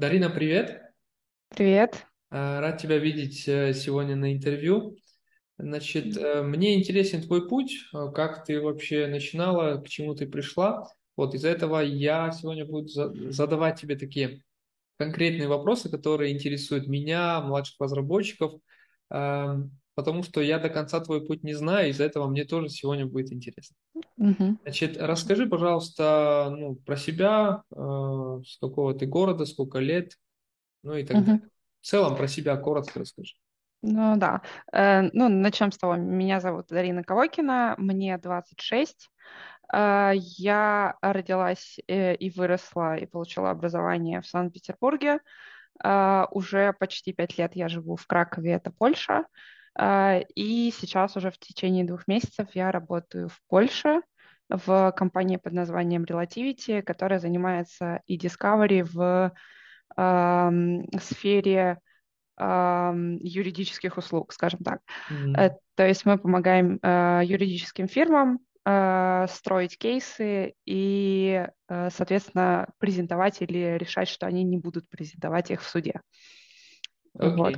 [0.00, 0.80] Дарина, привет.
[1.50, 2.06] Привет.
[2.30, 4.96] Э, Рад тебя видеть э, сегодня на интервью.
[5.58, 10.88] Значит, э, мне интересен твой путь, э, как ты вообще начинала, к чему ты пришла.
[11.18, 14.42] Вот из-за этого я сегодня буду за- задавать тебе такие
[14.96, 18.54] конкретные вопросы, которые интересуют меня, младших разработчиков,
[19.94, 23.32] потому что я до конца твой путь не знаю, из-за этого мне тоже сегодня будет
[23.32, 23.76] интересно.
[24.16, 24.58] Мгм.
[24.62, 30.12] Значит, расскажи, пожалуйста, ну, про себя, э, с какого ты города, сколько лет,
[30.82, 31.26] ну и так Мгм.
[31.26, 31.42] далее.
[31.80, 33.34] В целом про себя коротко расскажи.
[33.82, 34.42] Ну да.
[34.72, 35.96] Э, ну, начнем с того.
[35.96, 39.08] Меня зовут Дарина Ковокина, мне 26.
[39.72, 45.20] Э, я родилась э, и выросла и получила образование в Санкт-Петербурге.
[45.82, 49.24] Э, уже почти пять лет я живу в Кракове, это Польша.
[49.78, 54.00] Э, и сейчас уже в течение двух месяцев я работаю в Польше
[54.48, 59.32] в компании под названием Relativity, которая занимается и discovery в
[59.96, 61.78] эм, сфере
[62.36, 64.80] ам, юридических услуг, скажем так.
[65.08, 65.56] Э, Мгм.
[65.76, 73.78] То есть мы помогаем э, юридическим фирмам э, строить кейсы и, э, соответственно, презентовать или
[73.78, 76.00] решать, что они не будут презентовать их в суде.
[77.14, 77.54] Вот.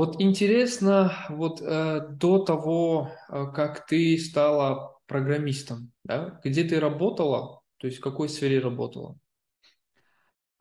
[0.00, 7.60] Вот интересно, вот э, до того, э, как ты стала программистом, да, где ты работала,
[7.76, 9.18] то есть в какой сфере работала?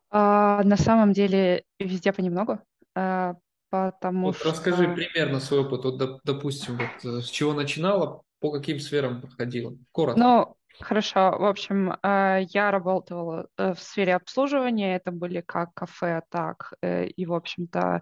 [0.10, 2.60] А, на самом деле везде понемногу,
[2.98, 3.34] э,
[3.70, 5.86] потому Вот расскажи что примерно свой опыт.
[5.86, 9.74] Вот, доп- допустим, вот э, с чего начинала, по каким сферам проходила?
[9.94, 10.20] Коротко.
[10.22, 11.38] Ну, хорошо.
[11.38, 14.96] В общем, э, я работала э, в сфере обслуживания.
[14.96, 18.02] Это были как кафе, так э, и, в общем-то,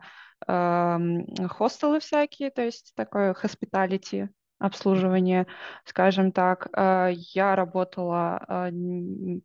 [1.50, 5.48] хостелы всякие, то есть такое hospitality обслуживание,
[5.86, 6.68] скажем так.
[6.78, 9.42] Э, Я работала н-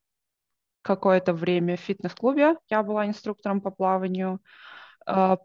[0.82, 2.56] какое-то время в фитнес-клубе.
[2.70, 4.40] Я была инструктором по плаванию.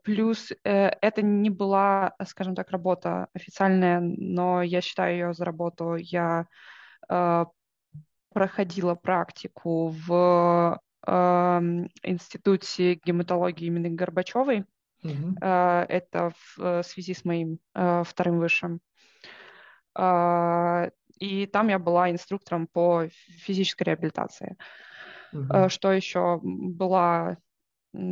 [0.03, 5.95] Плюс э, это не была, скажем так, работа официальная, но я считаю ее за работу.
[5.95, 6.45] Я
[8.37, 14.63] проходила практику в эм, Институте гематологии имени Горбачевой.
[15.41, 18.79] Э, Это в э, связи с моим э, вторым высшим.
[19.97, 23.07] Э, И там я была инструктором по
[23.45, 24.55] физической реабилитации.
[25.33, 25.69] Э, Мгм.
[25.69, 26.39] Что еще?
[26.43, 27.37] Была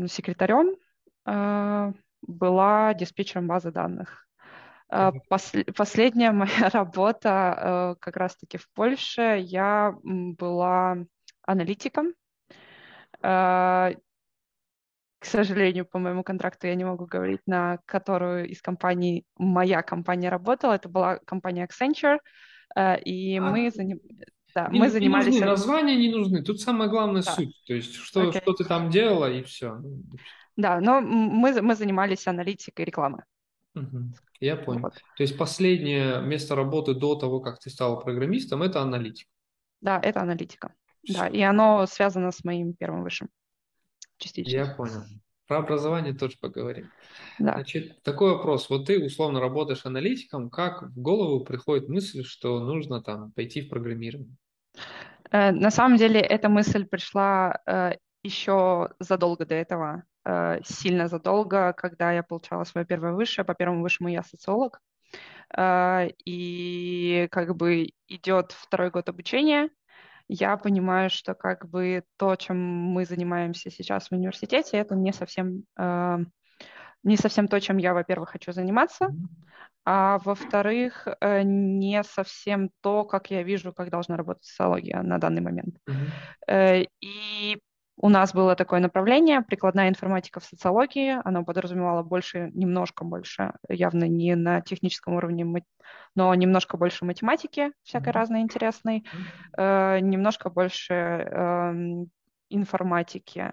[0.07, 0.75] секретарем,
[1.27, 1.93] э,
[2.23, 4.27] была диспетчером базы данных.
[4.89, 9.39] Посл- Последняя моя работа э, как раз-таки в Польше.
[9.41, 10.97] Я была
[11.41, 12.13] аналитиком.
[13.21, 13.93] Э,
[15.19, 20.29] К сожалению, по моему контракту я не могу говорить, на которую из компаний моя компания
[20.29, 20.73] работала.
[20.73, 22.19] Это была компания Accenture.
[22.75, 24.01] Э, И А, мы, заним-
[24.53, 25.33] да, мы не, не занимались...
[25.33, 26.43] нужны названия, не нужны.
[26.43, 27.55] Тут самая главная Да, суть.
[27.65, 28.41] То есть, что, окей.
[28.41, 29.81] что ты там делала, и все.
[30.55, 33.23] Да, но мы, мы занимались аналитикой рекламы.
[33.73, 34.13] Мгм.
[34.39, 34.81] Я понял.
[34.81, 34.93] Вот.
[35.17, 39.27] То есть последнее место работы до того, как ты стала программистом, это аналитик.
[39.81, 40.73] Да, это аналитика.
[41.07, 43.29] Да, Все, и оно связано с моим первым высшим
[44.17, 44.49] частично.
[44.49, 45.03] я понял.
[45.47, 46.89] Про образование тоже поговорим.
[47.37, 47.53] Да.
[47.53, 48.67] Значит, такой вопрос.
[48.69, 53.69] Вот ты условно работаешь аналитиком, как в голову приходит мысль, что нужно там пойти в
[53.69, 54.35] программирование?
[55.31, 57.91] Э, На самом деле эта мысль пришла э,
[58.23, 60.03] еще задолго до этого,
[60.63, 63.45] сильно задолго, когда я получала свое первое высшее.
[63.45, 64.79] По первому высшему я социолог.
[65.55, 69.69] Э, И как бы идет второй год обучения.
[70.27, 75.63] Я понимаю, что как бы то, чем мы занимаемся сейчас в университете, это не совсем,
[75.77, 76.17] э,
[77.03, 79.09] не совсем то, чем я, во-первых, хочу заниматься.
[79.87, 85.41] А во-вторых, э, не совсем то, как я вижу, как должна работать социология на данный
[85.41, 85.75] момент.
[86.47, 87.59] Э, И
[87.97, 91.17] у нас было такое направление, прикладная информатика в социологии.
[91.23, 95.63] Оно подразумевало больше, немножко больше, явно не на техническом уровне,
[96.13, 99.05] но немножко больше математики, всякой разной интересной,
[99.57, 102.09] э, немножко больше эм,
[102.49, 103.51] информатики.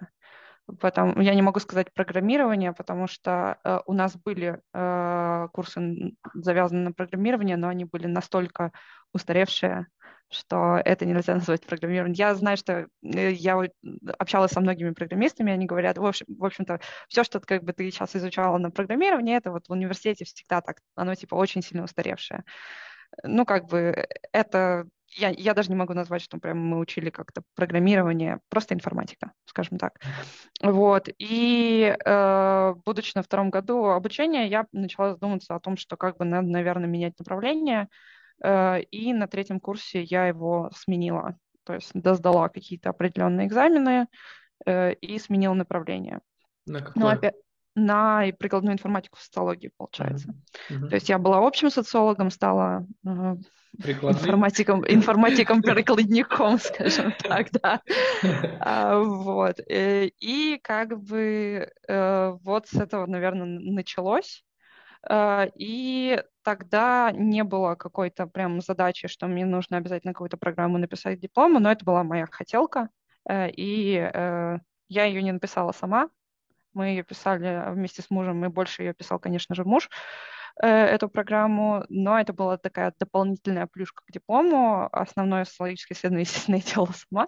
[0.79, 6.81] Потом, я не могу сказать программирование, потому что э, у нас были э, курсы завязаны
[6.81, 8.71] на программирование, но они были настолько
[9.13, 9.87] устаревшие,
[10.33, 12.15] что это нельзя назвать программированием.
[12.17, 13.61] Я знаю, что э, я
[14.17, 17.89] общалась со многими программистами, они говорят, в общем, в общем-то, все, что как бы ты
[17.91, 22.43] сейчас изучала на программировании, это вот в университете всегда так, оно типа очень сильно устаревшее.
[23.23, 27.43] Ну, как бы это я, я даже не могу назвать, что прям мы учили как-то
[27.55, 29.99] программирование, просто информатика, скажем так.
[30.61, 31.09] Вот.
[31.17, 36.25] И э, будучи на втором году обучения, я начала задумываться о том, что как бы
[36.25, 37.87] надо, наверное, менять направление.
[38.43, 41.37] Э, и на третьем курсе я его сменила.
[41.63, 44.07] То есть досдала какие-то определенные экзамены
[44.65, 46.19] э, и сменила направление.
[46.65, 47.13] На Ну, какое?
[47.13, 47.35] опять
[47.75, 50.35] на прикладную информатику в социологии, получается.
[50.69, 50.89] Мгм.
[50.89, 53.35] То есть я была общим социологом, стала э,
[53.81, 54.21] Прикладные?
[54.21, 57.81] информатиком, информатиком-перекладником, скажем так, да.
[58.59, 59.59] А, Вот.
[59.67, 64.43] Э, И как бы э, вот с этого, наверное, началось.
[65.55, 71.21] И тогда не было какой-то прям задачи, что мне нужно обязательно какую-то программу написать к
[71.21, 72.89] диплому, но это была моя хотелка.
[73.29, 74.57] Э, И э,
[74.89, 76.09] я ее не написала сама.
[76.73, 79.89] Мы ее писали вместе с мужем, и больше ее писал, конечно же, муж
[80.61, 84.89] э, эту программу, но это была такая дополнительная плюшка к диплому.
[84.91, 87.27] Основное социологическое исследование, естественно, я делала сама.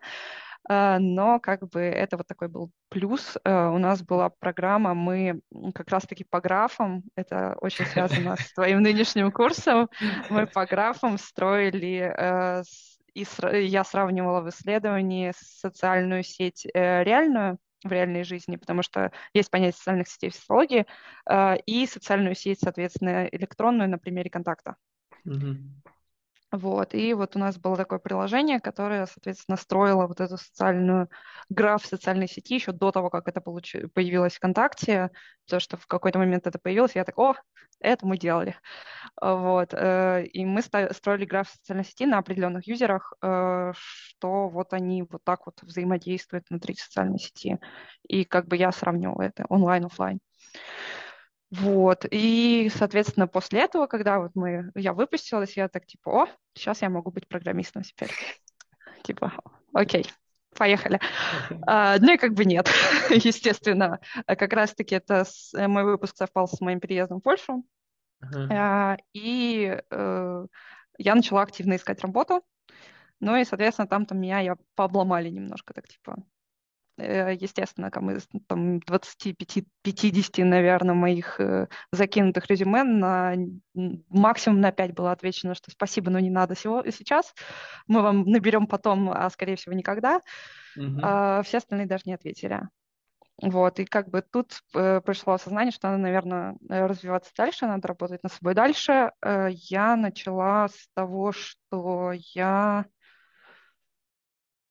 [0.69, 3.37] Э, но как бы это вот такой был плюс.
[3.43, 5.41] Э, У нас была программа, мы
[5.73, 9.89] как раз-таки по графам, это очень связано с твоим нынешним курсом,
[10.29, 12.13] мы по графам строили,
[12.63, 13.25] с- и
[13.65, 19.77] я сравнивала в исследовании социальную сеть э, реальную, в реальной жизни, потому что есть понятие
[19.77, 20.85] социальных сетей в социологии,
[21.67, 24.75] и социальную сеть, соответственно, электронную на примере контакта.
[25.23, 25.81] Мгм.
[26.57, 31.09] Вот, и вот у нас было такое приложение, которое, соответственно, строило вот эту социальную
[31.49, 35.11] граф социальной сети еще до того, как это получи- появилось ВКонтакте,
[35.45, 37.35] потому что в какой-то момент это появилось, я так, о,
[37.79, 38.55] это мы делали.
[39.21, 45.03] Вот, э, и мы строили граф социальной сети на определенных юзерах, э, что вот они
[45.03, 47.59] вот так вот взаимодействуют внутри социальной сети.
[48.07, 50.19] И как бы я сравнивала это онлайн-офлайн.
[51.51, 56.81] Вот, и, соответственно, после этого, когда вот мы, я выпустилась, я так типа, о, сейчас
[56.81, 58.11] я могу быть программистом теперь.
[59.03, 59.33] Типа,
[59.73, 60.05] окей,
[60.57, 60.99] поехали.
[61.67, 62.69] А, ну и как бы нет,
[63.09, 63.99] естественно.
[64.25, 67.63] А Как раз-таки это с- э, мой выпуск совпал с моим переездом в Польшу.
[68.49, 70.45] А, и э,
[70.97, 72.43] я начала активно искать работу.
[73.19, 76.17] Ну и, соответственно, там-то меня я пообломали немножко, так типа,
[76.97, 83.35] естественно, там из там, 25-50, наверное, моих э, закинутых резюме на
[83.73, 87.33] максимум на 5 было отвечено, что спасибо, но не надо сего- сейчас,
[87.87, 90.21] мы вам наберем потом, а скорее всего никогда.
[90.75, 90.99] Мгм.
[91.03, 92.61] А все остальные даже не ответили.
[93.41, 97.85] Вот, и как бы тут э, пришло осознание, что надо, наверное, э, развиваться дальше, надо
[97.89, 99.11] работать над собой дальше.
[99.21, 102.85] Э, я начала с того, что я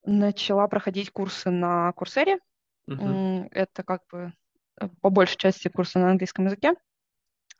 [0.05, 2.39] начала проходить курсы на Курсере.
[3.43, 4.33] М, Это как бы
[4.79, 6.73] э, по большей части курсы на английском языке.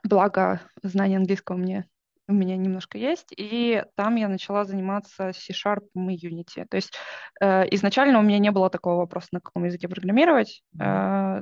[0.04, 1.90] Благо, знание английского мне,
[2.28, 3.34] у меня немножко есть.
[3.36, 6.66] И там я начала заниматься C-Sharp и Unity.
[6.70, 6.94] То есть
[7.42, 10.64] э, изначально у меня не было такого вопроса, на каком языке программировать.
[10.80, 11.42] Э,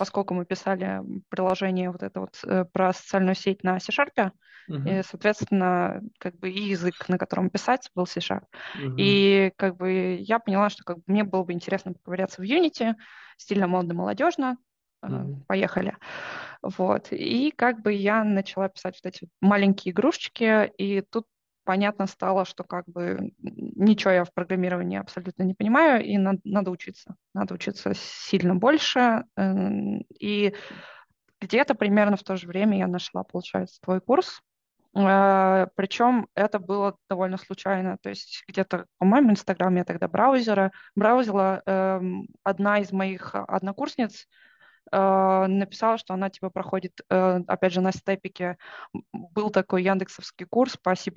[0.00, 4.32] поскольку мы писали приложение вот это вот э, про социальную сеть на C-Sharp,
[4.68, 4.88] Мгм.
[4.88, 8.44] и, соответственно, как бы и язык, на котором писать, был C-Sharp.
[8.74, 8.96] Мгм.
[8.96, 12.94] И как бы я поняла, что как бы мне было бы интересно поковыряться в Unity,
[13.36, 14.56] стильно, модно, молодежно.
[15.02, 15.44] Мгм.
[15.46, 15.98] Поехали.
[16.62, 17.08] Вот.
[17.10, 21.26] И как бы я начала писать вот эти маленькие игрушечки, и тут
[21.70, 26.72] понятно стало, что как бы ничего я в программировании абсолютно не понимаю, и надо, надо
[26.72, 27.14] учиться.
[27.32, 29.22] Надо учиться сильно больше.
[29.36, 30.52] Эм, И
[31.40, 34.40] где-то примерно в то же время я нашла, получается, твой курс.
[34.96, 37.98] Э, Причем это было довольно случайно.
[38.02, 41.62] То есть где-то, по-моему, Инстаграм я тогда браузера, браузила.
[41.66, 44.26] эм, Одна из моих однокурсниц
[44.92, 48.58] написала, что она типа проходит, э, опять же, на степике.
[49.12, 51.12] Был такой яндексовский курс по C++,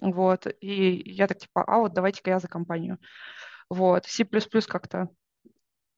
[0.00, 2.98] вот, и я так типа, а вот давайте-ка я за компанию.
[3.68, 5.08] Вот, C++ как-то,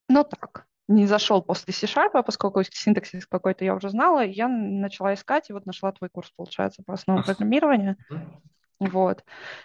[0.09, 5.51] ну так, не зашел после C-Sharp, поскольку синтаксис какой-то я уже знала, я начала искать,
[5.51, 7.97] и вот нашла твой курс, получается, по основам программирования,
[8.81, 9.25] вот,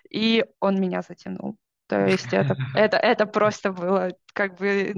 [0.10, 1.58] и он меня затянул.
[1.88, 4.94] То есть это, это, это просто было как бы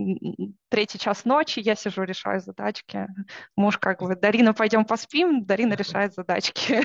[0.70, 3.08] третий час ночи, я сижу, решаю задачки.
[3.56, 6.84] Муж как бы, Дарина, пойдем поспим, Дарина решает задачки.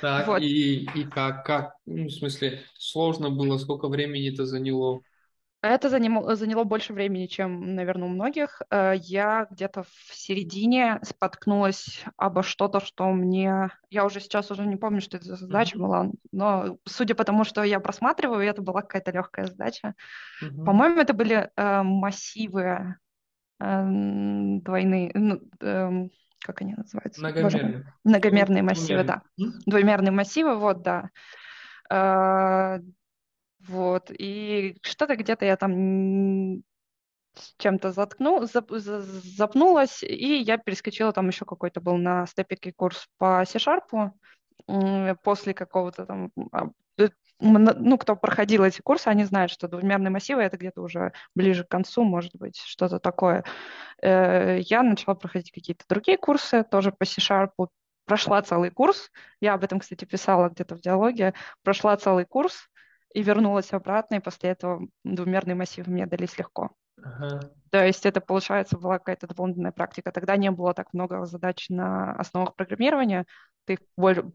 [0.00, 0.42] Так, Вот.
[0.42, 5.00] и, и как, как, ну, в смысле, сложно было, сколько времени это заняло?
[5.62, 8.62] Это заняло, заняло больше времени, чем, наверное, у многих.
[8.70, 13.70] Э, Я где-то в середине споткнулась обо что-то, что мне...
[13.90, 15.86] Я уже сейчас уже не помню, что это за задача Мгм.
[15.86, 19.94] была, но судя по тому, что я просматриваю, это была какая-то легкая задача.
[20.40, 20.64] Мгм.
[20.64, 22.96] По-моему, это были э, массивы
[23.60, 27.20] эм, двойные, ну, эм, как они называются?
[27.20, 27.84] Многомерно.
[28.04, 29.22] Многомерные массивы, да.
[29.36, 29.56] Двумерно.
[29.56, 29.62] М?
[29.66, 31.10] Двумерные массивы, вот, да.
[33.68, 36.62] Вот, и что-то где-то я там
[37.58, 43.06] чем-то заткну, зап- за- запнулась, и я перескочила, там еще какой-то был на степике курс
[43.18, 44.12] по C-Sharp,
[45.22, 47.08] после какого-то там а, э,
[47.40, 51.68] ну, кто проходил эти курсы, они знают, что двумерные массивы это где-то уже ближе к
[51.68, 53.44] концу, может быть, что-то такое.
[54.02, 57.50] Э, я начала проходить какие-то другие курсы, тоже по C-Sharp,
[58.04, 59.10] прошла целый курс.
[59.40, 61.34] Я об этом, кстати, писала где-то в диалоге.
[61.62, 62.68] Прошла целый курс
[63.12, 66.70] и вернулась обратно, и после этого двумерные массивы мне дались легко.
[67.02, 67.40] Ага.
[67.70, 70.12] То есть это, получается, была какая-то дополнительная практика.
[70.12, 73.26] Тогда не было так много задач на основах программирования,
[73.64, 73.80] ты их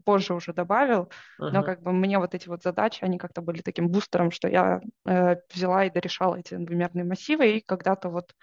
[0.04, 1.50] позже уже добавил, ага.
[1.50, 4.80] но как бы мне вот эти вот задачи, они как-то были таким бустером, что я
[5.06, 8.34] э, взяла и дорешала эти двумерные массивы, и когда-то вот,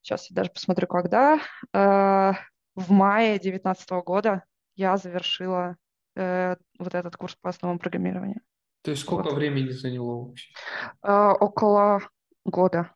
[0.00, 1.38] сейчас я даже посмотрю, когда,
[1.72, 2.32] э,
[2.74, 4.44] в мае 2019 года
[4.74, 5.76] я завершила
[6.16, 8.40] э, вот этот курс по основам программирования.
[8.82, 9.34] То есть сколько вот.
[9.34, 10.52] времени заняло вообще?
[11.02, 12.02] Э, около
[12.44, 12.90] года.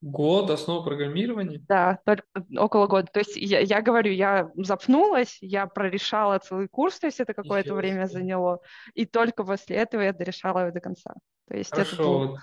[0.00, 1.60] Год основ программирования?
[1.68, 2.24] Да, только
[2.56, 3.08] около года.
[3.12, 7.74] То есть я, я говорю, я запнулась, я прорешала целый курс, то есть это какое-то
[7.74, 8.60] время заняло,
[8.94, 11.14] и только после этого я дорешала его до конца.
[11.48, 12.38] То есть Хорошо, это был...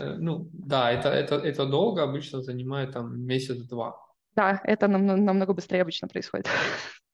[0.00, 3.96] э, ну да, это, это, это долго, обычно занимает там месяц-два.
[4.34, 6.48] Да, это нам, намного быстрее обычно происходит.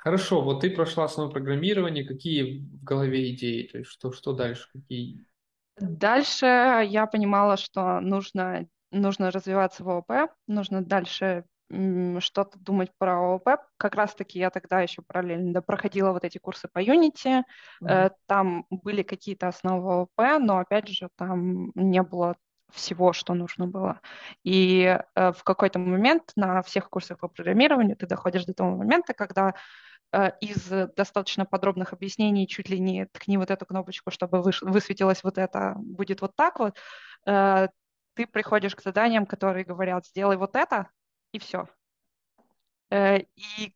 [0.00, 4.68] Хорошо, вот ты прошла основу программирования, какие в голове идеи, то есть что, что дальше,
[4.72, 5.24] какие
[5.80, 11.44] Дальше я понимала, что нужно нужно развиваться в ООП, нужно дальше
[12.20, 13.60] что-то думать про ООП.
[13.76, 17.42] Как раз-таки я тогда еще параллельно проходила вот эти курсы по Unity.
[17.82, 18.12] Mm-hmm.
[18.26, 22.36] Там были какие-то основы ООП, но, опять же, там не было
[22.72, 24.00] всего, что нужно было.
[24.44, 29.12] И э, в какой-то момент на всех курсах по программированию ты доходишь до того момента,
[29.12, 29.54] когда
[30.40, 35.74] из достаточно подробных объяснений чуть ли не ткни вот эту кнопочку, чтобы высветилось вот это,
[35.76, 36.78] будет вот так вот,
[38.18, 40.88] ты приходишь к заданиям, которые говорят, сделай вот это,
[41.32, 41.68] и все.
[42.90, 43.74] Э, и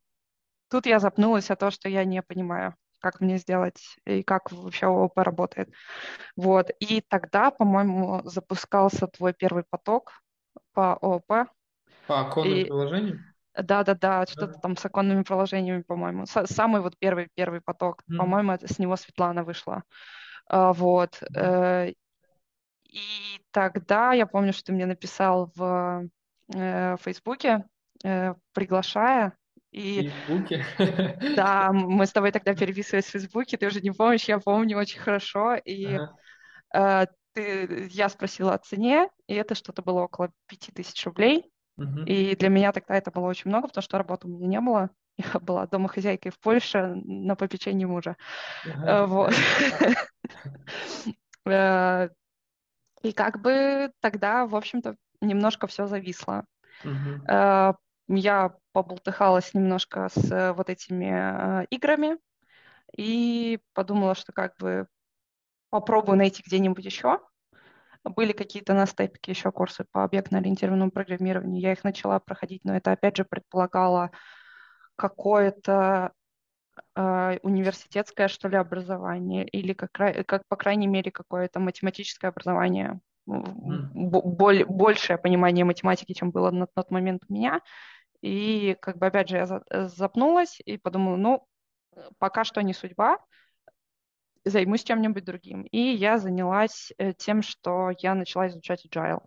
[0.69, 4.87] тут я запнулась о том, что я не понимаю, как мне сделать и как вообще
[4.87, 5.71] ООП работает.
[6.37, 6.71] Вот.
[6.81, 10.13] И тогда, по-моему, запускался твой первый поток
[10.73, 11.49] по ООП.
[12.07, 12.65] По оконным и...
[12.65, 13.32] приложениям?
[13.55, 16.25] Да, да, да, что-то там с оконными приложениями, по-моему.
[16.27, 18.17] Самый вот первый первый поток, mm.
[18.17, 19.83] по-моему, с него Светлана вышла.
[20.47, 21.23] А, вот.
[21.35, 21.95] Mm.
[22.93, 26.09] И тогда я помню, что ты мне написал в
[26.55, 27.65] э, Фейсбуке,
[28.05, 29.33] э, приглашая.
[29.71, 30.67] И, Фейсбуке?
[31.37, 35.01] Да, мы с тобой тогда переписывались в Фейсбуке, ты уже не помнишь, я помню очень
[35.01, 35.55] хорошо.
[35.55, 36.17] И ага.
[36.75, 41.52] э, ты, я спросила о цене, и это что-то было около 5000 рублей.
[41.77, 42.01] Угу.
[42.07, 44.91] И для меня тогда это было очень много, потому что работы у меня не было.
[45.17, 48.17] Я была домохозяйкой в Польше на попечении мужа.
[48.65, 49.07] Ага.
[49.07, 49.35] Вот.
[51.45, 52.09] Э,
[53.03, 56.45] и как бы тогда, в общем-то, немножко все зависло.
[56.85, 57.75] Uh-huh.
[58.09, 62.19] Я поболтыхалась немножко с э, вот этими э, играми
[62.97, 64.87] и подумала, что как бы
[65.71, 67.21] попробую найти где-нибудь еще.
[68.05, 71.61] Были какие-то на степике еще курсы по объектно-ориентированному программированию.
[71.61, 74.11] Я их начала проходить, но это опять же предполагало
[74.97, 76.13] какое-то
[76.97, 79.93] э, университетское, что ли, образование или, как,
[80.27, 86.91] как по крайней мере, какое-то математическое образование, боль, большее понимание математики, чем было на тот
[86.91, 87.61] момент у меня.
[88.21, 91.47] И, как бы, опять же, я за, запнулась и подумала, ну,
[92.19, 93.19] пока что не судьба,
[94.45, 95.63] займусь чем-нибудь другим.
[95.63, 99.23] И я занялась э, тем, что я начала изучать agile.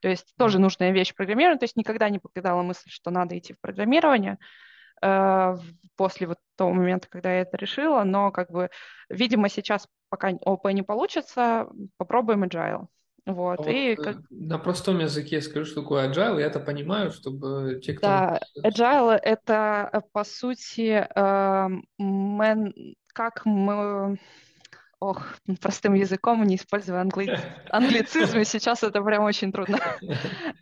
[0.00, 1.58] То есть тоже нужная вещь в программировании.
[1.58, 4.38] То есть никогда не покидала мысль, что надо идти в программирование.
[5.02, 5.56] Э,
[5.96, 8.70] после вот того момента, когда я это решила, но как бы,
[9.08, 12.86] видимо, сейчас пока ОП не получится, попробуем agile.
[13.26, 13.66] Вот.
[13.66, 14.16] А и вот, как...
[14.30, 18.06] На простом языке скажу, что такое agile, я это понимаю, чтобы те, кто...
[18.06, 22.74] Да, agile— это, э, по сути, э, мен...
[23.12, 24.18] как мы...
[25.00, 25.22] Ох,
[25.60, 27.38] простым языком, не используя англи...
[27.70, 29.78] англицизмы, сейчас это прям очень трудно.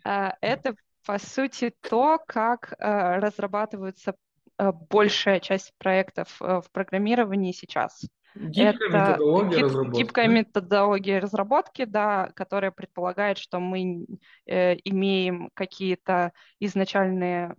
[0.03, 4.15] Это, по сути, то, как разрабатываются
[4.59, 8.05] Э, большая часть проектов э, в программировании сейчас.
[8.35, 9.97] Гибкая это методология гиб, разработки.
[9.97, 14.05] Гибкая методология разработки, да, которая предполагает, что мы
[14.45, 17.55] э, имеем какие-то изначальные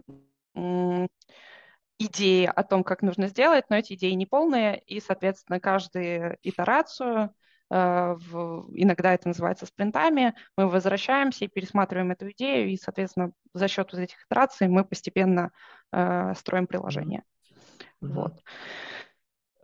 [0.54, 1.06] э,
[1.98, 7.30] идеи о том, как нужно сделать, но эти идеи не полные, и, соответственно, каждую итерацию
[7.70, 13.68] Э, в, иногда это называется спринтами, мы возвращаемся и пересматриваем эту идею, и, соответственно, за
[13.68, 15.50] счет вот этих итераций мы постепенно
[15.92, 17.22] э, строим приложение.
[18.00, 18.12] Mm-hmm.
[18.12, 18.42] Вот.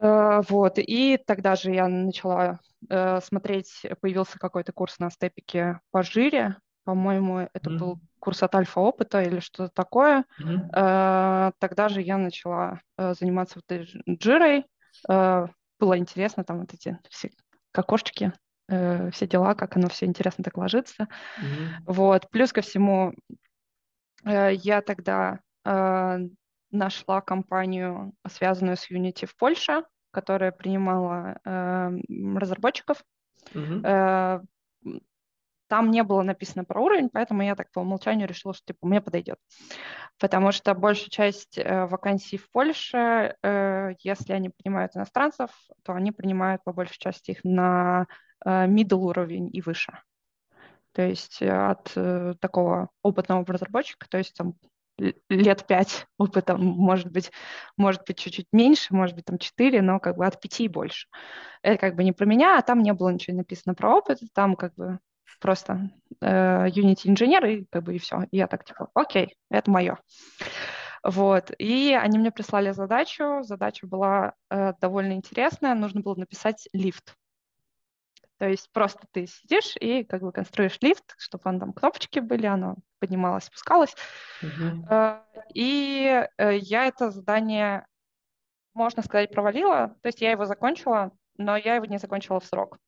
[0.00, 6.02] Э, вот, и тогда же я начала э, смотреть, появился какой-то курс на степике по
[6.02, 7.78] жире, по-моему, это mm-hmm.
[7.78, 10.24] был курс от альфа-опыта или что-то такое.
[10.40, 11.52] Mm-hmm.
[11.58, 14.66] Тогда же я начала заниматься вот этой джирой.
[15.06, 17.30] Было интересно, там вот эти все
[17.74, 18.32] окошечки,
[18.66, 21.04] все дела, как оно все интересно так ложится.
[21.04, 21.68] Mm-hmm.
[21.86, 22.30] Вот.
[22.30, 23.12] Плюс ко всему,
[24.24, 25.38] я тогда
[26.70, 31.90] нашла компанию, связанную с Unity в Польше, которая принимала э,
[32.36, 33.02] разработчиков.
[33.54, 33.80] Mm-hmm.
[33.84, 34.40] Э,
[35.70, 39.00] там не было написано про уровень, поэтому я так по умолчанию решила, что типа мне
[39.00, 39.38] подойдет.
[40.18, 45.50] Потому что большая часть э, вакансий в Польше, э, если они принимают иностранцев,
[45.84, 48.08] то они принимают по большей части их на
[48.44, 49.96] э, middle уровень и выше.
[50.92, 54.54] То есть э, от э, такого опытного разработчика, то есть там
[55.28, 57.30] лет пять опыта, может быть,
[57.76, 61.08] может быть, чуть-чуть меньше, может быть, там четыре, но как бы от пяти и больше.
[61.62, 64.56] Это как бы не про меня, а там не было ничего написано про опыт, там
[64.56, 64.98] как бы
[65.40, 65.90] просто
[66.20, 68.24] э, Unity инженер, и как бы и все.
[68.30, 69.98] И я так типа, окей, это мое.
[71.02, 71.50] Вот.
[71.58, 73.42] И они мне прислали задачу.
[73.42, 75.74] Задача была э, довольно интересная.
[75.74, 77.14] Нужно было написать лифт.
[78.40, 82.46] То есть просто ты сидишь и как бы конструируешь лифт, чтобы он там кнопочки были,
[82.46, 83.94] оно поднималось, спускалось.
[84.42, 85.20] Uh-huh.
[85.52, 87.84] И э, я это задание,
[88.72, 89.94] можно сказать, провалила.
[90.00, 92.78] То есть я его закончила, но я его не закончила в срок.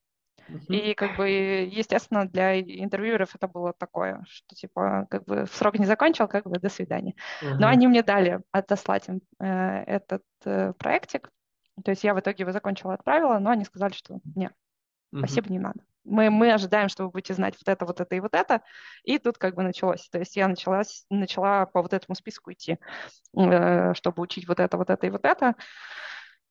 [0.49, 0.75] Uh-huh.
[0.75, 5.85] И как бы, естественно, для интервьюеров это было такое, что типа как бы срок не
[5.85, 7.15] закончил, как бы до свидания.
[7.43, 7.57] Uh-huh.
[7.59, 11.31] Но они мне дали отослать им э, этот э, проектик.
[11.85, 14.53] То есть я в итоге его закончила, отправила, но они сказали, что нет,
[15.17, 15.81] Спасибо, не надо.
[16.05, 18.63] Мы, мы ожидаем, что вы будете знать вот это, вот это и вот это.
[19.05, 20.09] И тут как бы началось.
[20.09, 22.79] То есть я началась, начала по вот этому списку идти,
[23.37, 25.55] э, чтобы учить вот это, вот это и вот это.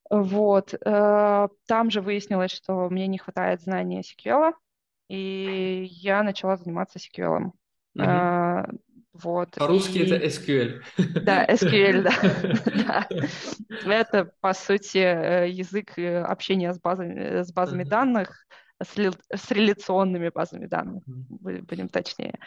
[0.09, 0.73] Вот.
[0.73, 4.53] Э, там же выяснилось, что мне не хватает знания SQL,
[5.09, 7.51] и я начала заниматься SQL.
[7.95, 8.79] Угу.
[9.13, 9.51] Вот.
[9.55, 10.09] По-русски и...
[10.09, 10.81] это SQL.
[11.23, 12.03] Да, SQL,
[12.87, 13.07] да.
[13.85, 18.45] Это, по сути, э, язык э, общения с базами, э, с базами данных,
[18.81, 22.39] с, с реляционными базами данных, будем точнее.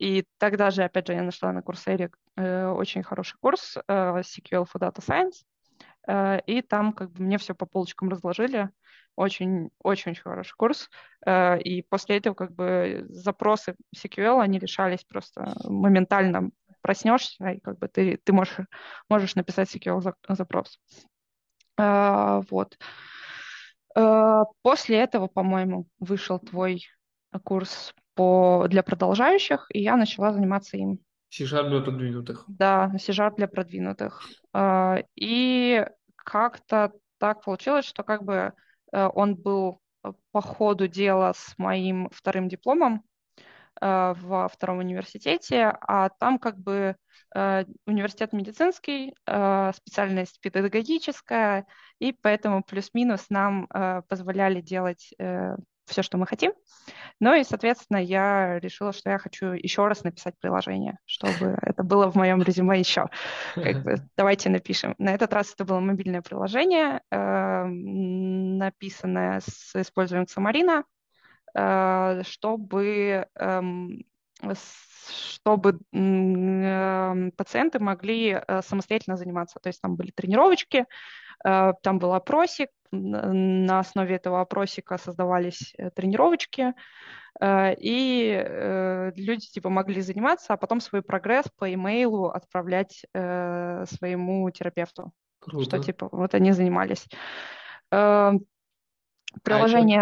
[0.00, 4.98] И тогда же, опять же, я нашла на Курсере очень хороший курс SQL for Data
[4.98, 5.44] Science,
[6.48, 8.70] и там как бы мне все по полочкам разложили,
[9.16, 10.88] очень-очень хороший курс.
[11.24, 16.50] Э, и после этого как бы запросы SQL, они решались просто моментально.
[16.82, 18.60] Проснешься, и как бы ты, ты можешь,
[19.08, 20.78] можешь написать SQL запрос.
[21.78, 22.78] Э, вот.
[23.96, 26.86] Э, после этого, по-моему, вышел твой
[27.42, 31.00] курс по, для продолжающих, и я начала заниматься им.
[31.30, 32.44] C-Sharp для продвинутых.
[32.46, 34.22] Да, C-Sharp для продвинутых.
[35.16, 35.84] И
[36.16, 38.52] как-то так получилось, что как бы
[38.92, 43.04] он был э, по ходу дела с моим вторым дипломом
[43.80, 46.96] э, во втором университете, а там как бы
[47.86, 51.66] университет медицинский, специальность педагогическая,
[51.98, 53.68] и поэтому плюс-минус нам
[54.08, 55.12] позволяли делать
[55.86, 56.52] все, что мы хотим.
[57.20, 62.10] Ну и, соответственно, я решила, что я хочу еще раз написать приложение, чтобы это было
[62.10, 63.06] в моем резюме еще.
[63.54, 64.94] Как бы, давайте напишем.
[64.98, 70.84] На этот раз это было мобильное приложение, э, написанное с использованием Xamarin,
[71.54, 73.62] э, чтобы э,
[75.08, 75.78] чтобы
[77.36, 79.58] пациенты могли э, самостоятельно заниматься.
[79.60, 80.84] То есть там были тренировочки,
[81.44, 86.74] э, там был опросик, на основе этого опросика создавались э, тренировочки,
[87.40, 94.50] э, и э, люди типа могли заниматься, а потом свой прогресс по имейлу отправлять своему
[94.50, 95.12] терапевту.
[95.40, 95.64] Круто.
[95.64, 97.06] Что типа вот они занимались.
[97.90, 98.40] Приложение.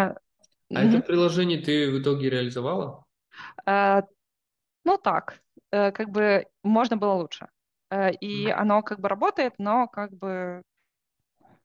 [0.00, 0.16] А,
[0.70, 3.04] это, а это приложение ты в итоге реализовала?
[3.66, 7.48] Ну так, как бы можно было лучше.
[8.20, 10.62] И оно как бы работает, но как бы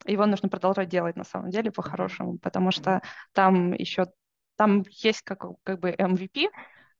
[0.05, 3.01] его нужно продолжать делать на самом деле по-хорошему, потому что
[3.33, 4.07] там еще
[4.55, 6.49] там есть как, как бы MVP, э,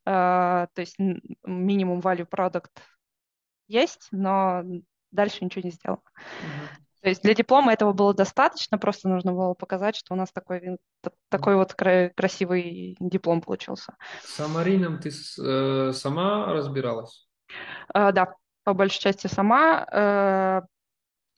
[0.05, 0.97] то есть
[1.43, 2.71] минимум value product
[3.67, 4.63] есть, но
[5.11, 6.01] дальше ничего не сделано.
[6.17, 6.79] Mm-hmm.
[7.01, 10.77] То есть для диплома этого было достаточно, просто нужно было показать, что у нас такой,
[11.29, 13.95] такой вот красивый диплом получился.
[14.21, 17.27] С Амарином ты э, сама разбиралась?
[17.93, 19.85] Э, да, по большей части сама.
[19.91, 20.61] Э,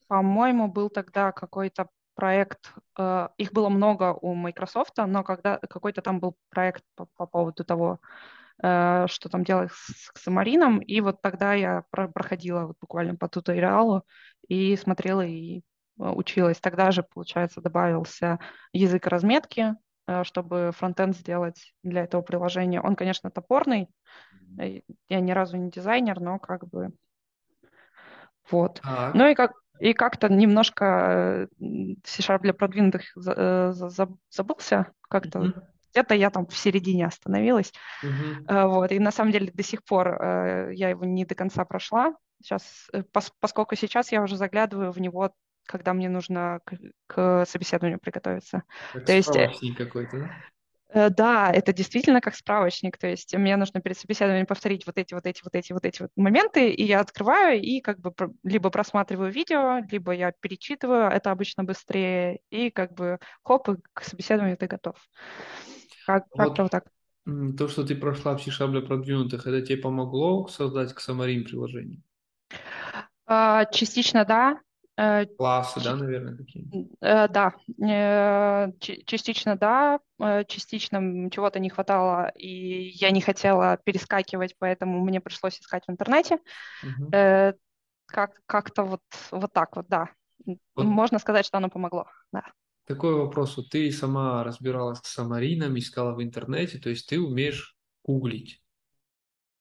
[0.08, 6.20] по-моему, был тогда какой-то проект, э, их было много у Microsoft, но когда какой-то там
[6.20, 8.00] был проект по, по поводу того,
[8.62, 13.28] э, что там делать с Xamarin, и вот тогда я про проходила вот буквально по
[13.28, 14.04] туториалу
[14.48, 15.62] и смотрела и э,
[15.96, 16.60] училась.
[16.60, 18.38] Тогда же, получается, добавился
[18.72, 19.74] язык разметки,
[20.06, 22.80] э, чтобы фронтенд сделать для этого приложения.
[22.80, 23.88] Он, конечно, топорный.
[24.60, 26.92] Э, я ни разу не дизайнер, но как бы
[28.50, 28.80] вот.
[28.82, 29.14] Так.
[29.14, 31.48] Ну и как и как-то немножко
[32.04, 35.62] C-Sharp для продвинутых забылся, как-то mm-hmm.
[35.92, 37.72] где-то я там в середине остановилась.
[38.04, 38.68] Mm-hmm.
[38.68, 38.92] Вот.
[38.92, 40.22] И на самом деле до сих пор
[40.72, 42.14] я его не до конца прошла.
[42.42, 42.90] Сейчас,
[43.40, 45.32] поскольку сейчас я уже заглядываю в него
[45.64, 46.74] когда мне нужно к,
[47.06, 48.64] к собеседованию приготовиться.
[48.92, 49.32] Как То есть
[49.76, 50.30] какой-то, да?
[50.94, 52.98] Э, да, это действительно как справочник.
[52.98, 56.02] То есть мне нужно перед собеседованием повторить вот эти, вот эти, вот эти, вот эти
[56.02, 58.12] вот моменты, и я открываю и как бы
[58.44, 64.04] либо просматриваю видео, либо я перечитываю, это обычно быстрее, и как бы хоп, и к
[64.04, 64.96] собеседованию ты готов.
[66.06, 66.84] Как, вот, как-то вот так.
[67.56, 72.02] То, что ты прошла в C-Sharp для продвинутых, это тебе помогло создать Xamarin приложение?
[73.26, 74.60] А, частично да,
[74.96, 76.68] Классы, да, наверное, какие?
[77.00, 80.00] Э, да, э, частично да,
[80.46, 86.38] частично чего-то не хватало, и я не хотела перескакивать, поэтому мне пришлось искать в интернете.
[86.82, 87.10] Угу.
[88.06, 89.00] Как, как-то вот,
[89.30, 90.10] вот так вот, да.
[90.44, 90.84] Вот.
[90.84, 92.44] Можно сказать, что оно помогло, да.
[92.86, 93.56] Такой вопрос.
[93.56, 98.61] Вот ты сама разбиралась с самарином, искала в интернете, то есть ты умеешь гуглить.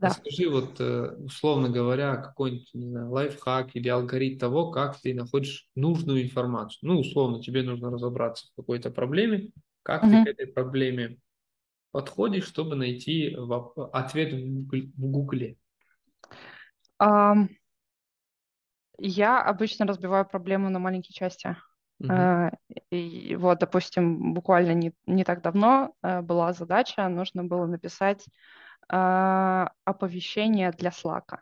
[0.01, 0.07] Да.
[0.07, 5.69] Расскажи, вот, э, условно говоря, какой-нибудь, не знаю, лайфхак или алгоритм того, как ты находишь
[5.75, 6.79] нужную информацию.
[6.81, 9.49] Ну, условно, тебе нужно разобраться в какой-то проблеме,
[9.83, 10.11] как угу.
[10.11, 11.19] ты к этой проблеме
[11.91, 13.37] подходишь, чтобы найти
[13.93, 15.57] ответ в Гугле.
[16.99, 17.49] Um,
[18.97, 21.55] я обычно разбиваю проблему на маленькие части.
[21.99, 22.11] Угу.
[22.11, 22.57] Uh,
[22.89, 28.25] и вот, допустим, буквально не, не так давно uh, была задача, нужно было написать
[28.91, 31.37] э, оповещения для Slack.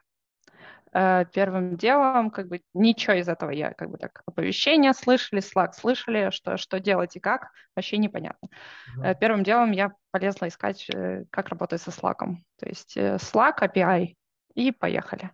[0.93, 5.73] Э, первым делом, как бы, ничего из этого я, как бы, так, оповещения слышали, Slack
[5.73, 8.49] слышали, что, что делать и как, вообще непонятно.
[8.97, 9.17] Uh-huh.
[9.19, 12.19] Первым делом я полезла искать, э, как работать со Slack.
[12.59, 14.15] То есть Slack API,
[14.55, 15.31] и поехали.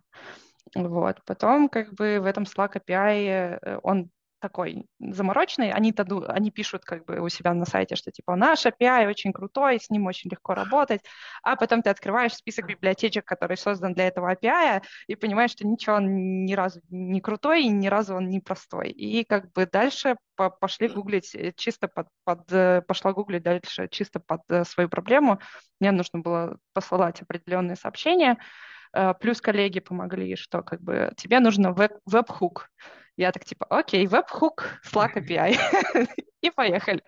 [0.74, 1.22] Вот.
[1.24, 7.04] Потом, как бы, в этом Slack API он такой замороченный, они, таду, они пишут как
[7.04, 10.54] бы у себя на сайте, что типа наш API очень крутой, с ним очень легко
[10.54, 11.02] работать,
[11.42, 15.96] а потом ты открываешь список библиотечек, который создан для этого API, и понимаешь, что ничего
[15.96, 18.90] он ни разу не крутой, и ни разу он не простой.
[18.90, 24.20] И как бы дальше пошли гуглить э, чисто под, под э, пошла гуглить дальше чисто
[24.20, 25.40] под э, свою проблему.
[25.80, 28.38] Мне нужно было посылать определенные сообщения,
[29.20, 31.74] плюс коллеги помогли, что как бы тебе нужно
[32.06, 32.70] веб-хук.
[33.16, 35.58] Я так типа, окей, веб-хук, Slack API.
[36.46, 37.02] И поехали.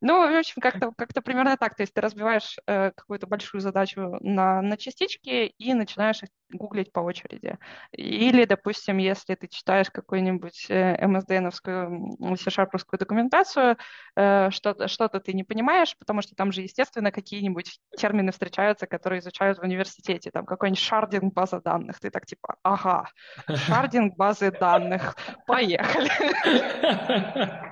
[0.00, 1.76] Ну, в общем, как-то как примерно так.
[1.76, 6.92] То есть ты разбиваешь э, какую-то большую задачу на, на частички и начинаешь их гуглить
[6.92, 7.58] по очереди.
[7.92, 13.76] Или, допустим, если ты читаешь какую-нибудь э, MSDN-овскую, C-Sharp документацию,
[14.16, 19.20] э, что-то, что-то ты не понимаешь, потому что там же, естественно, какие-нибудь термины встречаются, которые
[19.20, 20.30] изучают в университете.
[20.30, 22.00] Там какой-нибудь шардинг база данных.
[22.00, 23.08] Ты так типа, ага,
[23.46, 25.16] шардинг базы данных,
[25.46, 26.10] поехали.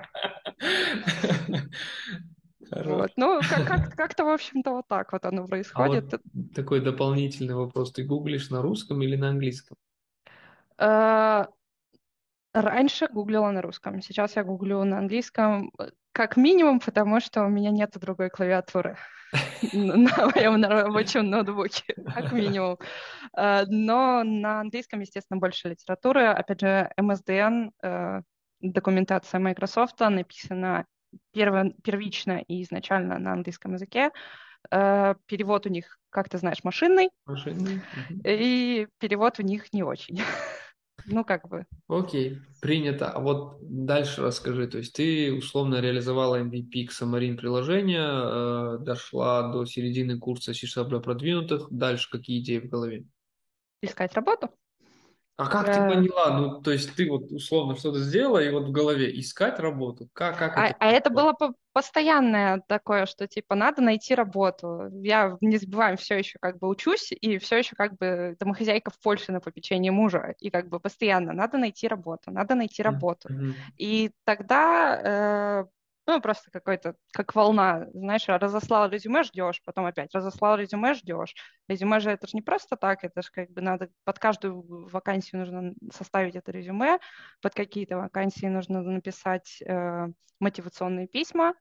[2.71, 3.11] Вот.
[3.17, 6.13] Ну, как- как-то, в общем-то, вот так вот оно происходит.
[6.13, 7.91] А вот такой дополнительный вопрос.
[7.91, 9.75] Ты гуглишь на русском или на английском?
[10.77, 11.47] Э,
[12.53, 15.71] раньше гуглила на русском, сейчас я гуглю на английском,
[16.13, 18.97] как минимум, потому что у меня нет другой клавиатуры
[19.73, 22.77] на моем рабочем ноутбуке, как минимум.
[23.37, 26.27] Э, но на английском, естественно, больше литературы.
[26.27, 28.21] Опять же, MSDN, э,
[28.61, 30.85] документация Microsoft написана
[31.33, 34.11] перво, первично и изначально на английском языке.
[34.69, 37.09] Э, перевод у них, как ты знаешь, машинный.
[37.25, 37.81] Машинный.
[38.23, 40.21] И перевод у них не очень.
[41.07, 41.65] Ну, как бы.
[41.87, 43.09] Окей, принято.
[43.09, 44.67] А вот дальше расскажи.
[44.67, 50.89] То есть ты условно реализовала MVP к Xamarin приложения, э, дошла до середины курса C-Sharp
[50.89, 51.67] для продвинутых.
[51.71, 53.05] Дальше какие идеи в голове?
[53.81, 54.51] Искать работу.
[55.41, 56.37] А как ты поняла?
[56.37, 60.07] Ну, то есть ты вот условно что-то сделала, и вот в голове искать работу.
[60.13, 60.77] Как, как а, это?
[60.79, 61.35] А это было
[61.73, 64.89] постоянное такое, что типа надо найти работу.
[65.01, 68.99] Я не забываем, все еще как бы учусь, и все еще как бы домохозяйка в
[68.99, 73.29] Польше на попечении мужа, и как бы постоянно надо найти работу, надо найти работу.
[73.29, 73.53] Mm-hmm.
[73.77, 75.65] И тогда э,
[76.11, 81.33] ну, просто какой-то, как волна, знаешь, разослал резюме, ждешь, потом опять разослал резюме, ждешь.
[81.67, 85.39] Резюме же это же не просто так, это же как бы надо, под каждую вакансию
[85.39, 86.99] нужно составить это резюме,
[87.41, 90.07] под какие-то вакансии нужно написать э,
[90.39, 91.53] мотивационные письма,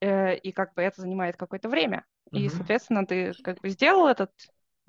[0.00, 2.04] э, и как бы это занимает какое-то время.
[2.32, 2.38] Uh-huh.
[2.38, 4.32] И, соответственно, ты как бы сделал этот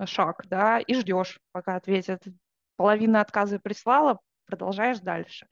[0.04, 2.22] шаг, да, и ждешь, пока ответят.
[2.76, 5.46] Половина отказа прислала, продолжаешь дальше.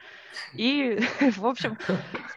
[0.55, 0.99] И,
[1.37, 1.77] в общем,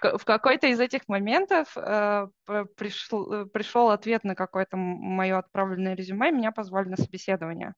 [0.02, 2.28] в какой-то из этих моментов э,
[2.76, 7.74] пришел, пришел ответ на какое-то мое отправленное резюме, меня позвали на собеседование.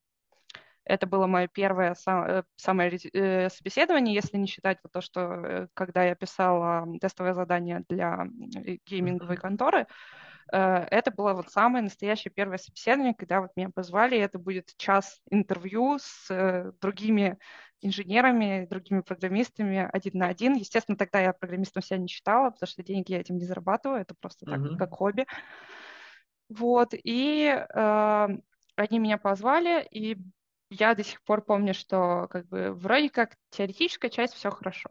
[0.90, 5.68] Это было мое первое э, самое э, собеседование, если не считать вот то, что э,
[5.72, 8.26] когда я писала тестовое задание для
[8.86, 9.86] гейминговой конторы,
[10.52, 15.20] это было вот самое настоящее первое собеседование, когда вот меня позвали, и это будет час
[15.30, 17.38] интервью с другими
[17.80, 20.54] инженерами, другими программистами один на один.
[20.54, 24.14] Естественно, тогда я программистом себя не считала, потому что деньги я этим не зарабатываю, это
[24.18, 24.76] просто так, mm-hmm.
[24.76, 25.26] как хобби.
[26.48, 28.28] Вот, и э,
[28.76, 30.18] они меня позвали, и
[30.70, 34.90] я до сих пор помню, что как бы вроде как теоретическая часть все хорошо.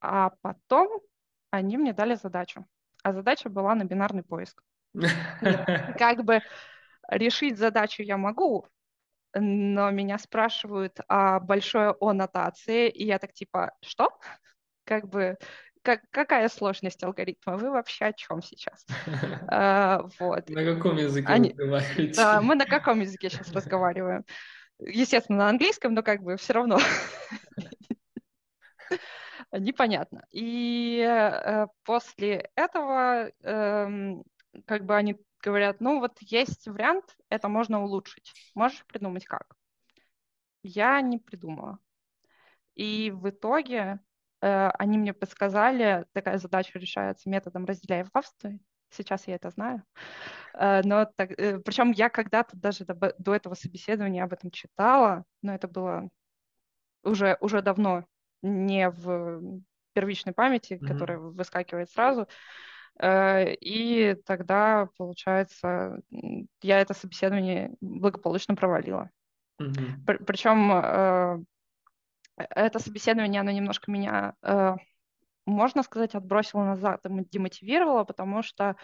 [0.00, 1.00] А потом
[1.50, 2.66] они мне дали задачу.
[3.02, 4.62] А задача была на бинарный поиск.
[5.98, 6.40] Как бы
[7.08, 8.66] решить задачу я могу,
[9.34, 14.10] но меня спрашивают о большой О нотации, и я так типа, что?
[14.84, 15.36] Как бы
[15.82, 17.56] как, какая сложность алгоритма?
[17.56, 18.84] Вы вообще о чем сейчас?
[19.50, 20.50] Uh, вот.
[20.50, 21.54] На каком языке Они...
[21.56, 22.40] разговариваете?
[22.42, 24.24] Мы на каком языке сейчас разговариваем?
[24.86, 26.78] естественно, на английском, но как бы все равно
[29.52, 30.24] непонятно.
[30.30, 34.14] И э, после этого э,
[34.66, 38.32] как бы они говорят, ну вот есть вариант, это можно улучшить.
[38.54, 39.56] Можешь придумать как?
[40.62, 41.78] Я не придумала.
[42.74, 44.00] И в итоге
[44.40, 48.60] э, они мне подсказали, такая задача решается методом разделяя властвуй.
[48.90, 49.82] Сейчас я это знаю.
[50.54, 55.24] Э, но так, э, причем я когда-то даже до, до этого собеседования об этом читала,
[55.42, 56.08] но это было
[57.02, 58.04] уже, уже давно,
[58.42, 60.86] не в первичной памяти, mm-hmm.
[60.86, 62.28] которая выскакивает сразу.
[63.00, 66.00] Э, и тогда, получается,
[66.62, 69.10] я это собеседование благополучно провалила.
[69.60, 70.24] Mm-hmm.
[70.24, 71.44] Причем
[72.36, 74.34] это собеседование, оно немножко меня,
[75.44, 78.76] можно сказать, отбросило назад, демотивировало, потому что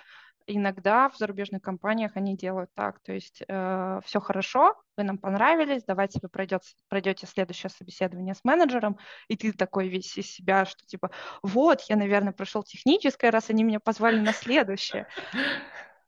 [0.47, 5.85] иногда в зарубежных компаниях они делают так, то есть э, все хорошо, вы нам понравились,
[5.85, 10.87] давайте вы пройдет, пройдете следующее собеседование с менеджером, и ты такой весь из себя, что
[10.87, 11.11] типа,
[11.43, 15.07] вот, я, наверное, прошел техническое, раз они меня позвали на следующее.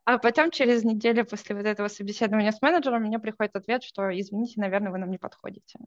[0.04, 4.60] А потом через неделю после вот этого собеседования с менеджером мне приходит ответ, что, извините,
[4.60, 5.78] наверное, вы нам не подходите.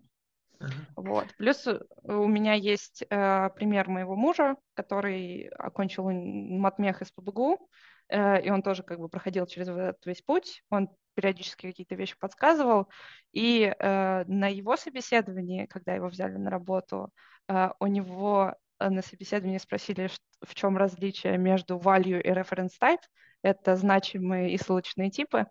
[0.96, 1.26] Вот.
[1.38, 1.68] Плюс
[2.04, 7.68] у меня есть э, пример моего мужа, который окончил матмех из ПБГУ, Э,
[8.12, 12.88] и он тоже как бы проходил через этот весь путь, он периодически какие-то вещи подсказывал,
[13.32, 17.10] и э, на его собеседовании, когда его взяли на работу,
[17.47, 20.10] э, у него на собеседовании спросили,
[20.41, 23.04] в чем различие между value и reference type,
[23.43, 25.45] это значимые и ссылочные типы,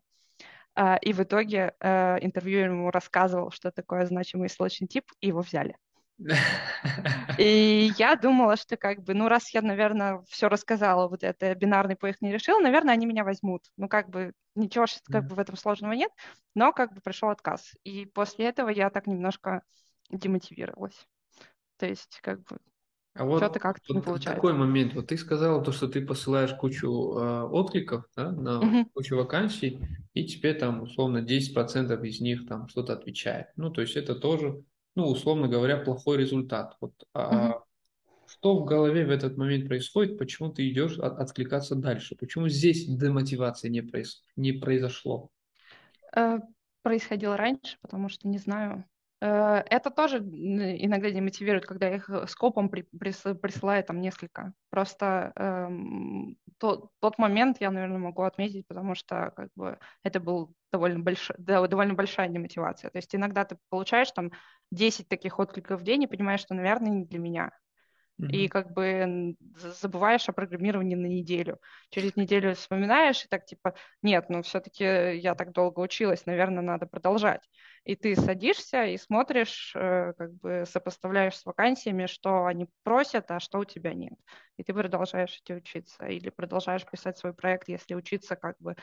[1.03, 5.77] и в итоге интервьюер ему рассказывал, что такое значимый ссылочный тип, и его взяли.
[7.39, 11.97] И я думала, что как бы, ну, раз я, наверное, все рассказала, вот это бинарный
[11.97, 13.65] поиск не решил, наверное, они меня возьмут.
[13.77, 16.11] Ну, как бы, ничего как бы в этом сложного нет,
[16.55, 17.75] но как бы пришел отказ.
[17.85, 19.63] И после этого я так немножко
[20.11, 21.07] демотивировалась.
[21.79, 22.59] То есть, как бы,
[23.15, 24.35] а вот, что-то как-то вот не получается.
[24.35, 24.95] Такой момент.
[24.95, 28.87] Вот ты сказала то, что ты посылаешь кучу э, откликов да, на uh-huh.
[28.95, 29.81] кучу вакансий,
[30.15, 33.49] и тебе там условно 10% из них там что-то отвечает.
[33.57, 34.63] Ну, то есть это тоже
[34.95, 36.77] ну, условно говоря, плохой результат.
[36.81, 37.63] Вот, а,
[38.27, 42.17] что в голове в этот момент происходит, почему ты идешь от, откликаться дальше?
[42.17, 45.31] Почему здесь демотивация не, произ, не произошло?
[46.15, 46.39] Э,
[46.83, 48.85] происходило раньше, потому что не знаю.
[49.21, 54.53] Э, это тоже иногда демотивирует, когда их скопом при, присылают там несколько.
[54.71, 60.55] Просто эм, тот, тот момент я, наверное, могу отметить, потому что как бы это был
[60.73, 61.31] довольно, больш...
[61.39, 62.91] довольно большая демотивация.
[62.91, 64.31] То есть иногда ты получаешь там
[64.71, 67.51] 10 таких откликов в день и понимаешь, что, наверное, не для меня.
[68.21, 68.31] Mm-hmm.
[68.33, 71.59] И как бы забываешь о программировании на неделю.
[71.89, 76.87] Через неделю вспоминаешь и так типа, нет, ну все-таки я так долго училась, наверное, надо
[76.87, 77.41] продолжать.
[77.85, 83.41] И ты садишься и смотришь, э, как бы сопоставляешь с вакансиями, что они просят, а
[83.41, 84.19] что у тебя нет.
[84.59, 88.77] И ты продолжаешь идти учиться или продолжаешь писать свой проект, если учиться как бы,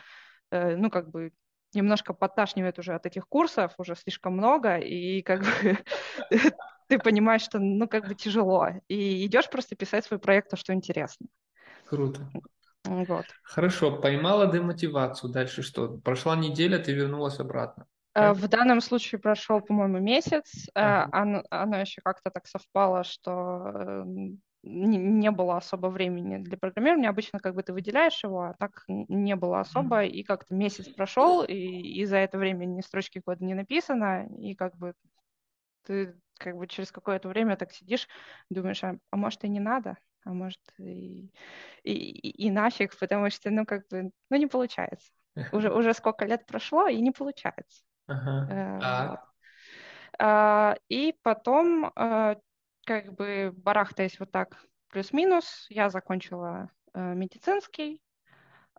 [0.50, 1.32] э, ну как бы
[1.74, 5.78] немножко подташнивает уже от этих курсов, уже слишком много, и как бы
[6.88, 10.74] ты понимаешь, что ну как бы тяжело, и идешь просто писать свой проект, то, что
[10.74, 11.28] интересно.
[11.90, 12.30] Круто.
[12.84, 13.26] Вот.
[13.44, 15.32] Хорошо, поймала демотивацию.
[15.32, 15.98] Дальше что?
[15.98, 17.86] Прошла неделя, ты вернулась обратно.
[18.14, 20.68] Э, в данном случае прошел, по-моему, месяц.
[20.70, 21.10] Э, ага.
[21.12, 24.06] Оно, оно еще как-то так совпало, что
[24.68, 27.10] эм, не было особо времени для программирования.
[27.10, 30.04] Обычно как бы ты выделяешь его, а так не было особо.
[30.06, 34.56] И как-то месяц прошел, и, и за это время ни строчки кода не написано, и
[34.56, 34.94] как бы
[35.84, 38.08] ты как бы через какое-то время так сидишь,
[38.50, 41.32] думаешь, а, а может и не надо, а может и,
[41.84, 45.12] и, и, и нафиг, потому что, ну, как бы, ну, не получается.
[45.52, 47.84] Уже, уже сколько лет прошло, и не получается.
[48.48, 49.10] Ага.
[49.10, 49.20] Вот.
[50.20, 52.36] А, И потом, э,
[52.88, 54.58] как бы барахтаясь вот так
[54.90, 58.02] плюс-минус, я закончила э, медицинский.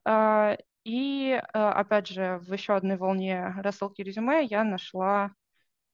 [0.04, 5.32] А, И, э, опять же, в еще одной волне рассылки резюме я нашла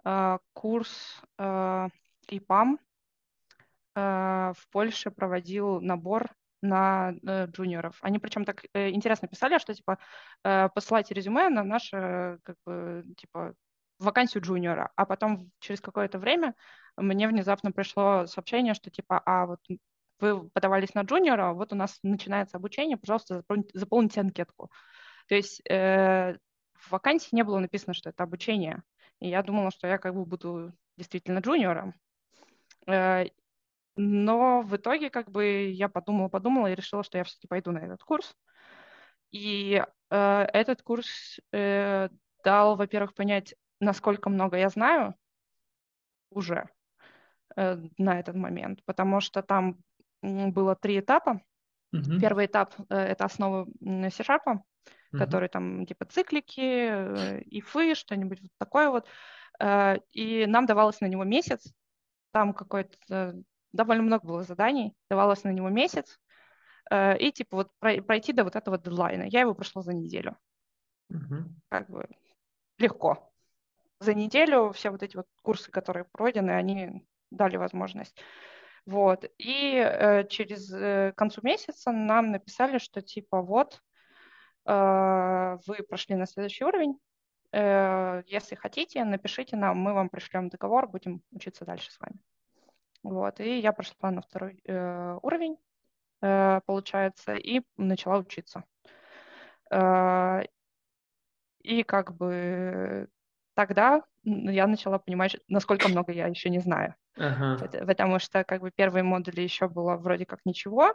[0.04, 1.88] э, курс э,
[2.28, 2.78] ИПАМ.
[3.96, 6.30] Э, В Польше проводил набор
[6.62, 7.98] на э, джуниоров.
[8.02, 9.98] Они причем так э, интересно писали, что типа
[10.44, 13.54] э, посылайте резюме на наше как бы типа
[13.98, 16.54] вакансию джуниора, а потом через какое-то время
[16.96, 19.60] мне внезапно пришло сообщение, что типа, а вот
[20.20, 24.70] вы подавались на джуниора, вот у нас начинается обучение, пожалуйста, заполните, заполните анкетку.
[25.28, 26.36] То есть э,
[26.74, 28.82] в вакансии не было написано, что это обучение.
[29.20, 31.94] И я думала, что я как бы буду действительно джуниором.
[32.86, 33.24] Э,
[33.96, 37.78] но в итоге как бы я подумала, подумала и решила, что я все-таки пойду на
[37.78, 38.34] этот курс.
[39.30, 42.08] И э, этот курс э,
[42.44, 45.14] дал, во-первых, понять, насколько много я знаю
[46.30, 46.68] уже
[47.56, 49.78] на этот момент, потому что там
[50.22, 51.40] было три этапа.
[51.92, 52.18] Мгм.
[52.18, 54.62] Первый этап э, это основы C-Sharp, Мгм.
[55.12, 59.06] который там типа циклики, э, ифы, что-нибудь вот такое вот.
[59.60, 61.72] Э, И нам давалось на него месяц.
[62.32, 63.36] Там какой-то
[63.72, 66.18] довольно много было заданий, давалось на него месяц.
[66.90, 69.24] Э, И типа вот прой- пройти до вот этого дедлайна.
[69.24, 70.36] Я его прошла за неделю.
[71.10, 71.60] Мгм.
[71.68, 72.08] Как бы
[72.78, 73.32] легко.
[74.00, 78.16] За неделю все вот эти вот курсы, которые пройдены, они дали возможность.
[78.86, 79.24] Вот.
[79.38, 83.80] И э, через э, концу месяца нам написали, что типа вот
[84.66, 86.98] э, вы прошли на следующий уровень.
[87.52, 92.16] Э, если хотите, напишите нам, мы вам пришлем договор, будем учиться дальше с вами.
[93.02, 93.40] Вот.
[93.40, 95.56] И я прошла на второй э, уровень,
[96.20, 98.64] э, получается, и начала учиться.
[99.70, 100.42] Э,
[101.60, 103.08] и как бы
[103.54, 106.94] тогда я начала понимать, насколько много я еще не знаю.
[107.16, 107.58] Ага.
[107.60, 110.94] Пот- Потому что как бы первые модули еще было вроде как ничего,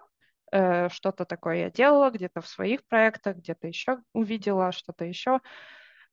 [0.52, 5.39] э, что-то такое я делала где-то в своих проектах, где-то еще увидела, что-то еще.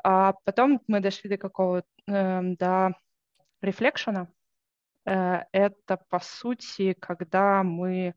[0.05, 2.93] А потом мы дошли до какого эм, до
[3.63, 4.29] рефлекшена.
[5.07, 8.15] Э, Это по сути, когда мы,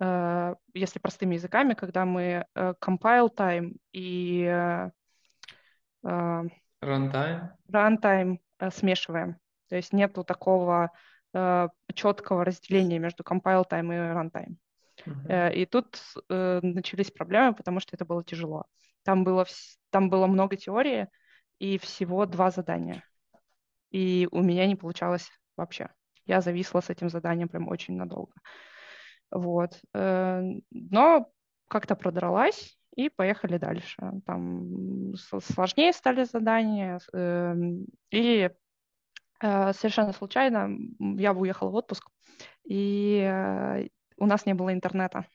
[0.00, 4.90] э, если простыми языками, когда мы э, compile time и э,
[6.84, 7.50] Runtime.
[7.72, 9.36] runtime э, смешиваем.
[9.68, 10.90] То есть нету такого
[11.32, 14.56] э, четкого разделения между compile time и runtime.
[15.28, 18.64] Э, И тут э, начались проблемы, потому что это было тяжело.
[19.02, 19.46] Там было,
[19.90, 21.08] там было много теории
[21.58, 23.02] и всего два задания.
[23.90, 25.88] И у меня не получалось вообще.
[26.26, 28.34] Я зависла с этим заданием прям очень надолго.
[29.30, 29.80] Вот.
[29.92, 31.30] Но
[31.68, 33.96] как-то продралась и поехали дальше.
[34.26, 37.00] Там сложнее стали задания.
[37.12, 38.50] эм, И
[39.40, 40.70] э, совершенно случайно
[41.18, 42.08] я уехала в отпуск,
[42.64, 45.26] и э, у нас не было интернета.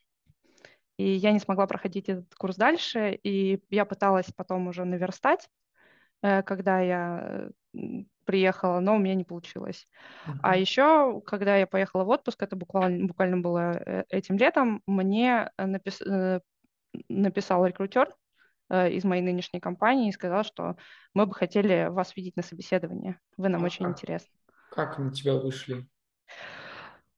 [0.97, 5.49] И я не смогла проходить этот курс дальше, и я пыталась потом уже наверстать,
[6.21, 7.49] э, когда я
[8.25, 9.87] приехала, но у меня не получилось.
[10.41, 10.61] А Мгм.
[10.61, 16.41] еще, когда я поехала в отпуск, это буквально, буквально было этим летом, мне напис-
[17.07, 18.13] написал рекрутер
[18.69, 20.75] э, из моей нынешней компании и сказал, что
[21.13, 23.17] мы бы хотели вас видеть на собеседовании.
[23.37, 24.31] Вы нам А очень как, интересны.
[24.71, 25.87] как на тебя вышли?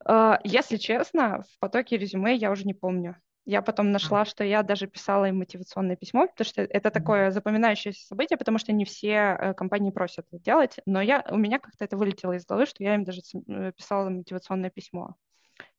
[0.08, 3.18] Э, Если честно, в потоке резюме я уже не помню.
[3.46, 8.06] Я потом нашла, что я даже писала им мотивационное письмо, потому что это такое запоминающееся
[8.06, 11.84] событие, потому что не все э, компании просят это делать, но я, у меня как-то
[11.84, 13.22] это вылетело из головы, что я им даже
[13.76, 15.16] писала мотивационное письмо.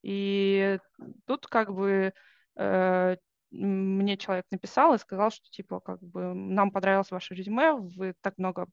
[0.03, 0.79] И
[1.27, 2.13] тут как бы
[2.57, 3.17] э,
[3.53, 8.39] мне человек написал и сказал, что типа как бы нам понравилось ваше резюме, вы так
[8.39, 8.67] много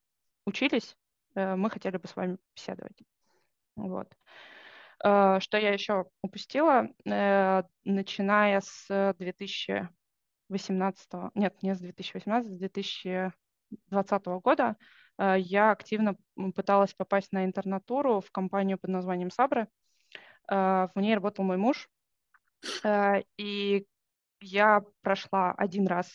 [0.46, 0.96] учились,
[1.36, 2.98] э, мы хотели бы с вами беседовать.
[3.76, 4.08] Вот.
[5.04, 14.26] Э, Что я еще упустила, Э, начиная с 2018, нет, не с 2018, с 2020
[14.42, 14.78] года
[15.18, 16.16] я активно
[16.56, 19.68] пыталась попасть на интернатуру в компанию под названием Сабры.
[20.48, 21.90] В ней работал мой муж,
[23.38, 23.86] и
[24.42, 26.14] я прошла один раз,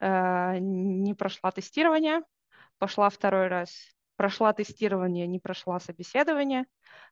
[0.00, 2.22] э, не прошла тестирование,
[2.78, 3.72] пошла второй раз,
[4.16, 6.66] прошла тестирование, не прошла собеседование,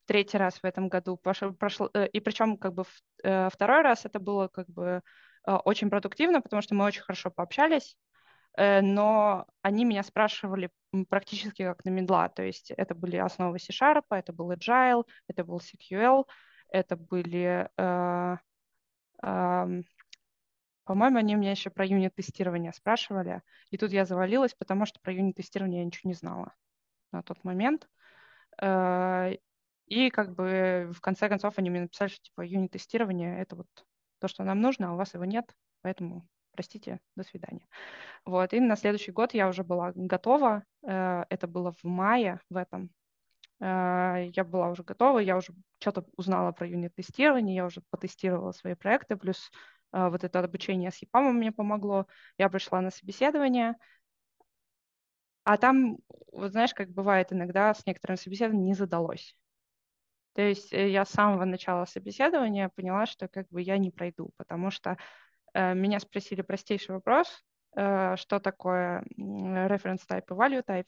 [0.07, 3.83] третий раз в этом году пошел, прошла, э, и причем как бы в- э, второй
[3.83, 5.03] раз это было как бы
[5.47, 7.97] э, очень продуктивно, потому что мы очень хорошо пообщались,
[8.57, 10.71] но они меня спрашивали
[11.09, 15.61] практически как на медла, то есть это были основы C-Sharp, это был Agile, это был
[15.61, 16.27] CQL,
[16.71, 17.69] это были
[20.89, 23.43] по-моему, они меня еще про юнит-тестирование спрашивали.
[23.69, 26.55] И тут я завалилась, потому что про юнит-тестирование я ничего не знала
[27.13, 27.87] на тот момент.
[28.59, 29.35] Э,
[29.85, 33.67] и как бы в конце концов они мне написали, что типа юнит-тестирование— это вот
[34.19, 37.67] то, что нам нужно, а у вас его нет, поэтому простите, до свидания.
[38.25, 42.57] Вот, и на следующий год я уже была готова, э, это было в мае в
[42.57, 42.89] этом,
[43.61, 48.73] э, я была уже готова, я уже что-то узнала про юнит-тестирование, я уже потестировала свои
[48.73, 49.51] проекты, плюс
[49.93, 52.07] вот это обучение с ЕПАМом мне помогло.
[52.37, 53.77] Я пришла на собеседование,
[55.45, 55.97] а там,
[56.31, 59.35] вот знаешь, как бывает иногда с некоторым собеседованием не задалось.
[60.35, 64.31] То есть э, я с самого начала собеседования поняла, что как бы я не пройду,
[64.37, 64.99] потому что
[65.55, 67.43] э, меня спросили простейший вопрос,
[67.77, 70.87] э, что такое reference type и value type,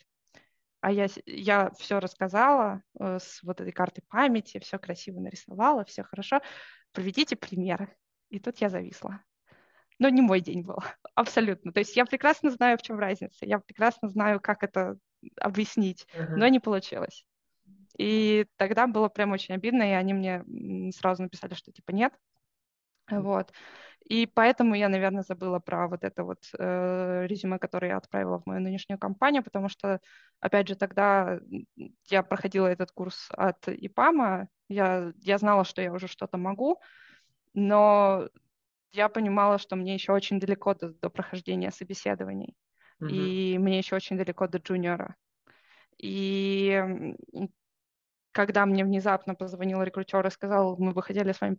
[0.81, 6.03] а я, я все рассказала э, с вот этой картой памяти, все красиво нарисовала, все
[6.03, 6.41] хорошо.
[6.93, 7.97] Проведите примеры.
[8.31, 9.21] И тут я зависла.
[9.99, 10.79] Но не мой день был,
[11.15, 11.73] абсолютно.
[11.73, 13.45] То есть я прекрасно знаю, в чем разница.
[13.45, 14.97] Я прекрасно знаю, как это
[15.39, 16.37] объяснить, uh-huh.
[16.37, 17.27] но не получилось.
[17.99, 20.43] И тогда было прям очень обидно, и они мне
[20.93, 22.15] сразу написали, что типа нет.
[23.11, 23.53] Вот.
[24.09, 28.47] И поэтому я, наверное, забыла про вот это вот э, резюме, которое я отправила в
[28.47, 30.01] мою нынешнюю компанию, потому что,
[30.41, 31.39] опять же, тогда
[32.09, 36.81] я проходила этот курс от ИПАМа, я, я знала, что я уже что-то могу,
[37.55, 38.29] но
[38.93, 42.55] я понимала, что мне еще очень далеко до, до прохождения собеседований,
[43.03, 43.09] mm-hmm.
[43.11, 45.17] и мне еще очень далеко до джуниора.
[45.97, 46.83] И
[48.33, 51.59] когда мне внезапно позвонил рекрутер и сказал, мы бы хотели с вами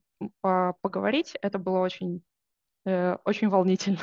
[0.81, 2.23] поговорить, это было очень,
[2.85, 3.99] э, очень волнительно.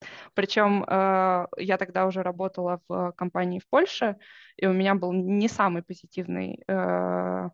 [0.34, 4.16] Причем э, я тогда уже работала в компании в Польше,
[4.56, 7.48] и у меня был не самый позитивный э,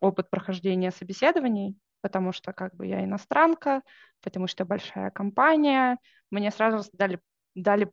[0.00, 3.80] опыт прохождения собеседований потому что как бы я иностранка,
[4.20, 5.96] потому что большая компания.
[6.30, 7.18] Мне сразу дали,
[7.54, 7.90] дали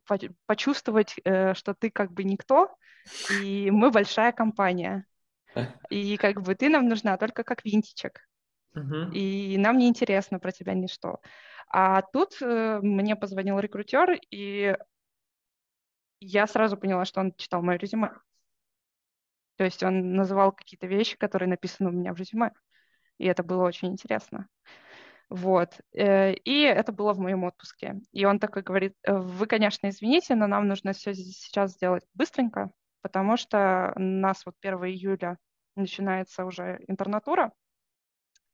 [0.48, 2.76] почувствовать, э, что ты как бы никто,
[3.42, 5.06] и мы большая компания.
[5.90, 8.20] И как бы ты нам нужна только как винтичек.
[8.76, 9.14] Uh-huh.
[9.14, 11.22] И нам не интересно про тебя ничто.
[11.70, 14.76] А тут э, мне позвонил рекрутер, и
[16.20, 18.12] я сразу поняла, что он читал мое резюме.
[19.56, 22.52] То есть он называл какие-то вещи, которые написаны у меня в резюме
[23.22, 24.48] и это было очень интересно.
[25.30, 25.80] Вот.
[25.94, 28.02] Э, и это было в моем отпуске.
[28.12, 32.72] И он такой говорит, «Э, вы, конечно, извините, но нам нужно все сейчас сделать быстренько,
[33.02, 35.38] потому что у нас вот 1 июля
[35.76, 37.54] начинается уже интернатура,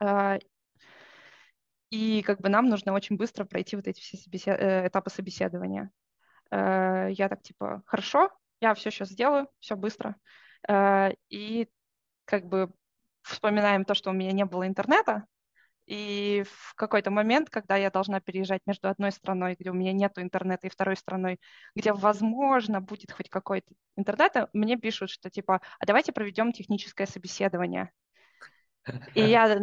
[0.02, 0.40] э,
[1.90, 4.60] и как бы нам нужно очень быстро пройти вот эти все собесед...
[4.60, 5.90] этапы собеседования.
[6.52, 8.30] Я так типа, хорошо,
[8.62, 10.16] я все сейчас сделаю, все быстро.
[11.30, 11.70] И
[12.26, 12.72] как бы
[13.28, 15.26] вспоминаем то, что у меня не было интернета,
[15.88, 20.18] и в какой-то момент, когда я должна переезжать между одной страной, где у меня нет
[20.18, 21.40] интернета, и второй страной,
[21.76, 27.90] где, возможно, будет хоть какой-то интернет, мне пишут, что типа, а давайте проведем техническое собеседование.
[29.16, 29.58] И я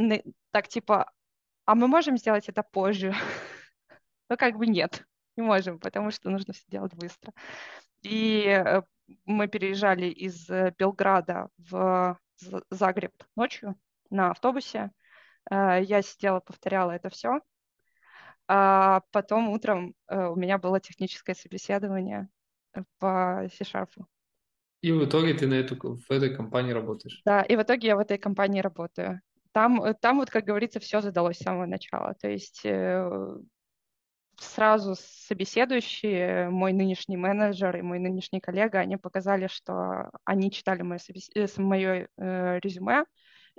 [0.51, 1.13] так типа,
[1.67, 3.15] а мы можем сделать это позже?
[4.31, 5.05] Ну, как бы нет,
[5.37, 7.35] не можем, потому что нужно все делать быстро.
[8.01, 8.81] И э,
[9.27, 12.19] мы переезжали из э, Белграда в
[12.71, 13.77] Загреб ночью
[14.11, 14.91] на автобусе.
[15.51, 17.41] Э, я сидела, повторяла это все.
[18.47, 22.29] А потом утром э, у меня было техническое собеседование
[22.99, 23.91] по C-Sharp.
[24.83, 27.23] И в итоге ты на эту, в этой компании работаешь?
[27.25, 29.21] Да, и в итоге я в этой компании работаю.
[29.53, 32.15] Там, э, там вот, как говорится, все задалось с самого начала.
[32.21, 32.63] То есть
[34.39, 40.99] сразу собеседующие, мой нынешний менеджер и мой нынешний коллега, они показали, что они читали мое,
[40.99, 41.31] собес...
[41.35, 43.05] Э, мое э, резюме,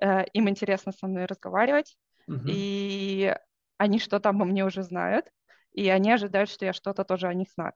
[0.02, 1.98] э, им интересно со мной разговаривать,
[2.30, 2.46] uh-huh.
[2.48, 3.36] и
[3.78, 5.26] они что-то обо мне уже знают,
[5.74, 7.74] и они ожидают, что я что-то тоже о них знаю.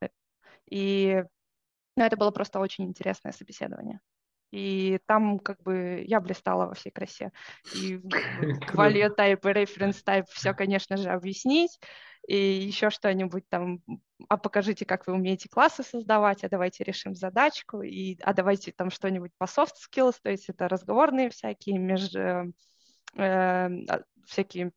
[0.70, 1.24] И
[1.96, 4.00] ну, это было просто очень интересное собеседование.
[4.52, 7.32] И там как бы я блистала во всей красе.
[7.76, 7.98] И
[8.74, 11.80] value type и reference type все, конечно же, объяснить.
[12.28, 13.82] И еще что-нибудь там,
[14.28, 18.92] а покажите, как вы умеете классы создавать, а давайте решим задачку, и, а давайте там
[18.92, 22.54] что-нибудь по soft skills, то есть это разговорные всякие, между, э,
[23.16, 23.70] а,
[24.28, 24.72] всякие,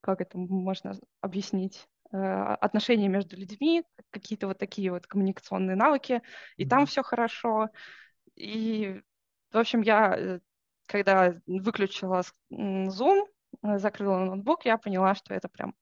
[0.00, 6.22] как это можно объяснить, отношения между людьми, какие-то вот такие вот коммуникационные навыки,
[6.56, 7.68] и там все хорошо.
[8.34, 9.00] И,
[9.52, 10.40] в общем, я, э,
[10.86, 13.26] когда выключила Zoom,
[13.62, 15.74] э, закрыла ноутбук, я поняла, что это прям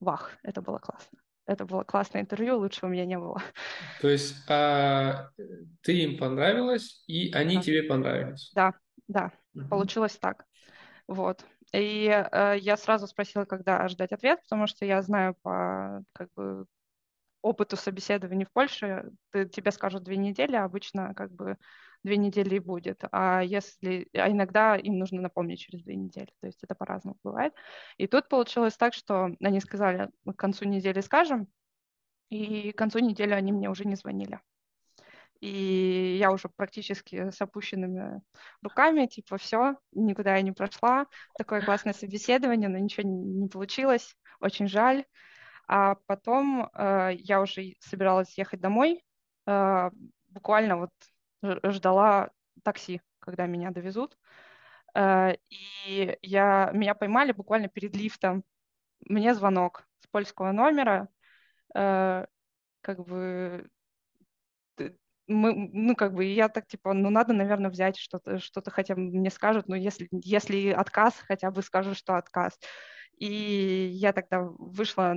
[0.00, 1.18] вах, это было классно.
[1.46, 3.40] Это было классное интервью, лучше у меня не было.
[4.02, 5.30] То есть а,
[5.82, 7.62] ты им понравилась, и они да.
[7.62, 8.50] тебе понравились?
[8.54, 8.74] Да,
[9.06, 9.68] да, угу.
[9.68, 10.44] получилось так.
[11.06, 11.44] Вот.
[11.72, 16.66] И э, я сразу спросила, когда ждать ответ, потому что я знаю по как бы
[17.42, 21.56] опыту собеседования в Польше, ты, тебе скажут две недели, а обычно как бы
[22.02, 23.02] две недели и будет.
[23.12, 26.28] А если, а иногда им нужно напомнить через две недели.
[26.40, 27.54] То есть это по-разному бывает.
[27.96, 31.48] И тут получилось так, что они сказали, к концу недели скажем,
[32.30, 34.40] и к концу недели они мне уже не звонили.
[35.40, 38.22] И я уже практически с опущенными
[38.60, 41.06] руками, типа, все, никуда я не прошла.
[41.36, 44.16] Такое классное собеседование, но ничего не, получилось.
[44.40, 45.04] Очень жаль.
[45.68, 49.04] А потом э, я уже собиралась ехать домой.
[49.46, 49.90] Э,
[50.28, 50.90] буквально вот
[51.42, 52.30] ждала
[52.64, 54.18] такси, когда меня довезут.
[54.94, 58.42] Э, и я, меня поймали буквально перед лифтом.
[59.00, 61.08] Мне звонок с польского номера.
[61.74, 62.26] Э,
[62.80, 63.68] как бы
[65.28, 69.02] мы, ну, как бы, я так, типа, ну, надо, наверное, взять что-то, что-то хотя бы
[69.02, 72.58] мне скажут, но если, если отказ, хотя бы скажу, что отказ.
[73.18, 75.14] И я тогда вышла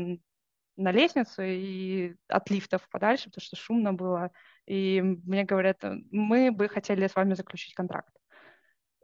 [0.78, 4.32] на лестницу и от лифтов подальше, потому что шумно было.
[4.66, 8.14] И мне говорят, мы бы хотели с вами заключить контракт.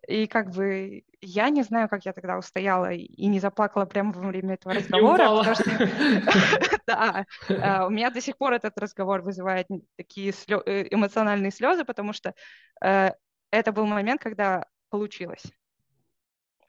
[0.08, 4.30] И как бы я не знаю, как я тогда устояла и не заплакала прямо во
[4.30, 9.68] время этого разговора, потому что да, э, у меня до сих пор этот разговор вызывает
[9.98, 12.34] такие э, эмоциональные слезы, потому что
[12.82, 13.12] э,
[13.52, 15.44] это был момент, когда получилось.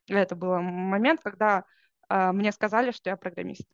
[0.09, 1.65] Это был момент, когда
[2.09, 3.69] мне сказали, что я программист.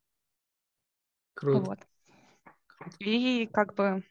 [1.35, 1.61] Круто.
[1.61, 1.79] Вот.
[2.99, 4.03] И как бы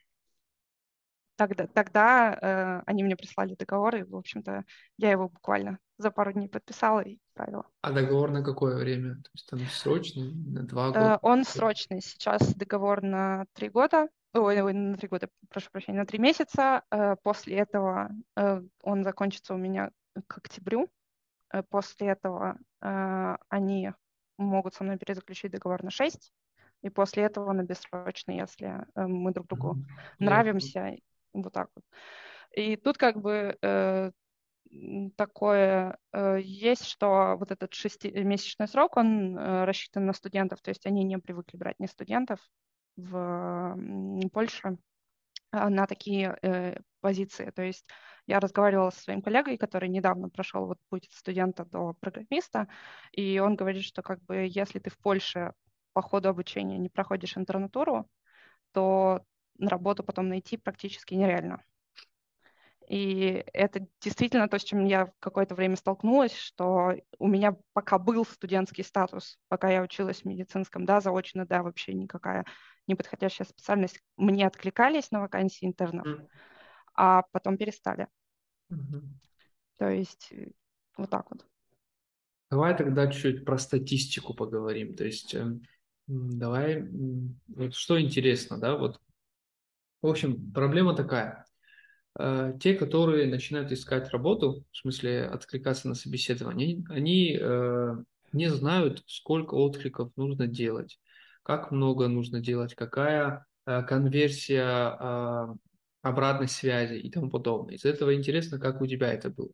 [1.36, 4.64] тогда, тогда э, они мне прислали договор, и, в общем-то,
[4.98, 7.66] я его буквально за пару дней подписала и правила.
[7.82, 9.16] А договор на какое время?
[9.16, 11.14] То есть там срочный, на два э, года?
[11.14, 12.00] Э, он срочный.
[12.00, 14.08] Сейчас договор на три года.
[14.32, 16.82] Ой, ой, на три года, прошу прощения, на три месяца.
[16.90, 19.90] Э, после этого э, он закончится у меня
[20.26, 20.90] к октябрю.
[21.52, 23.92] Э, после этого э, они
[24.36, 26.32] могут со мной перезаключить договор на шесть.
[26.82, 30.14] И после этого на бессрочный, если э, мы друг другу mm-hmm.
[30.18, 30.96] нравимся.
[31.34, 31.84] Вот так вот.
[32.52, 34.10] И тут как бы э,
[35.16, 40.86] такое э, есть, что вот этот шестимесячный срок, он э, рассчитан на студентов, то есть
[40.86, 42.38] они не привыкли брать не студентов
[42.96, 43.76] в
[44.32, 44.78] Польше
[45.52, 47.50] на такие э, позиции.
[47.50, 47.86] То есть
[48.26, 52.68] я разговаривала со своим коллегой, который недавно прошел вот путь студента до программиста,
[53.12, 55.52] и он говорит, что как бы если ты в Польше
[55.92, 58.08] по ходу обучения не проходишь интернатуру,
[58.72, 59.24] то
[59.58, 61.62] работу потом найти практически нереально.
[62.88, 68.26] И это действительно то, с чем я какое-то время столкнулась, что у меня пока был
[68.26, 72.44] студентский статус, пока я училась в медицинском, да, заочно, да, вообще никакая
[72.86, 76.28] неподходящая специальность, мне откликались на вакансии интернов, mm.
[76.94, 78.08] а потом перестали.
[78.70, 79.02] Mm-hmm.
[79.78, 80.50] То есть э,
[80.98, 81.46] вот так вот.
[82.50, 84.94] Давай тогда чуть про статистику поговорим.
[84.94, 85.62] То есть эм,
[86.06, 86.86] давай,
[87.48, 89.00] вот что интересно, да, вот
[90.04, 91.46] в общем, проблема такая.
[92.18, 97.96] Э, те, которые начинают искать работу, в смысле откликаться на собеседование, они э,
[98.34, 100.98] не знают, сколько откликов нужно делать,
[101.42, 105.56] как много нужно делать, какая э, конверсия
[106.02, 107.76] обратной связи и тому подобное.
[107.76, 109.52] Из этого интересно, как у тебя это было.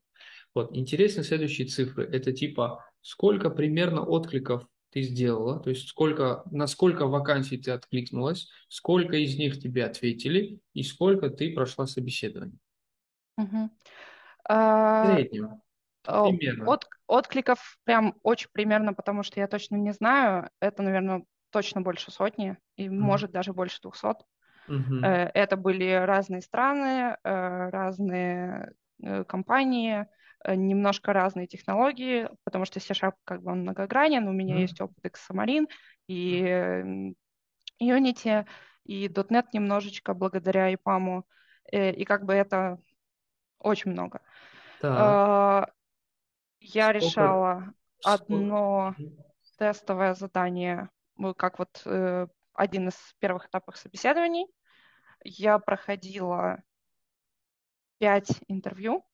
[0.53, 2.05] Вот, интересны следующие цифры.
[2.11, 8.49] Это типа, сколько примерно откликов ты сделала, то есть сколько, на сколько вакансий ты откликнулась,
[8.68, 12.59] сколько из них тебе ответили и сколько ты прошла собеседование.
[13.36, 13.70] Угу.
[14.49, 15.62] В среднем.
[16.03, 16.72] Примерно.
[16.72, 20.49] От, откликов прям очень примерно, потому что я точно не знаю.
[20.61, 22.91] Это, наверное, точно больше сотни, и mm.
[22.91, 24.24] может даже больше двухсот.
[24.68, 25.30] Mm-hmm.
[25.34, 28.72] Это были разные страны, э, разные
[29.03, 30.07] э, компании,
[30.47, 34.61] немножко разные технологии, потому что C-Sharp как бы он многогранен, у меня mm.
[34.61, 35.66] есть опыт Xamarin
[36.09, 37.14] и
[37.80, 38.47] Unity,
[38.84, 41.22] и .NET немножечко благодаря IPAM,
[41.72, 42.78] э, и как бы это
[43.59, 44.20] очень много.
[44.80, 45.68] Так.
[45.68, 45.72] Э,
[46.61, 46.99] я Сколько?
[46.99, 48.14] решала Сколько?
[48.14, 48.95] одно
[49.59, 50.88] тестовое задание,
[51.36, 51.86] как вот
[52.55, 54.47] один из первых этапов собеседований.
[55.22, 56.62] Я проходила
[57.99, 59.05] пять интервью.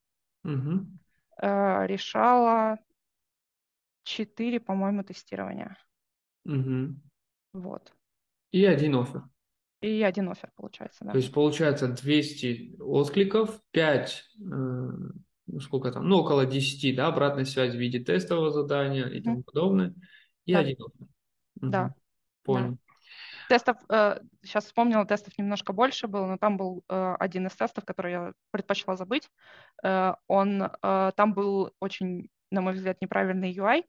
[0.45, 1.06] Угу э,
[1.39, 2.79] решала
[4.05, 5.77] четыре, по-моему, тестирования.
[6.45, 6.95] Угу.
[7.55, 7.93] Вот.
[8.53, 9.25] И один офер.
[9.83, 11.11] И один офер, получается, да.
[11.13, 17.77] То есть, получается, 200 откликов, 5, э, сколько там, ну, около 10, да, обратной связи
[17.77, 19.95] в виде тестового задания и тому подобное,
[20.47, 20.61] и да.
[20.61, 21.07] один офер.
[21.61, 21.71] Угу.
[21.71, 21.95] Да.
[22.43, 22.71] Понял.
[22.71, 22.86] Да.
[23.49, 27.85] Тестов, э, сейчас вспомнила, тестов немножко больше было, но там был э, один из тестов,
[27.85, 29.31] который я предпочла забыть.
[29.83, 33.85] Э, он, э, там был очень, на мой взгляд, неправильный UI,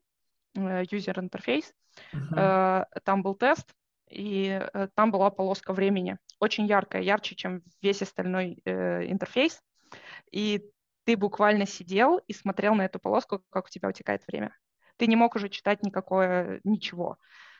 [0.55, 1.71] э, user interface.
[2.13, 2.85] Uh-huh.
[2.93, 3.73] Э, там был тест,
[4.09, 9.61] и э, там была полоска времени, очень яркая, ярче, чем весь остальной э, интерфейс.
[10.31, 10.63] И
[11.03, 14.55] ты буквально сидел и смотрел на эту полоску, как у тебя утекает время.
[14.97, 17.17] Ты не мог уже читать никакое, ничего.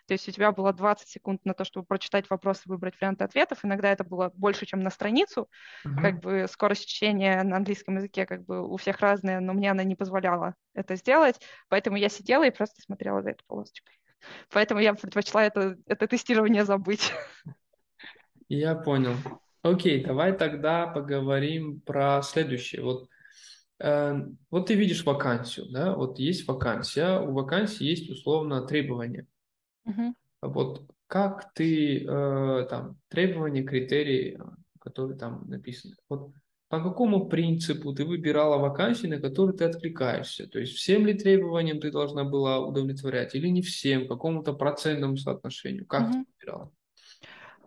[0.08, 3.26] То есть у тебя было 20 секунд на то, чтобы прочитать вопрос и выбрать варианты
[3.26, 3.60] ответов.
[3.64, 5.50] Иногда это было больше, чем на страницу.
[5.86, 6.02] Uh-huh.
[6.02, 9.84] Как бы скорость чтения на английском языке как бы у всех разная, но мне она
[9.84, 11.42] не позволяла это сделать.
[11.68, 14.00] Поэтому я сидела и просто смотрела за этой полосочкой.
[14.52, 17.12] Поэтому я предпочла это, это тестирование забыть.
[18.50, 19.14] Я понял.
[19.62, 22.82] Окей, давай тогда поговорим про следующее.
[22.82, 23.10] Вот,
[23.80, 24.16] э,
[24.50, 29.28] вот ты видишь вакансию, да, вот есть вакансия, у вакансии есть условно требования.
[29.88, 30.14] Угу.
[30.42, 34.40] Вот как ты э, там требования, критерии,
[34.80, 36.32] которые там написаны, вот
[36.70, 40.48] по какому принципу ты выбирала вакансии, на которые ты откликаешься?
[40.48, 45.86] То есть всем ли требованиям ты должна была удовлетворять или не всем, какому-то процентному соотношению?
[45.86, 46.12] Как mm-hmm.
[46.12, 46.72] ты выбирала?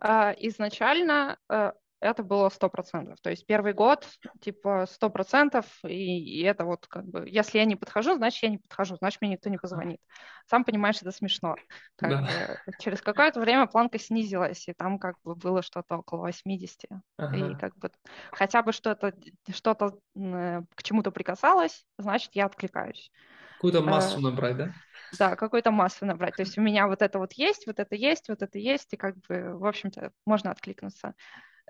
[0.01, 3.19] А, изначально э, это было сто процентов.
[3.21, 4.09] То есть первый год,
[4.41, 8.49] типа, сто процентов, и, и это вот как бы, если я не подхожу, значит, я
[8.49, 10.01] не подхожу, значит, мне никто не позвонит.
[10.47, 11.57] Сам понимаешь, это смешно.
[11.97, 12.23] Как да.
[12.23, 16.85] бы, через какое-то время планка снизилась, и там как бы было что-то около 80.
[17.19, 17.37] Ага.
[17.37, 17.91] И как бы
[18.33, 19.13] хотя бы что-то,
[19.53, 23.11] что-то э, к чему-то прикасалось, значит, я откликаюсь.
[23.57, 24.73] Какую-то массу а, набрать, да?
[25.19, 26.35] Да, какую-то массу набрать.
[26.35, 28.97] То есть у меня вот это вот есть, вот это есть, вот это есть, и
[28.97, 31.15] как бы, в общем-то, можно откликнуться.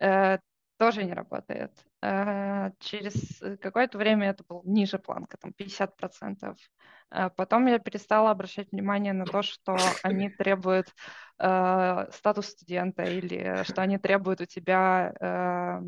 [0.01, 0.39] Э,
[0.79, 1.73] тоже не работает.
[2.03, 6.57] Э, через какое-то время это был ниже планка, там 50%.
[7.11, 10.89] Э, потом я перестала обращать внимание на то, что они требуют
[11.37, 15.81] статус студента или что они требуют у тебя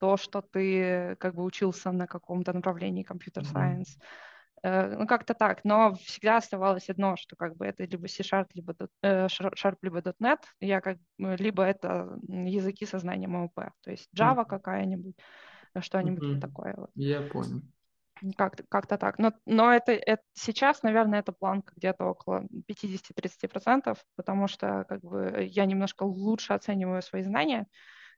[0.00, 3.96] то, что ты как бы учился на каком-то направлении компьютер-сайенс.
[3.96, 4.27] Mm-hmm.
[4.62, 8.74] Э, ну, как-то так, но всегда оставалось одно, что как бы это либо C-Sharp, либо,
[9.02, 14.38] э, Sharp, либо .NET, я как либо это языки со знанием ООП, то есть Java
[14.38, 14.46] mm-hmm.
[14.46, 15.16] какая-нибудь,
[15.74, 16.40] э, что-нибудь mm-hmm.
[16.40, 16.74] такое.
[16.76, 16.90] Вот.
[16.94, 17.62] Я понял.
[18.36, 19.20] Как-то, как-то так.
[19.20, 25.46] Но, но это, это сейчас, наверное, это планка где-то около 50-30%, потому что как бы
[25.48, 27.68] я немножко лучше оцениваю свои знания,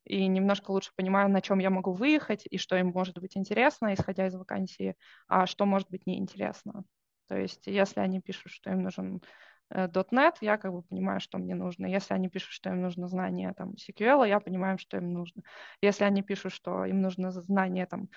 [0.05, 3.95] и немножко лучше понимаю, на чем я могу выехать и что им может быть интересно,
[3.95, 4.97] исходя из вакансии,
[5.29, 6.85] а что может быть неинтересно.
[7.29, 9.23] То есть если они пишут, что им нужен
[9.71, 11.87] э, .NET, я как бы понимаю, что мне нужно.
[11.87, 15.43] Если они пишут, что им нужно знание там, SQL, я понимаю, что им нужно.
[15.81, 18.09] Если они пишут, что им нужно знание там,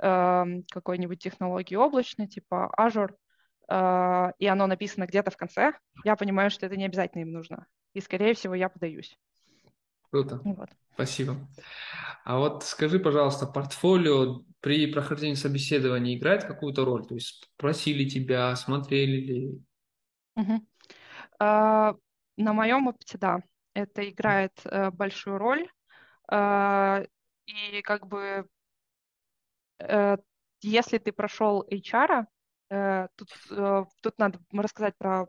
[0.00, 3.14] э, какой-нибудь технологии облачной, типа Azure,
[3.68, 5.74] э, и оно написано где-то в конце,
[6.04, 7.66] я понимаю, что это не обязательно им нужно.
[7.92, 9.18] И, скорее всего, я подаюсь.
[10.10, 10.40] Круто.
[10.44, 10.70] Вот.
[10.94, 11.36] Спасибо.
[12.24, 17.04] А вот скажи, пожалуйста, портфолио при прохождении собеседования играет какую-то роль?
[17.06, 19.62] То есть просили тебя, смотрели ли?
[20.36, 20.66] Угу.
[21.40, 21.94] А,
[22.36, 23.40] на моем опыте, да,
[23.74, 25.68] это играет а, большую роль.
[26.28, 27.02] А,
[27.46, 28.48] и как бы
[29.80, 30.16] а,
[30.62, 32.26] если ты прошел HR,
[32.74, 35.26] Э, тут, э, тут надо рассказать про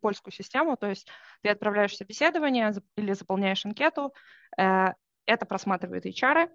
[0.00, 1.08] польскую систему, то есть
[1.42, 4.12] ты отправляешь собеседование или заполняешь анкету,
[4.58, 4.92] э,
[5.26, 6.48] это просматривают HR,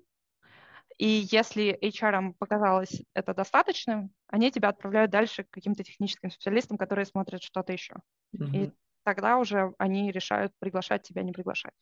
[0.98, 7.06] и если HR показалось это достаточным, они тебя отправляют дальше к каким-то техническим специалистам, которые
[7.06, 7.96] смотрят что-то еще.
[8.36, 8.58] Mm-hmm.
[8.58, 8.72] И
[9.04, 11.74] тогда уже они решают, приглашать тебя, не приглашать.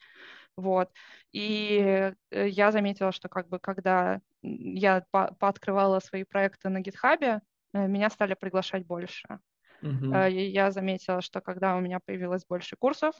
[0.56, 0.90] Вот.
[1.32, 7.40] И я заметила, что как бы когда я по- пооткрывала свои проекты на гитхабе,
[7.72, 9.38] Э, меня стали приглашать больше.
[9.82, 10.30] Uh-huh.
[10.30, 13.14] Я заметила, что когда у меня появилось больше курсов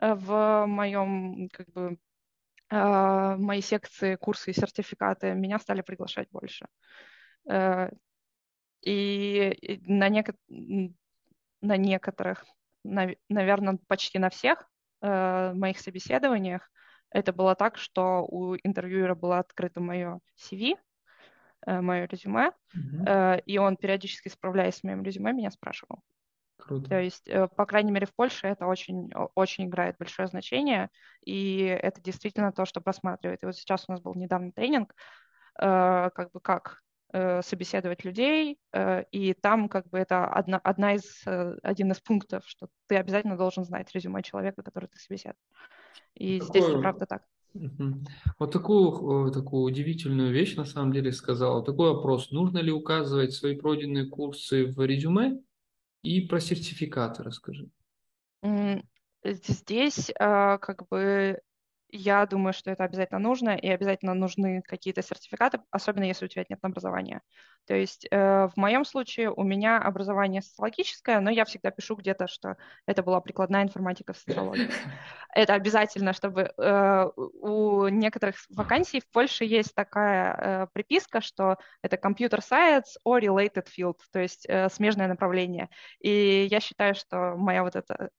[0.00, 1.96] э, в моем, как бы,
[2.70, 6.66] в моей секции курсы и сертификаты, меня стали приглашать больше.
[8.82, 12.44] И на, нек- на некоторых,
[12.82, 14.68] наверное, почти на всех
[15.00, 16.70] моих собеседованиях
[17.10, 20.76] это было так, что у интервьюера было открыто мое CV,
[21.66, 23.42] Э, мое резюме, mm-hmm.
[23.44, 26.00] и он периодически, справляясь с моим резюме, меня спрашивал.
[26.58, 26.88] Круто.
[26.88, 30.90] То есть, э, по крайней мере, в Польше это очень, очень играет большое значение,
[31.24, 33.42] и это действительно то, что просматривает.
[33.42, 34.94] И вот сейчас у нас был недавно тренинг,
[35.54, 36.82] как бы как
[37.12, 38.58] собеседовать людей,
[39.12, 41.22] и там как бы это одна, одна из,
[41.62, 45.38] один из пунктов, что ты обязательно должен знать резюме человека, который ты собеседуешь.
[46.14, 46.60] И Какое...
[46.60, 47.22] здесь, правда, так.
[48.38, 51.64] Вот такую, такую удивительную вещь на самом деле сказал.
[51.64, 52.30] Такой вопрос.
[52.32, 55.40] Нужно ли указывать свои пройденные курсы в резюме?
[56.06, 57.68] И про сертификаты расскажи.
[59.24, 61.40] здесь как бы
[61.96, 66.44] я думаю, что это обязательно нужно, и обязательно нужны какие-то сертификаты, особенно если у тебя
[66.48, 67.22] нет образования.
[67.66, 72.28] То есть э, в моем случае у меня образование социологическое, но я всегда пишу где-то,
[72.28, 74.68] что это была прикладная информатика в социологии.
[75.34, 81.96] Это обязательно, чтобы э, у некоторых вакансий в Польше есть такая э, приписка, что это
[81.96, 85.68] computer science or related field, то есть э, смежное направление.
[86.00, 88.10] И я считаю, что моя вот эта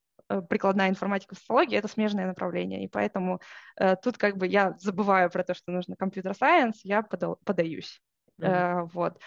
[0.49, 3.39] прикладная информатика в социологии— это смежное направление, и поэтому
[3.77, 8.01] э, тут как бы я забываю про то, что нужно компьютер-сайенс, я подал, подаюсь.
[8.39, 8.47] Mm-hmm.
[8.47, 9.19] Э, вот.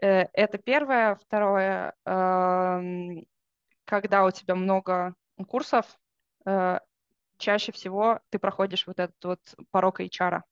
[0.00, 1.16] Э, это первое.
[1.16, 2.80] Второе, э,
[3.84, 5.14] когда у тебя много
[5.46, 5.86] курсов,
[6.46, 6.78] э,
[7.38, 10.42] чаще всего ты проходишь вот этот вот порог HR.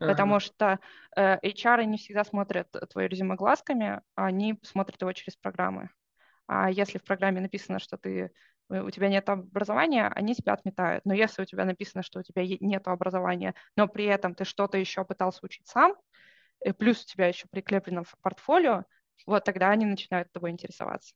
[0.00, 0.06] Uh-huh.
[0.06, 0.78] Потому что
[1.16, 5.90] э, HR не всегда смотрят твое резюме глазками, они смотрят его через программы.
[6.46, 8.30] А если в программе написано, что ты Э,
[8.68, 11.04] у тебя нет образования, они тебя отметают.
[11.04, 14.78] Но если у тебя написано, что у тебя нет образования, но при этом ты что-то
[14.78, 15.94] еще пытался учить сам,
[16.64, 18.84] и плюс у тебя еще прикреплено в портфолио,
[19.26, 21.14] вот тогда они начинают тобой интересоваться.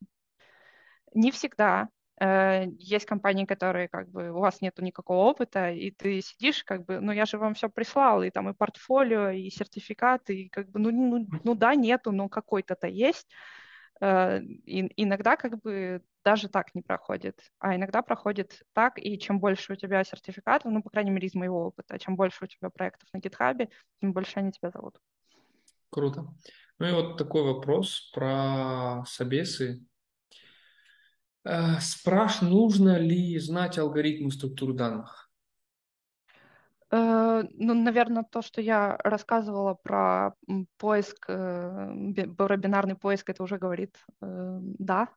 [1.13, 1.89] Не всегда.
[2.19, 6.85] Э, есть компании, которые как бы у вас нету никакого опыта, и ты сидишь как
[6.85, 10.69] бы, ну я же вам все прислал, и там и портфолио, и сертификаты, и как
[10.69, 13.27] бы, ну, ну, ну да, нету, но какой-то-то есть.
[14.03, 19.39] Э, и, иногда как бы даже так не проходит, а иногда проходит так, и чем
[19.39, 22.69] больше у тебя сертификатов, ну, по крайней мере, из моего опыта, чем больше у тебя
[22.69, 23.69] проектов на GitHub,
[24.01, 24.99] тем больше они тебя зовут.
[25.89, 26.27] Круто.
[26.79, 29.85] Ну и вот такой вопрос про собесы.
[31.45, 35.22] Э, спрашь, нужно ли знать алгоритмы структуры данных?
[36.93, 40.35] Э, ну, наверное, то, что я рассказывала про
[40.77, 45.09] поиск, э, про бинарный поиск, это уже говорит «да»,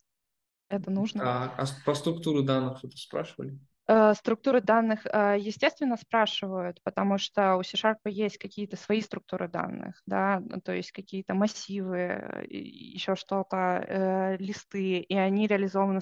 [0.69, 1.23] это нужно.
[1.23, 3.59] А, а по структуру данных что-то спрашивали?
[3.89, 10.03] Э, структуры данных, э, естественно, спрашивают, потому что у C-Sharp есть какие-то свои структуры данных,
[10.07, 16.01] да, ну, то есть какие-то массивы, еще что-то, э, листы, и они реализованы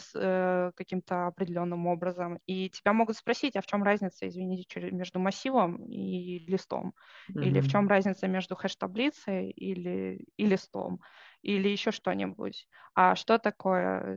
[0.75, 2.39] каким-то определенным образом.
[2.47, 6.95] И тебя могут спросить, а в чем разница, извините, между массивом и листом?
[7.31, 7.45] Mm-hmm.
[7.45, 11.01] Или в чем разница между хэш-таблицей или, и листом?
[11.43, 12.67] Или еще что-нибудь?
[12.95, 14.17] А что такое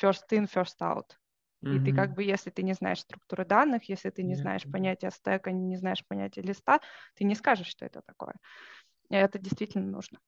[0.00, 1.10] first in, first out?
[1.64, 5.10] И ты как бы, если ты не знаешь структуры данных, если ты не знаешь понятия
[5.10, 6.80] стека, не знаешь понятия листа,
[7.16, 8.34] ты не скажешь, что это такое.
[9.10, 10.18] И это действительно нужно.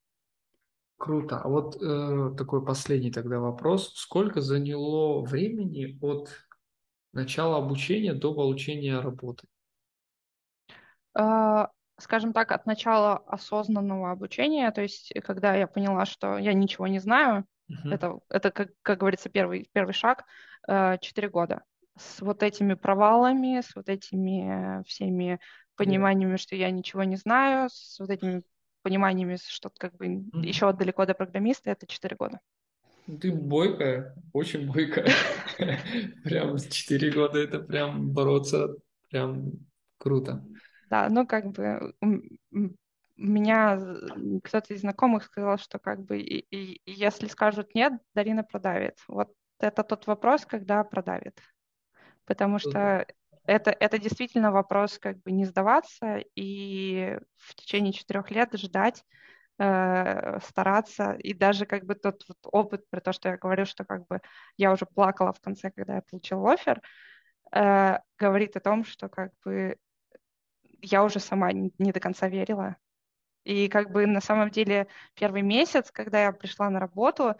[0.97, 1.39] Круто.
[1.39, 3.93] А вот э, такой последний тогда вопрос.
[3.95, 6.31] Сколько заняло времени от
[7.13, 9.47] начала обучения до получения работы?
[11.19, 11.67] Э,
[11.99, 16.99] скажем так, от начала осознанного обучения, то есть когда я поняла, что я ничего не
[16.99, 17.95] знаю, uh-huh.
[17.95, 20.25] это, это как, как говорится, первый, первый шаг,
[20.67, 21.63] Э, четыре года
[21.97, 25.41] с вот этими провалами, с вот этими всеми
[25.77, 28.43] пониманиями, что я ничего не знаю, с вот этими
[28.83, 30.45] пониманиями, что как бы mm-hmm.
[30.45, 32.41] еще далеко до программиста, это четыре года.
[33.07, 35.09] Ты бойкая, очень бойкая.
[36.25, 38.75] Прям четыре года это прям бороться,
[39.09, 39.53] прям
[39.99, 40.45] круто.
[40.91, 41.95] Да, ну как бы
[43.17, 43.79] меня
[44.45, 48.99] кто-то из знакомых сказал, что как бы и, и, если скажут нет, Дарина продавит.
[49.09, 51.41] Вот это тот вопрос, когда продавит.
[52.27, 53.07] Потому что
[53.47, 59.05] это, это действительно вопрос как бы не сдаваться и в течение четырех лет ждать,
[59.59, 61.13] э, стараться.
[61.13, 64.21] И даже как бы тот вот опыт про то, что я говорю, что как бы
[64.57, 66.83] я уже плакала в конце, когда я получила офер,
[67.53, 69.77] э, говорит о том, что как бы
[70.83, 72.77] я уже сама не, не до конца верила.
[73.47, 77.37] И как бы на самом деле первый месяц, когда я пришла на работу,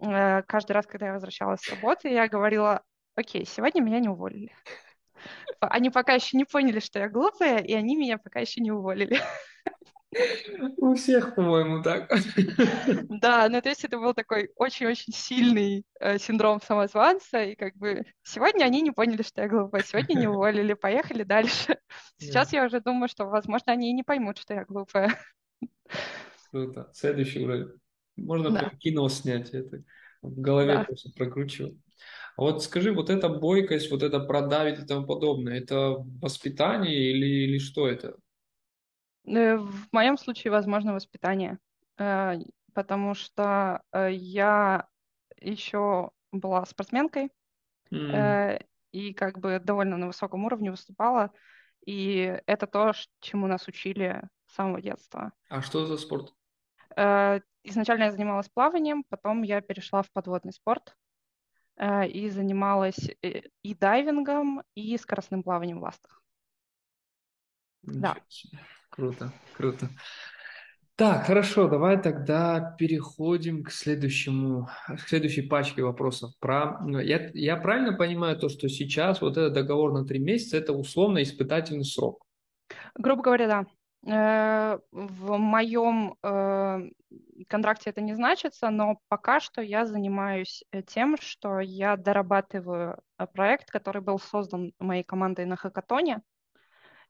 [0.00, 2.82] Э, каждый раз, когда я возвращалась с работы, я говорила,
[3.14, 4.52] окей, сегодня меня не уволили.
[5.60, 9.20] Они пока еще не поняли, что я глупая, и они меня пока еще не уволили.
[10.78, 12.10] У всех, по-моему, так.
[13.20, 18.04] Да, ну то есть это был такой очень-очень сильный э, синдром самозванца, и как бы
[18.22, 21.78] сегодня они не поняли, что я глупая, сегодня не уволили, поехали дальше.
[22.18, 22.56] Сейчас yeah.
[22.56, 25.16] я уже думаю, что, возможно, они и не поймут, что я глупая.
[26.50, 26.90] Круто.
[26.92, 27.72] Следующий уровень.
[28.16, 28.70] Можно да.
[28.78, 29.82] кино снять это.
[30.22, 30.84] В голове да.
[30.84, 31.74] просто прокручивать.
[32.36, 37.26] А вот скажи, вот эта бойкость, вот это продавить и тому подобное, это воспитание или,
[37.26, 38.16] или что это?
[39.26, 41.58] Э, в моем случае, возможно, воспитание.
[41.98, 42.36] Э,
[42.74, 44.86] потому что э, я
[45.40, 47.30] еще была спортсменкой
[47.90, 48.64] mm.
[48.92, 51.32] и как бы довольно на высоком уровне выступала.
[51.84, 55.32] И это то, чему нас учили с самого детства.
[55.48, 56.34] А что за спорт?
[57.62, 60.96] Изначально я занималась плаванием, потом я перешла в подводный спорт.
[62.08, 66.22] и занималась и дайвингом, и скоростным плаванием в ластах.
[67.82, 68.16] Да.
[68.90, 69.88] Круто, круто.
[70.96, 76.32] Так, хорошо, давай тогда переходим к следующему, к следующей пачке вопросов.
[76.38, 80.56] Про, ну, я, я правильно понимаю то, что сейчас вот этот договор на три месяца–
[80.58, 82.26] это условно испытательный срок?
[82.94, 83.66] Грубо говоря, да.
[84.06, 86.90] Э, в моем э,
[87.48, 92.98] контракте это не значится, но пока что я занимаюсь э, тем, что я дорабатываю
[93.34, 96.22] проект, который был создан моей командой на хакатоне.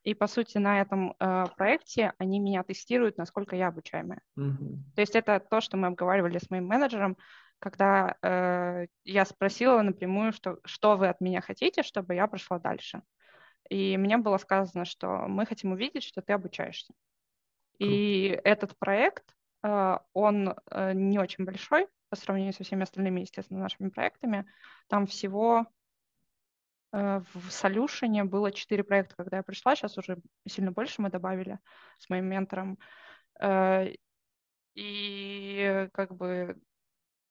[0.03, 4.23] И, по сути, на этом э, проекте они меня тестируют, насколько я обучаемая.
[4.39, 4.95] Mm-hmm.
[4.97, 7.19] То есть это то, что мы обговаривали с моим менеджером,
[7.59, 13.03] когда э, я спросила напрямую, что, что вы от меня хотите, чтобы я прошла дальше.
[13.71, 16.93] И мне было сказано, что мы хотим увидеть, что ты обучаешься.
[17.79, 23.61] И этот проект, э, он э, не очень большой по сравнению со всеми остальными, естественно,
[23.61, 24.45] нашими проектами.
[24.89, 25.67] Там всего
[26.93, 31.59] Э, в Solution было четыре проекта, когда я пришла, сейчас уже сильно больше мы добавили
[31.99, 32.79] с моим ментором.
[34.75, 36.61] И как бы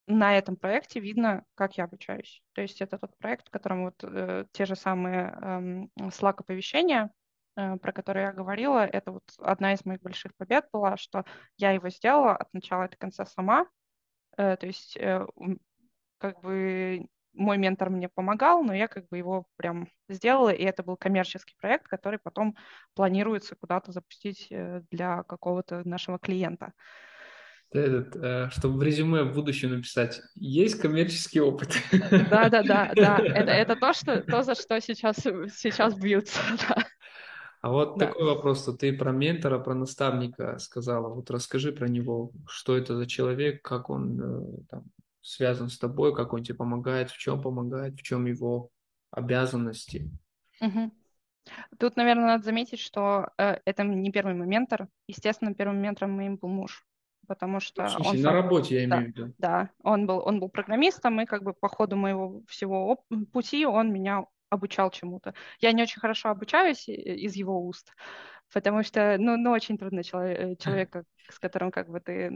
[0.09, 2.41] на этом проекте видно, как я обучаюсь.
[2.53, 7.11] То есть это тот проект, в котором вот э, те же самые э, Slack-оповещения,
[7.55, 11.25] э, про которые я говорила, это вот одна из моих больших побед была, что
[11.57, 13.67] я его сделала от начала до конца сама.
[14.35, 15.27] Э, то есть э,
[16.17, 20.81] как бы мой ментор мне помогал, но я как бы его прям сделала, и это
[20.81, 22.55] был коммерческий проект, который потом
[22.95, 26.73] планируется куда-то запустить э, для какого-то нашего клиента.
[27.71, 31.77] Этот, э, чтобы в резюме в будущем написать, есть коммерческий опыт.
[32.29, 33.17] Да, да, да, да.
[33.17, 36.39] Это, это то, что, то, за что сейчас, сейчас бьются.
[36.67, 36.85] Да.
[37.61, 38.07] А вот да.
[38.07, 41.13] такой вопрос, что ты про ментора, про наставника сказала.
[41.13, 44.83] Вот расскажи про него, что это за человек, как он э, там,
[45.21, 48.69] связан с тобой, как он тебе помогает, в чем помогает, в чем его
[49.11, 50.09] обязанности.
[50.61, 50.91] Угу.
[51.79, 54.87] Тут, наверное, надо заметить, что э, это не первый мой ментор.
[55.07, 56.85] Естественно, первым ментором моим был муж,
[57.29, 59.33] потому что в смысле, он на работе я имею в виду.
[59.37, 63.93] Да, он был он был программистом, и как бы по ходу моего всего пути он
[63.93, 65.35] меня обучал чему-то.
[65.59, 67.93] Я не очень хорошо обучаюсь из его уст,
[68.51, 72.31] потому что, ну, ну очень трудно человек, человека, с которым как бы ты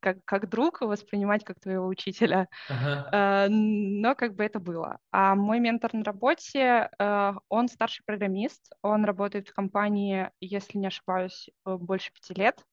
[0.00, 3.46] как, как друг воспринимать как твоего учителя, ага.
[3.46, 4.98] uh, но как бы это было.
[5.12, 10.88] А мой ментор на работе, uh, он старший программист, он работает в компании, если не
[10.88, 12.64] ошибаюсь, э, больше пяти лет,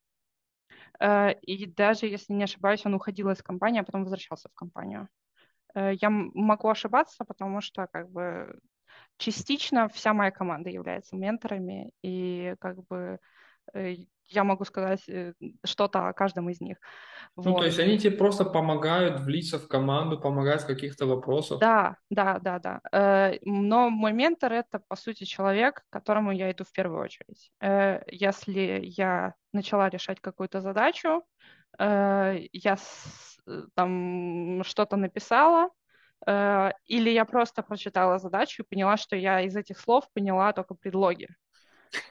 [1.00, 5.08] и даже если не ошибаюсь, он уходил из компании, а потом возвращался в компанию.
[5.74, 8.58] Я могу ошибаться, потому что как бы
[9.18, 13.18] частично вся моя команда является менторами, и как бы э,
[14.28, 15.34] я могу сказать э,
[15.64, 16.78] что-то о каждом из них.
[17.36, 17.60] Ну, вот.
[17.60, 21.58] то есть они тебе просто помогают влиться в команду, помогают в каких-то вопросах?
[21.60, 22.80] Да, да, да, да.
[22.92, 27.52] Э, но мой ментор— это, по сути, человек, к которому я иду в первую очередь.
[28.10, 31.22] Если я начала решать какую-то задачу,
[31.78, 32.76] я
[33.74, 35.70] там что-то написала,
[36.26, 40.74] Э, или я просто прочитала задачу и поняла, что я из этих слов поняла только
[40.74, 41.28] предлоги.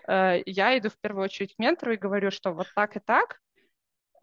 [0.07, 3.39] Э, я иду в первую очередь к ментору и говорю, что вот так и так,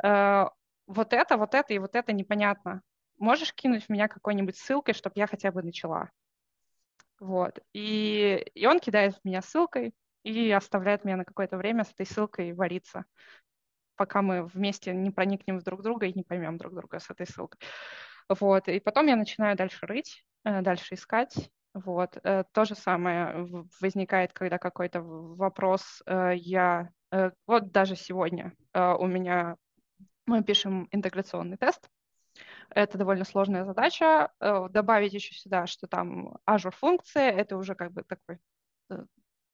[0.03, 0.45] э,
[0.87, 2.83] вот это, вот это и вот это непонятно.
[3.19, 6.11] Можешь кинуть в меня какой-нибудь ссылкой, чтобы я хотя бы начала?
[7.21, 7.59] Вот.
[7.73, 9.93] И, и он кидает в меня ссылкой
[10.23, 13.05] и оставляет меня на какое-то время с этой ссылкой вариться,
[13.97, 17.27] пока мы вместе не проникнем в друг друга и не поймем друг друга с этой
[17.27, 17.61] ссылкой.
[18.29, 21.51] Вот, и потом я начинаю дальше рыть, э, дальше искать.
[21.85, 23.47] Вот, э, то же самое
[23.81, 26.91] возникает, когда какой-то вопрос э, я...
[27.47, 29.57] Вот даже сегодня у меня
[30.27, 31.89] мы пишем интеграционный тест.
[32.69, 34.31] Это довольно сложная задача.
[34.41, 38.39] Добавить еще сюда, что там Azure функция, это уже как бы такой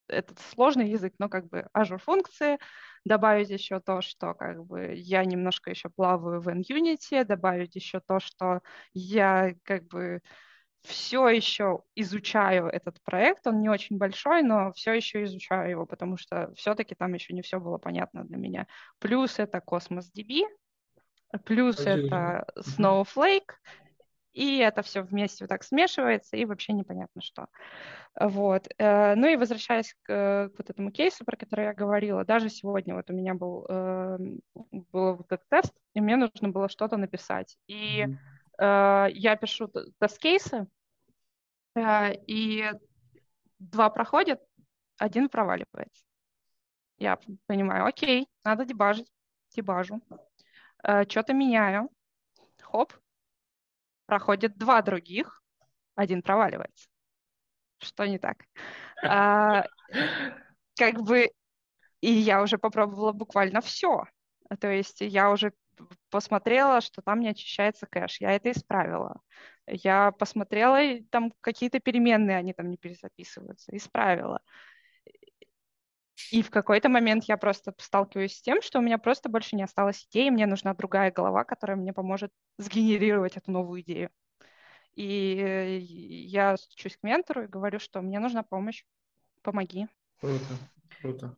[0.09, 2.59] этот сложный язык, но как бы Azure функции,
[3.05, 8.21] добавить еще то, что как бы я немножко еще плаваю в NUnity, добавить еще то,
[8.21, 8.61] что
[8.93, 10.21] я как бы
[10.85, 16.17] все еще изучаю этот проект, он не очень большой, но все еще изучаю его, потому
[16.17, 18.67] что все-таки там еще не все было понятно для меня.
[18.99, 20.43] Плюс это Cosmos DB,
[21.45, 22.07] плюс Спасибо.
[22.07, 23.53] это Snowflake,
[24.35, 27.47] и это все вместе вот так смешивается, и вообще непонятно что.
[28.19, 28.69] Вот.
[28.79, 33.09] Э, ну и возвращаясь к, вот этому кейсу, про который я говорила, даже сегодня вот
[33.11, 34.19] у меня был, э,
[34.93, 37.57] был вот этот тест, и мне нужно было что-то написать.
[37.69, 38.17] И mm-hmm.
[38.59, 40.67] Я пишу тест-кейсы,
[41.77, 42.71] и
[43.59, 44.41] два проходят,
[44.99, 46.05] один проваливается.
[46.99, 49.11] Я понимаю, окей, надо дебажить,
[49.51, 50.01] дебажу.
[50.83, 51.91] Что-то меняю,
[52.63, 52.93] хоп,
[54.07, 55.43] проходит два других,
[55.97, 56.89] один проваливается.
[57.79, 58.45] Что не так?
[59.03, 59.67] А,
[60.77, 61.31] как бы
[62.01, 64.05] и я уже попробовала буквально все.
[64.61, 65.53] То есть я уже
[66.11, 68.21] посмотрела, что там не очищается кэш.
[68.21, 69.21] Я это исправила.
[69.67, 73.77] Я посмотрела, и там какие-то переменные, они там не перезаписываются.
[73.77, 74.41] Исправила.
[76.31, 79.63] И в какой-то момент я просто сталкиваюсь с тем, что у меня просто больше не
[79.63, 84.11] осталось идеи, мне нужна другая голова, которая мне поможет сгенерировать эту новую идею.
[84.95, 85.79] И
[86.29, 88.85] я стучусь к ментору и говорю, что мне нужна помощь,
[89.43, 89.89] помоги.
[90.21, 90.55] Круто,
[91.01, 91.37] круто.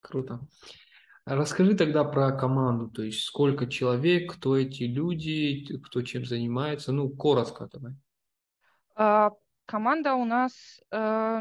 [0.00, 0.40] Круто.
[1.24, 7.08] Расскажи тогда про команду, то есть сколько человек, кто эти люди, кто чем занимается, ну,
[7.10, 7.94] коротко давай.
[8.96, 9.30] А,
[9.66, 11.40] команда у нас э,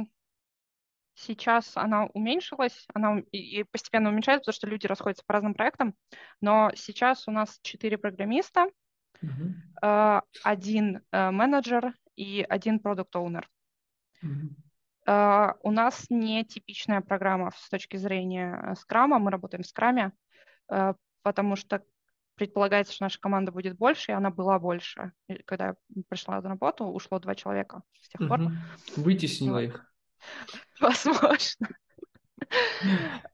[1.16, 5.96] сейчас, она уменьшилась, она и постепенно уменьшается, потому что люди расходятся по разным проектам,
[6.42, 8.68] но сейчас у нас четыре программиста,
[9.24, 13.50] uh один э, менеджер и один продукт-оунер.
[14.24, 14.30] Uh,
[15.06, 19.20] у нас не типичная программа с точки зрения скрама.
[19.20, 20.12] Мы работаем в скраме,
[20.72, 21.84] uh, потому что
[22.36, 25.12] предполагается, что наша команда будет больше, и она была больше.
[25.28, 25.76] И когда я
[26.10, 28.40] пришла на работу, ушло два человека с тех пор.
[28.96, 29.64] Вытеснила вот.
[29.64, 29.94] их.
[30.80, 31.68] Возможно.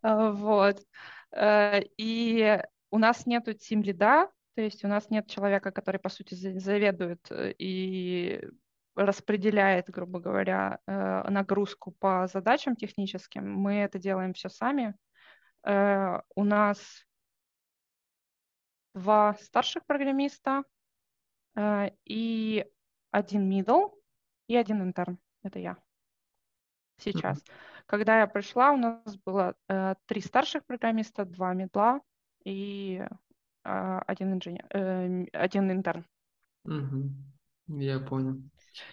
[0.02, 0.82] Вот.
[1.38, 2.62] И
[2.92, 7.20] у нас нету тим лида, то есть у нас нет человека, который, по сути, заведует
[7.30, 8.44] э, и
[8.98, 13.50] распределяет, грубо говоря, э, нагрузку по задачам техническим.
[13.50, 14.96] Мы это делаем все сами.
[15.64, 17.06] Э, у нас
[18.96, 20.64] два старших программиста
[21.56, 22.66] э, и
[23.12, 23.92] один middle
[24.48, 25.20] и один интерн.
[25.44, 25.78] Это я
[26.98, 27.38] сейчас.
[27.38, 27.84] Mm-hmm.
[27.86, 29.56] Когда я пришла, у нас было
[30.08, 32.02] три старших программиста, два медла
[32.44, 33.02] и
[33.64, 34.68] один инженер,
[35.32, 36.06] один интерн.
[36.68, 37.38] Mm-hmm.
[37.68, 38.42] Я понял.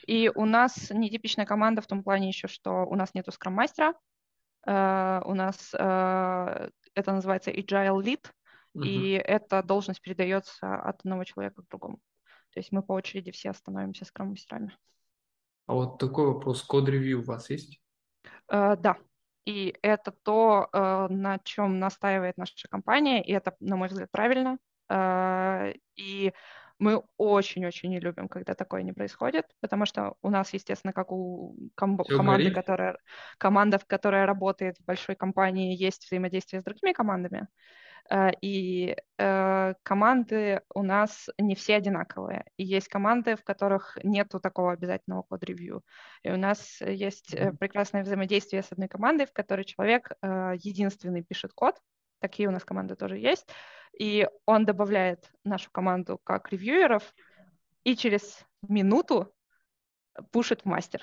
[0.07, 3.95] И у нас нетипичная команда в том плане еще, что у нас нету скрам-мастера,
[4.67, 8.25] uh, у нас uh, это называется agile lead,
[8.77, 8.85] uh-huh.
[8.85, 11.99] и эта должность передается от одного человека к другому.
[12.53, 14.77] То есть мы по очереди все становимся скрам-мастерами.
[15.67, 17.81] А вот такой вопрос, код-ревью у вас есть?
[18.51, 18.97] Uh, да,
[19.45, 24.57] и это то, на чем настаивает наша компания, и это, на мой взгляд, правильно.
[25.97, 26.33] И
[26.79, 31.57] мы очень-очень не любим, когда такое не происходит, потому что у нас, естественно, как у
[31.75, 32.99] ком- команды, которая,
[33.39, 37.49] команда, которая работает в большой компании, есть взаимодействие с другими командами.
[38.11, 42.45] Э, и э, команды у нас не все одинаковые.
[42.57, 45.83] И есть команды, в которых нету такого обязательного код-ревью.
[46.23, 51.53] И у нас есть э, прекрасное взаимодействие с одной командой, в которой человек единственный пишет
[51.55, 51.77] код.
[52.25, 53.47] Такие у нас команды тоже есть
[53.99, 57.15] и он добавляет нашу команду как ревьюеров,
[57.85, 59.33] и через минуту
[60.33, 61.03] пушит в мастер.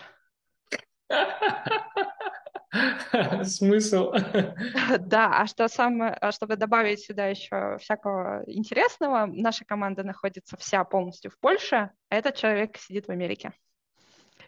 [3.44, 4.14] Смысл.
[5.00, 10.84] Да, а что самое, а чтобы добавить сюда еще всякого интересного, наша команда находится вся
[10.86, 13.52] полностью в Польше, а этот человек сидит в Америке.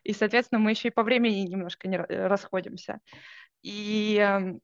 [0.03, 2.99] И, соответственно, мы еще и по времени немножко не расходимся.
[3.61, 4.61] И эм,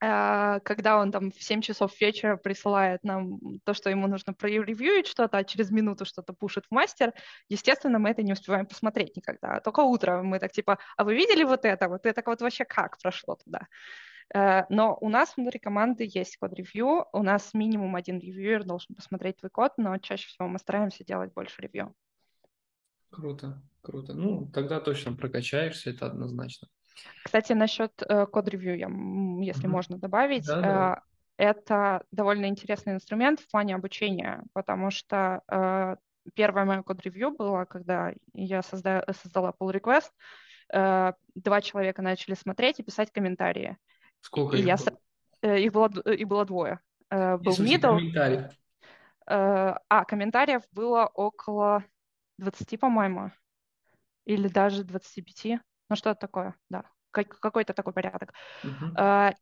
[0.00, 5.36] когда он там в 7 часов вечера присылает нам то, что ему нужно проревьюить что-то,
[5.38, 7.12] а через минуту что-то пушит в мастер,
[7.50, 9.56] естественно, мы это не успеваем посмотреть никогда.
[9.56, 11.88] А только утром мы так типа, а вы видели вот это?
[11.88, 13.66] Вот это вот вообще как прошло туда?
[14.34, 19.38] Э, но у нас внутри команды есть код-ревью, у нас минимум один ревьюер должен посмотреть
[19.38, 21.94] твой код, но чаще всего мы стараемся делать больше ревью.
[23.10, 24.14] Круто, круто.
[24.14, 26.68] Ну, тогда точно прокачаешься, это однозначно.
[27.24, 28.76] Кстати, насчет э, код-ревью,
[29.42, 29.68] если mm-hmm.
[29.68, 30.94] можно добавить, да, да.
[30.94, 35.96] Э, это довольно интересный инструмент в плане обучения, потому что э,
[36.34, 40.10] первое мое код-ревью было, когда я созда- создала pull request,
[40.72, 43.78] э, два человека начали смотреть и писать комментарии.
[44.20, 44.98] Сколько и их я было?
[45.42, 45.88] Э, их было?
[46.12, 46.80] Их было двое.
[47.10, 47.96] Э, был middle.
[47.96, 48.46] Комментарий.
[49.26, 51.84] Э, а, комментариев было около
[52.38, 53.30] 20, по-моему,
[54.24, 55.60] или даже 25.
[55.90, 56.84] Ну, что-то такое, да.
[57.10, 58.32] Как, какой-то такой порядок.
[58.62, 59.34] Uh-huh.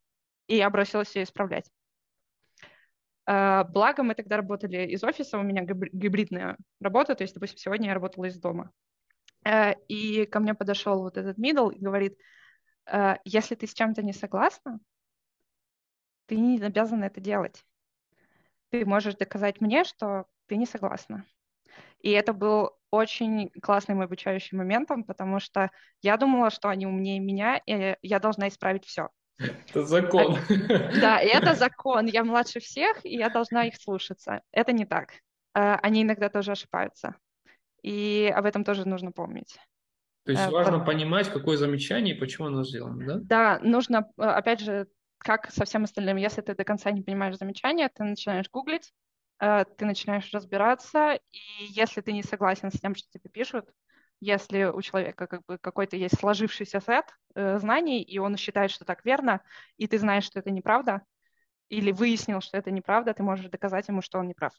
[0.46, 1.70] И я бросилась ее исправлять.
[3.26, 7.88] А, благо, мы тогда работали из офиса, у меня гибридная работа, то есть, допустим, сегодня
[7.88, 8.72] я работала из дома.
[9.44, 12.18] А, и ко мне подошел вот этот middle и говорит,
[13.24, 14.80] если ты с чем-то не согласна,
[16.24, 17.62] ты не обязана это делать.
[18.70, 21.26] Ты можешь доказать мне, что ты не согласна.
[22.00, 25.70] И это был очень классным обучающим моментом, потому что
[26.02, 29.08] я думала, что они умнее меня, и я должна исправить все.
[29.38, 30.36] Это закон.
[31.00, 32.06] Да, и это закон.
[32.06, 34.42] Я младше всех, и я должна их слушаться.
[34.50, 35.12] Это не так.
[35.54, 37.14] Э, они иногда тоже ошибаются.
[37.82, 39.56] И об этом тоже нужно помнить.
[40.24, 43.18] То есть важно понимать, какое замечание и почему оно сделано, да?
[43.22, 47.88] Да, нужно, опять же, как со всем остальным, если ты до конца не понимаешь замечания,
[47.88, 48.92] ты начинаешь гуглить,
[49.38, 53.66] ты начинаешь разбираться, и если ты не согласен с тем, что тебе пишут,
[54.20, 58.84] если у человека как бы какой-то есть сложившийся сет э, знаний, и он считает, что
[58.84, 59.40] так верно,
[59.76, 61.02] и ты знаешь, что это неправда,
[61.68, 64.52] или выяснил, что это неправда, ты можешь доказать ему, что он не прав.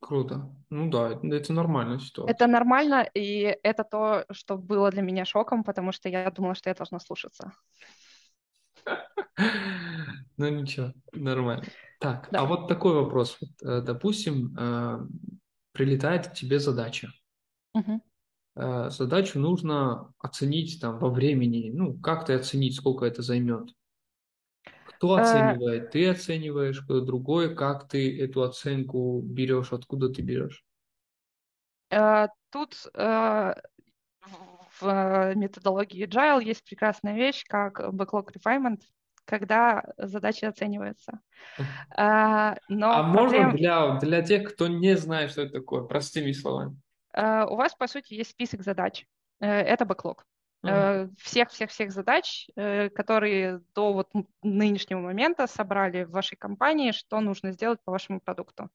[0.00, 0.50] Круто.
[0.70, 2.34] Ну да, это нормальная ситуация.
[2.34, 6.70] Это нормально, и это то, что было для меня шоком, потому что я думала, что
[6.70, 7.52] я должна слушаться.
[10.38, 11.64] Ну ничего, нормально.
[11.98, 13.38] Так, а вот такой вопрос.
[13.62, 15.06] Э, допустим, э,
[15.72, 17.10] прилетает к тебе задача.
[18.54, 21.70] Э, задачу нужно оценить там во времени.
[21.70, 23.70] Ну, как ты оценить, сколько это займет?
[24.86, 25.90] Кто оценивает?
[25.90, 27.54] Ты оцениваешь, кто другой?
[27.54, 29.72] Как ты эту оценку берешь?
[29.72, 30.64] Откуда ты берешь?
[32.50, 32.90] Тут
[34.80, 38.80] в методологии Agile есть прекрасная вещь, как backlog refinement,
[39.26, 41.20] когда задачи оцениваются.
[41.96, 42.56] Но а
[43.12, 43.42] проблем...
[43.44, 46.80] можно для, для тех, кто не знает, что это такое, простыми словами?
[47.16, 49.06] Э, у вас, по сути, есть список задач.
[49.40, 50.24] Э, это бэклог.
[51.18, 54.08] Всех-всех-всех задач, э, которые до вот
[54.42, 58.68] нынешнего момента собрали в вашей компании, что нужно сделать по вашему продукту.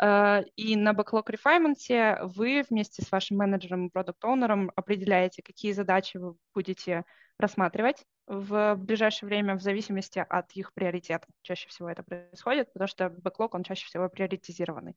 [0.00, 6.36] И на Backlog Refinement вы вместе с вашим менеджером и продукт-оунером определяете, какие задачи вы
[6.54, 7.04] будете
[7.38, 11.26] рассматривать в ближайшее время в зависимости от их приоритета.
[11.42, 14.96] Чаще всего это происходит, потому что бэклог, он чаще всего приоритизированный.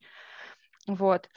[0.87, 1.27] Вот.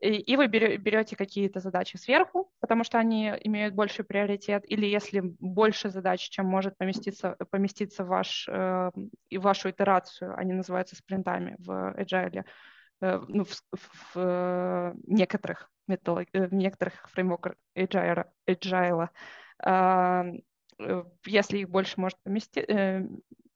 [0.00, 5.88] И вы берете какие-то задачи сверху, потому что они имеют больший приоритет, или если больше
[5.88, 8.90] задач, чем может поместиться, поместиться ваш, э,
[9.32, 12.44] вашу итерацию, они называются спринтами в Agile, э,
[13.00, 19.08] ну, в, в, в некоторых методолог, э, в некоторых фреймворках Agile, Agile
[19.64, 23.06] э, если их больше может поместить, э,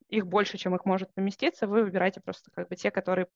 [0.09, 3.29] их больше, чем их может поместиться, вы выбираете просто как бы те, которые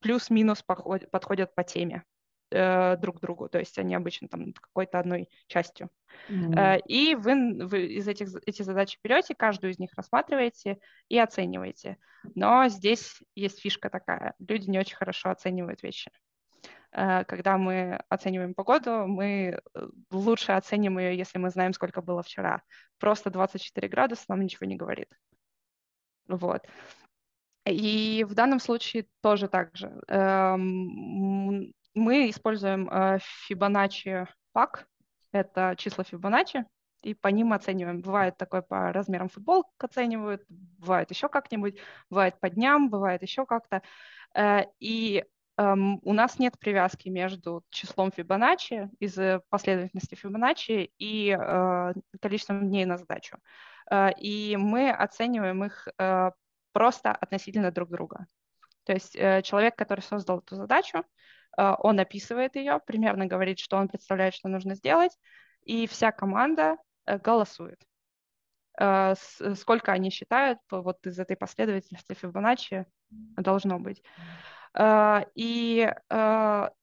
[0.00, 2.04] плюс-минус подходят по теме
[2.50, 5.90] э, друг другу, то есть они обычно там какой-то одной частью.
[6.28, 6.82] Mm-hmm.
[6.86, 10.78] И вы, вы из этих эти задачи берете, каждую из них рассматриваете
[11.08, 11.98] и оцениваете.
[12.34, 16.10] Но здесь есть фишка такая: люди не очень хорошо оценивают вещи.
[16.92, 19.60] Э, когда мы оцениваем погоду, мы
[20.10, 22.62] лучше оценим ее, если мы знаем, сколько было вчера.
[22.98, 25.08] Просто 24 градуса нам ничего не говорит.
[26.28, 26.66] Вот.
[27.66, 29.88] И в данном случае тоже так же.
[31.94, 33.18] Мы используем э,
[33.48, 34.86] Fibonacci пак,
[35.32, 36.64] это числа Fibonacci,
[37.02, 38.00] и по ним оцениваем.
[38.00, 41.78] Бывает такое по размерам футбол оценивают, бывает еще как-нибудь,
[42.08, 43.82] бывает по дням, бывает еще как-то.
[44.34, 45.24] Э, и
[45.56, 49.18] эм, у нас нет привязки между числом Фибоначчи из
[49.48, 53.38] последовательности Фибоначчи и э, количеством дней на задачу.
[54.20, 55.88] И мы оцениваем их
[56.72, 58.28] просто относительно друг друга.
[58.84, 63.88] То есть человек, который создал эту задачу, Э, он описывает ее, примерно говорит, что он
[63.88, 65.16] представляет, что нужно сделать,
[65.62, 66.76] и вся команда
[67.06, 67.80] э, голосует.
[68.78, 69.14] Э,
[69.54, 72.86] сколько они считают вот из этой последовательности Фибоначчи
[73.36, 74.02] должно быть.
[75.34, 75.92] И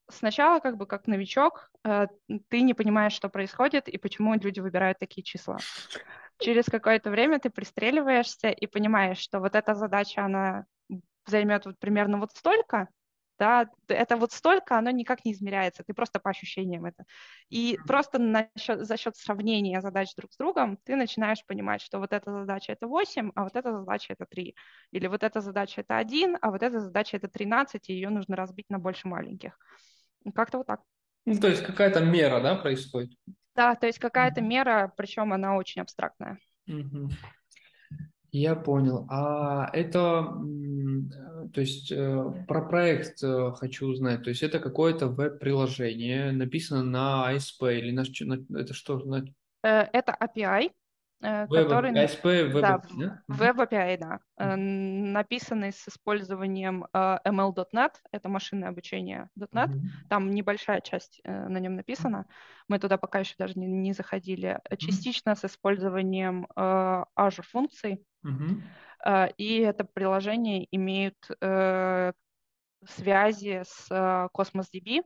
[0.09, 5.23] сначала, как бы как новичок, ты не понимаешь, что происходит и почему люди выбирают такие
[5.23, 5.57] числа.
[6.39, 10.65] Через какое-то время ты пристреливаешься и понимаешь, что вот эта задача, она
[11.25, 12.89] займет вот примерно вот столько,
[13.39, 17.05] да, это вот столько, оно никак не измеряется, ты просто по ощущениям это.
[17.49, 21.99] И просто на счет, за счет сравнения задач друг с другом ты начинаешь понимать, что
[21.99, 24.55] вот эта задача это 8, а вот эта задача это 3.
[24.91, 28.35] Или вот эта задача это 1, а вот эта задача это 13, и ее нужно
[28.35, 29.57] разбить на больше маленьких.
[30.33, 30.81] Как-то вот так.
[31.25, 33.11] Ну, то есть какая-то мера, да, происходит?
[33.55, 36.39] Да, то есть какая-то мера, причем она очень абстрактная.
[36.67, 37.09] Угу.
[38.31, 39.05] Я понял.
[39.09, 44.23] А это, э, то есть э, про проект э, хочу узнать.
[44.23, 48.03] То есть это какое-то веб-приложение, написано на ASP или на,
[48.59, 49.01] это что?
[49.61, 50.71] Это API,
[51.21, 51.91] который...
[51.91, 53.21] ASP Web да, API, да?
[53.29, 54.19] Web API, да.
[54.39, 55.11] Mm-hmm.
[55.11, 59.69] Написанный с использованием ML.NET, это машинное обучение .NET.
[59.69, 59.79] Mm-hmm.
[60.09, 62.25] Там небольшая часть на нем написана.
[62.67, 64.59] Мы туда пока еще даже не, не заходили.
[64.77, 65.35] Частично mm-hmm.
[65.39, 68.03] с использованием Azure функций.
[68.25, 69.33] Uh-huh.
[69.37, 72.11] И это приложение имеют э,
[72.85, 75.01] связи с э, Cosmos DB,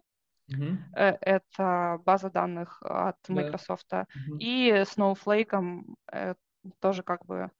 [0.53, 1.17] uh-huh.
[1.21, 4.05] это база данных от Microsoft, uh-huh.
[4.39, 6.35] и Snowflake э,
[6.79, 7.51] тоже как бы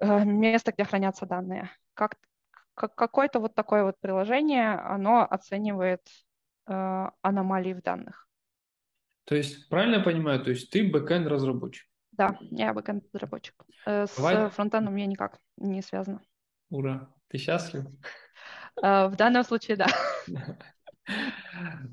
[0.00, 1.70] э, место, где хранятся данные.
[1.94, 2.16] Как,
[2.74, 6.02] как, какое-то вот такое вот приложение, оно оценивает
[6.66, 8.28] э, аномалий в данных.
[9.24, 11.86] То есть, правильно я понимаю, то есть ты бэкэнд разработчик?
[12.12, 13.54] Да, я бэкэнд разработчик.
[13.86, 14.50] Давай.
[14.50, 16.20] С фронтендом я никак не связана.
[16.70, 17.08] Ура!
[17.28, 17.84] Ты счастлив?
[18.82, 19.86] Э, В данном случае, да.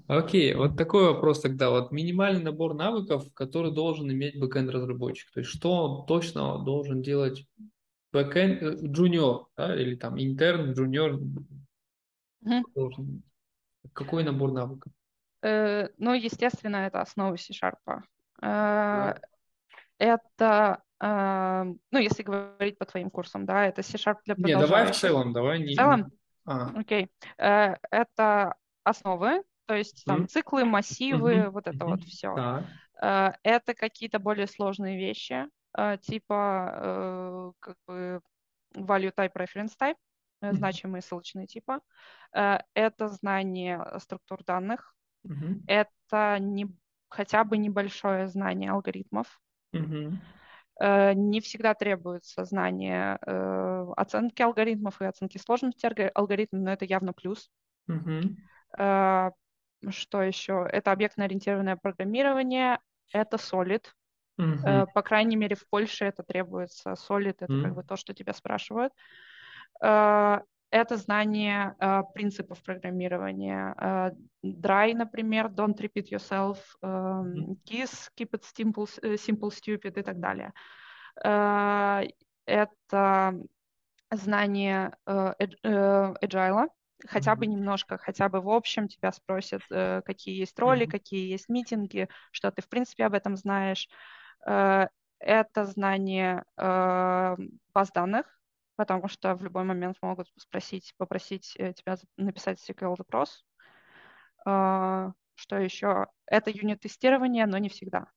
[0.07, 1.69] Окей, вот такой вопрос тогда.
[1.69, 5.31] Вот минимальный набор навыков, который должен иметь бэкэнд разработчик.
[5.31, 7.45] То есть что он точно должен делать
[8.11, 11.19] бэкэнд э, джуниор, да, или там интерн, джуниор
[12.76, 13.23] должен.
[13.94, 14.91] Какой набор навыков?
[15.41, 18.02] Э, Ну, естественно, это основы C-Sharp.
[18.41, 19.14] Э.
[19.98, 24.68] Это, э, ну, если говорить по твоим курсам, да, это C-Sharp для Не, давай в
[24.69, 24.95] продолжающих.
[25.02, 25.73] целом, давай не.
[25.73, 26.11] В целом,
[26.45, 27.10] А, окей.
[27.38, 30.27] Э, Это основы, то есть там Мгм.
[30.27, 31.51] циклы, массивы, Мгм.
[31.51, 31.91] вот это Мгм.
[31.91, 32.35] вот все.
[32.35, 32.64] так.
[33.01, 35.47] Э, Это какие-то более сложные вещи,
[35.77, 38.22] э, типа э, как бы
[38.76, 39.95] value type, reference type,
[40.41, 40.56] Мгм.
[40.56, 41.81] значимые ссылочные типа.
[42.31, 45.61] Это знание структур данных, Мгм.
[45.68, 46.68] это не,
[47.10, 49.39] хотя бы небольшое знание алгоритмов.
[50.81, 56.85] Э, Не всегда требуется знание э, оценки алгоритмов и оценки сложности алго- алгоритмов, но это
[56.85, 57.49] явно плюс.
[57.88, 58.38] Мгм.
[58.77, 59.31] Э,
[59.89, 60.67] Что еще?
[60.71, 62.79] Это объектно-ориентированное программирование,
[63.13, 63.85] это Solid.
[64.37, 64.85] Мгм.
[64.93, 66.91] По крайней мере, в Польше это требуется.
[66.91, 67.75] Solid— это как Мгм.
[67.75, 68.93] бы то, что тебя спрашивают.
[69.81, 70.39] Э,
[70.71, 71.75] Это знание
[72.13, 73.73] принципов программирования.
[74.43, 77.57] Dry, например, don't repeat yourself, эм.
[77.65, 78.85] KISS, keep it simple,
[79.15, 80.53] simple stupid и так далее.
[82.45, 83.33] Это
[84.11, 86.69] знание agile,
[87.07, 91.49] хотя бы немножко, хотя бы в общем тебя спросят, э, какие есть роли, какие есть
[91.49, 93.88] митинги, что ты в принципе об этом знаешь.
[94.45, 94.88] Э,
[95.19, 97.35] Это знание э,
[97.73, 98.26] баз данных,
[98.76, 103.43] потому что в любой момент могут спросить, попросить тебя написать SQL-запрос.
[104.43, 106.07] Что еще?
[106.26, 108.07] Это юнит-тестирование, но не всегда.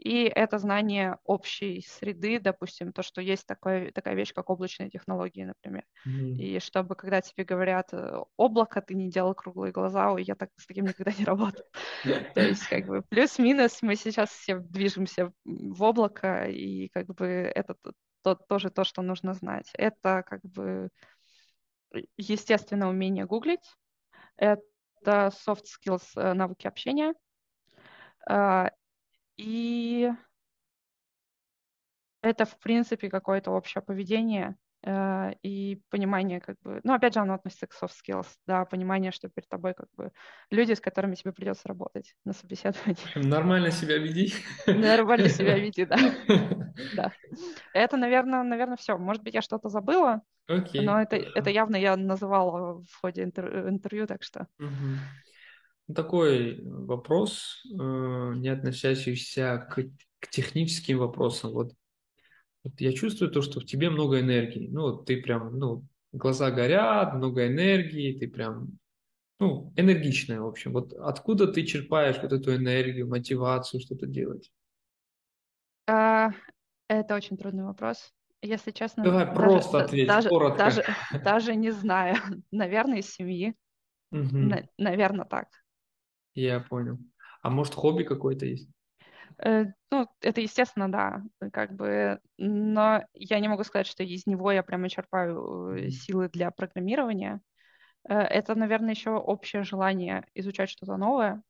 [0.00, 5.44] И это знание общей среды, допустим, то, что есть такое, такая вещь, как облачные технологии,
[5.44, 5.84] например.
[6.06, 6.38] Мгм.
[6.38, 10.48] И чтобы, когда тебе говорят э, облако, ты не делал круглые глаза, ой, я так
[10.56, 11.62] с таким никогда не работал.
[12.34, 17.76] То есть, как бы, плюс-минус, мы сейчас все движемся в облако, и как бы это
[18.22, 19.68] то, тоже то, что нужно знать.
[19.74, 20.88] Это как бы,
[21.94, 23.76] э, естественно, умение гуглить,
[24.38, 24.62] это
[25.46, 27.12] soft skills, э, навыки общения,
[28.26, 28.70] а,
[29.40, 30.10] и
[32.22, 37.34] это, в принципе, какое-то общее поведение э, и понимание, как бы, ну, опять же, оно
[37.34, 40.12] относится к soft skills, да, понимание, что перед тобой, как бы,
[40.50, 42.98] люди, с которыми тебе придется работать на собеседовании.
[43.16, 44.34] Нормально себя веди.
[44.66, 45.96] Нормально себя веди, да.
[46.92, 47.12] Да.
[47.72, 48.98] Это, наверное, наверное, все.
[48.98, 50.84] Может быть, я что-то забыла, Окей.
[50.84, 54.46] но это, это явно я называла в ходе интер- интервью, так что.
[54.58, 54.98] Мгм.
[55.94, 57.76] Такой вопрос, э,
[58.36, 59.82] не относящийся к,
[60.20, 61.52] к техническим вопросам.
[61.52, 61.72] Вот,
[62.64, 64.68] вот я чувствую то, что в тебе много энергии.
[64.70, 68.78] Ну, вот ты прям, ну, глаза горят, много энергии, ты прям,
[69.40, 70.72] ну, энергичная, в общем.
[70.72, 74.50] Вот откуда ты черпаешь вот эту энергию, мотивацию что-то делать?
[75.86, 76.30] А,
[76.88, 78.12] Это очень трудный вопрос.
[78.42, 80.64] Если честно, Давай даже, просто ответь, даже, коротко.
[80.64, 80.84] даже,
[81.24, 82.16] даже не знаю.
[82.50, 83.54] Наверное, из семьи.
[84.10, 84.54] Мгм.
[84.78, 85.48] Наверное, так.
[86.40, 86.98] Я понял.
[87.42, 88.68] А может, хобби какое-то есть?
[89.38, 91.22] Э, Ну, это естественно, да,
[91.52, 96.28] как бы, но я не могу сказать, что из него я прямо черпаю э, силы
[96.28, 97.40] для программирования.
[98.08, 101.42] Э, Это, наверное, еще общее желание изучать что-то новое,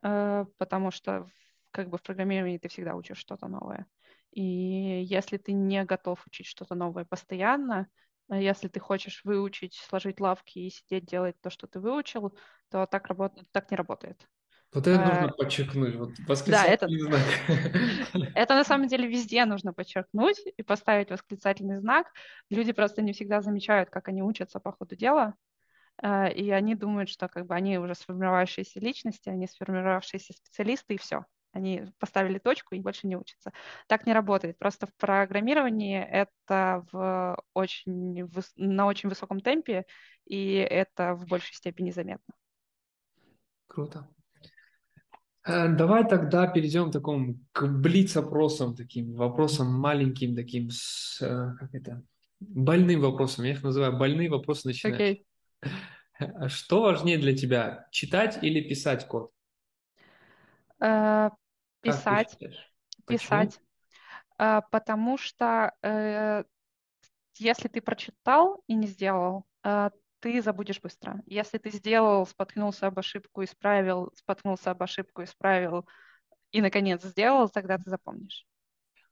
[0.00, 1.26] потому что
[1.70, 3.86] как бы в программировании ты всегда учишь что-то новое.
[4.32, 7.88] И если ты не готов учить что-то новое постоянно,
[8.30, 12.36] если ты хочешь выучить, сложить лавки и сидеть делать то, что ты выучил,
[12.70, 13.32] то так, работ...
[13.52, 14.26] так не работает.
[14.72, 15.96] Вот это Э, нужно подчеркнуть.
[15.96, 16.10] Вот
[16.46, 18.32] Да, это, восклицательный знак.
[18.34, 22.08] Это на самом деле везде нужно подчеркнуть и поставить восклицательный знак.
[22.50, 25.34] Люди просто не всегда замечают, как они учатся по ходу дела,
[26.02, 30.98] э, и они думают, что как бы они уже сформировавшиеся личности, они сформировавшиеся специалисты, и
[30.98, 31.24] все.
[31.52, 33.52] Они поставили точку и больше не учатся.
[33.86, 34.58] Так не работает.
[34.58, 39.86] Просто в программировании это в очень, на очень высоком темпе,
[40.26, 42.34] и это в большей степени заметно.
[43.66, 44.08] Круто.
[45.44, 51.74] Э, Давай тогда перейдем к такому, к блиц-опросам, таким вопросам маленьким, таким, с, э, как
[51.74, 52.02] это,
[52.40, 53.44] больным вопросом.
[53.44, 55.24] Я их называю больные вопросы начинающих.
[55.60, 56.48] Окей.
[56.48, 59.32] Что важнее для тебя, читать или писать код?
[60.80, 61.30] Э,
[61.80, 62.36] Писать,
[63.06, 63.60] писать.
[64.36, 66.44] А, Потому что э,
[67.36, 69.46] если ты прочитал и не сделал,
[70.20, 71.22] ты забудешь быстро.
[71.26, 75.86] Если ты сделал, споткнулся об ошибку, исправил, споткнулся об ошибку, исправил,
[76.50, 78.46] и, наконец, сделал, тогда ты запомнишь.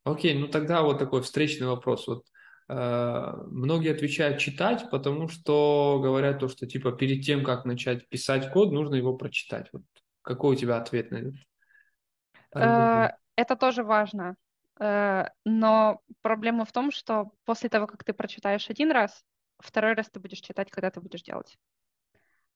[0.05, 2.07] Окей, ну тогда вот такой встречный вопрос.
[2.07, 2.25] Вот
[2.69, 8.51] э, многие отвечают читать, потому что говорят то, что типа перед тем, как начать писать
[8.53, 9.69] код, нужно его прочитать.
[9.73, 9.83] Вот
[10.23, 11.33] какой у тебя ответ на это?
[12.59, 14.37] Э, это тоже важно.
[14.79, 19.25] Э, но проблема в том, что после того, как ты прочитаешь один раз,
[19.59, 21.59] второй раз ты будешь читать, когда ты будешь делать.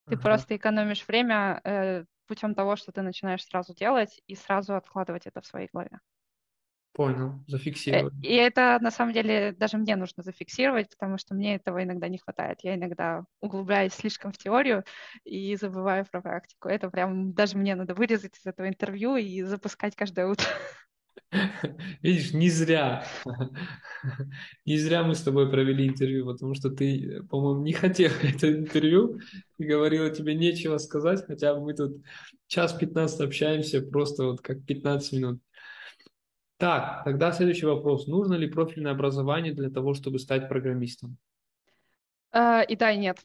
[0.06, 0.22] Ты ага.
[0.22, 5.40] просто экономишь время э, путем того, что ты начинаешь сразу делать и сразу откладывать это
[5.40, 5.98] в своей голове.
[7.00, 8.12] Понял, зафиксировать.
[8.22, 12.18] И это на самом деле даже мне нужно зафиксировать, потому что мне этого иногда не
[12.18, 12.58] хватает.
[12.62, 14.84] Я иногда углубляюсь слишком в теорию
[15.24, 16.68] и забываю про практику.
[16.68, 20.44] Это прям даже мне надо вырезать из этого интервью и запускать каждое утро.
[22.02, 23.06] Видишь, не зря.
[24.66, 29.20] Не зря мы с тобой провели интервью, потому что ты, по-моему, не хотел это интервью.
[29.56, 32.02] Ты говорила, тебе нечего сказать, хотя мы тут
[32.46, 35.40] час 15 общаемся, просто вот как 15 минут.
[36.60, 38.06] Так, тогда следующий вопрос.
[38.06, 41.16] Нужно ли профильное образование для того, чтобы стать программистом?
[42.34, 43.24] Uh, и да, и нет.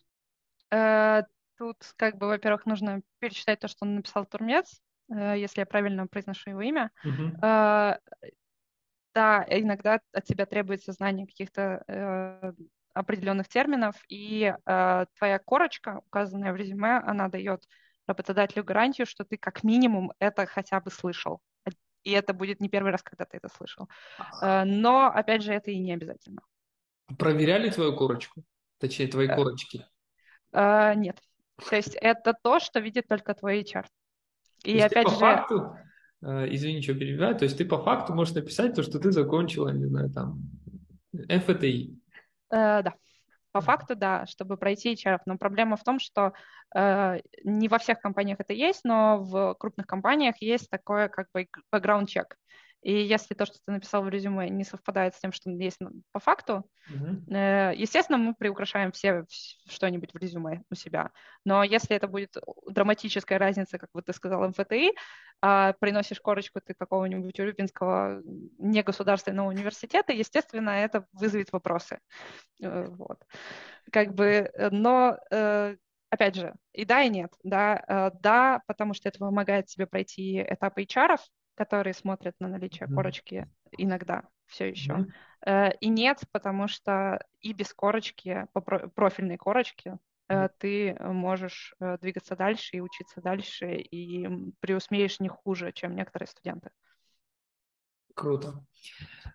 [0.74, 1.24] Uh,
[1.57, 4.82] тут, как бы, во-первых, нужно перечитать то, что написал Турмец,
[5.12, 6.91] uh, если я правильно произношу его имя.
[7.06, 7.99] Uh-huh.
[9.14, 12.53] Да, иногда от тебя требуется знание каких-то
[12.94, 17.64] определенных терминов, и твоя корочка, указанная в резюме, она дает
[18.07, 21.40] работодателю гарантию, что ты как минимум это хотя бы слышал
[22.06, 23.90] и это будет не первый раз, когда ты это слышал.
[24.41, 26.41] Э, но, опять же, это и не обязательно.
[27.18, 28.44] Проверяли твою корочку?
[28.80, 29.86] Точнее, твои э, корочки?
[30.53, 31.19] Э, нет.
[31.69, 33.86] То есть это то, что видит только твой HR.
[34.64, 35.18] И то опять по же...
[35.18, 35.77] факту,
[36.22, 39.86] извини, что перебиваю, то есть ты по факту можешь написать то, что ты закончила, не
[39.86, 40.41] знаю, там,
[41.14, 41.98] ФТИ.
[42.49, 42.94] да.
[43.56, 45.19] По факту, да, чтобы пройти HR.
[45.26, 46.34] Но проблема в том, что
[46.76, 51.48] э, не во всех компаниях это есть, но в крупных компаниях есть такое как бы
[51.73, 52.26] background check.
[52.86, 55.80] И если то, что ты написал в резюме, не совпадает с тем, что есть
[56.12, 57.76] по факту, mm-hmm.
[57.76, 59.26] естественно, мы приукрашаем все
[59.68, 61.10] что-нибудь в резюме у себя.
[61.45, 62.38] Но если это будет
[62.70, 64.94] драматическая разница, как вот ты сказал, МФТИ,
[65.41, 68.22] а приносишь корочку ты какого-нибудь Урюпинского
[68.60, 71.98] негосударственного университета, естественно, это вызовет вопросы.
[72.62, 73.18] Э, вот.
[73.91, 75.76] Как бы, но э,
[76.12, 77.34] опять же, и да, и нет.
[77.41, 81.18] Да, да, потому что это помогает тебе пройти этап HR,
[81.56, 85.07] которые смотрят на наличие корочки иногда все еще.
[85.45, 85.77] Mm-hmm.
[85.80, 89.98] И нет, потому что и без корочки, по профильной корочке,
[90.30, 90.52] mm-hmm.
[90.60, 94.27] ты можешь э, двигаться дальше и учиться дальше, и
[94.60, 96.69] преуспеешь не хуже, чем некоторые студенты.
[98.14, 98.65] Круто.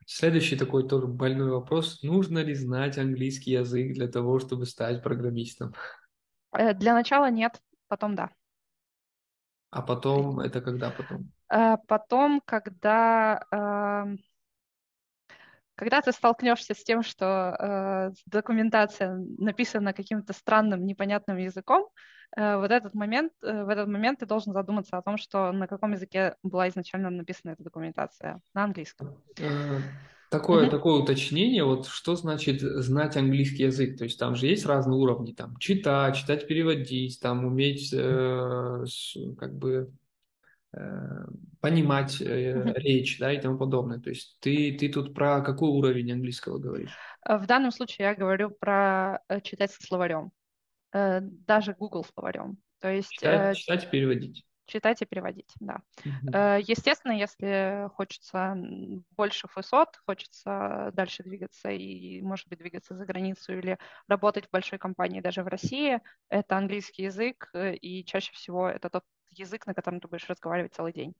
[0.07, 2.03] Следующий такой тоже больной вопрос.
[2.03, 5.75] Нужно ли знать английский язык для того, чтобы стать программистом?
[6.53, 8.31] Для начала нет, потом да.
[9.71, 11.31] А потом, это когда потом?
[11.51, 13.43] А потом, когда,
[15.75, 21.89] когда ты столкнешься с тем, что э, документация написана каким-то странным, непонятным языком,
[22.37, 25.67] э, вот этот момент, э, в этот момент ты должен задуматься о том, что на
[25.67, 29.17] каком языке была изначально написана эта документация, на английском.
[30.31, 30.71] Такое, mm-hmm.
[30.71, 33.99] такое уточнение, вот что значит знать английский язык?
[33.99, 38.85] То есть там же есть разные уровни, там читать, читать, переводить, там уметь э,
[39.37, 39.87] как бы э,
[41.61, 42.75] понимать mm-hmm.
[42.75, 43.99] речь, да, и тому подобное.
[43.99, 46.97] То есть ты, ты тут про какой уровень английского говоришь?
[47.27, 50.31] Э, в данном случае я говорю про э, читать со словарем,
[50.93, 52.59] даже Google словарем.
[52.81, 55.81] То есть читать, читать переводить читать и переводить, да.
[56.05, 56.63] Mm-hmm.
[56.65, 58.57] Естественно, если хочется
[59.17, 64.79] больше высот, хочется дальше двигаться и, может быть, двигаться за границу или работать в большой
[64.79, 65.99] компании даже в России,
[66.29, 70.93] это английский язык, и чаще всего это тот язык, на котором ты будешь разговаривать целый
[70.93, 71.15] день.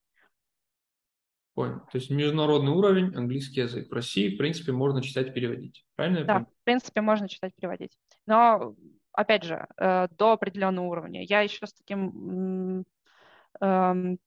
[1.55, 1.81] Понял.
[1.91, 3.91] То есть международный уровень, английский язык.
[3.91, 5.85] В России, в принципе, можно читать и переводить.
[5.97, 6.25] Правильно?
[6.25, 7.99] Да, в принципе, можно читать и переводить.
[8.27, 8.75] Но,
[9.13, 11.25] опять же, э, до определенного уровня.
[11.25, 12.85] Я еще с таким
[13.61, 14.19] Эм,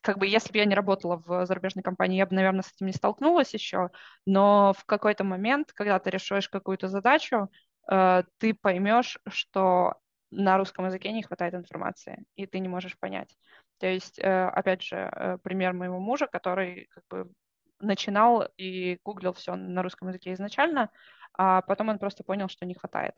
[0.00, 2.86] как бы если бы я не работала в зарубежной компании, я бы, наверное, с этим
[2.86, 3.90] не столкнулась еще,
[4.26, 7.50] но в какой-то момент, когда ты решаешь какую-то задачу,
[7.90, 9.94] э, ты поймешь, что
[10.30, 13.36] на русском языке не хватает информации, и ты не можешь понять.
[13.78, 17.32] То есть, э, опять же, э, пример моего мужа, который как бы
[17.80, 20.90] начинал и гуглил все на русском языке изначально,
[21.32, 23.14] а потом он просто понял, что не хватает.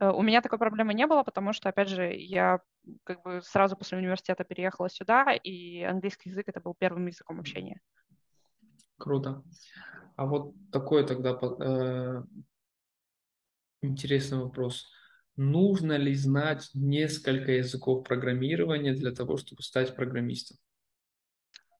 [0.00, 2.60] Э, у меня такой проблемы не было, потому что, опять же, я
[3.04, 7.80] как бы сразу после университета переехала сюда, и английский язык это был первым языком общения.
[8.96, 9.42] Круто.
[10.16, 12.22] А вот такой тогда э,
[13.82, 14.90] интересный вопрос.
[15.38, 20.58] Нужно ли знать несколько языков программирования для того, чтобы стать программистом?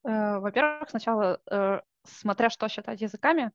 [0.05, 3.51] Э, во-первых, сначала, э, смотря что считать языками,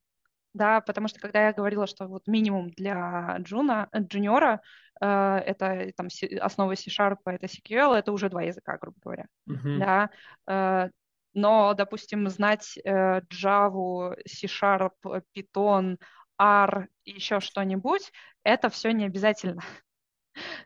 [0.53, 4.61] да, потому что когда я говорила, что вот минимум для джуна, джуниора
[5.01, 6.09] э, это там
[6.41, 9.77] основы C-Sharp, это SQL, это уже два языка, грубо говоря, uh-huh.
[9.79, 10.09] да,
[10.47, 10.89] э,
[11.33, 15.97] но, допустим, знать э, Java, C-Sharp, Python,
[16.37, 18.11] R и еще что-нибудь,
[18.43, 19.61] это все не обязательно.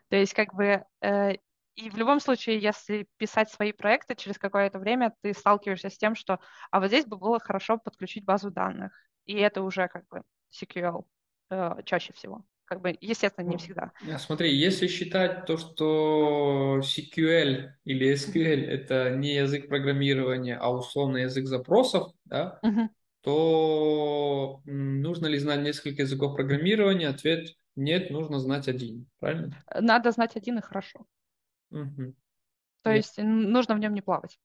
[0.08, 1.34] То есть как бы э,
[1.78, 6.16] и в любом случае, если писать свои проекты, через какое-то время ты сталкиваешься с тем,
[6.16, 6.40] что
[6.72, 8.92] а вот здесь бы было хорошо подключить базу данных.
[9.26, 10.22] И это уже как бы
[10.52, 11.04] SQL
[11.50, 12.44] э, чаще всего.
[12.64, 13.92] Как бы, естественно, не всегда.
[14.18, 21.46] Смотри, если считать то, что SQL или SQL это не язык программирования, а условно язык
[21.46, 22.90] запросов, да, угу.
[23.22, 27.08] то нужно ли знать несколько языков программирования?
[27.08, 29.56] Ответ нет, нужно знать один, правильно?
[29.74, 31.06] Надо знать один и хорошо.
[31.70, 32.14] Угу.
[32.82, 34.38] То есть нужно в нем не плавать.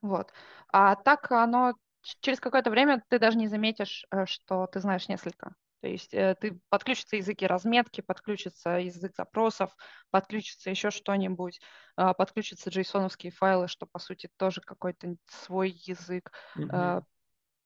[0.00, 0.32] Вот.
[0.68, 1.74] А так оно
[2.20, 5.54] через какое-то время ты даже не заметишь, э, что ты знаешь несколько.
[5.80, 9.76] То есть э, ты подключится языки разметки, подключится язык запросов,
[10.10, 11.60] подключится еще что-нибудь,
[11.96, 16.32] э, подключатся джейсоновские файлы, что по сути тоже какой-то свой язык.
[16.56, 17.04] Угу.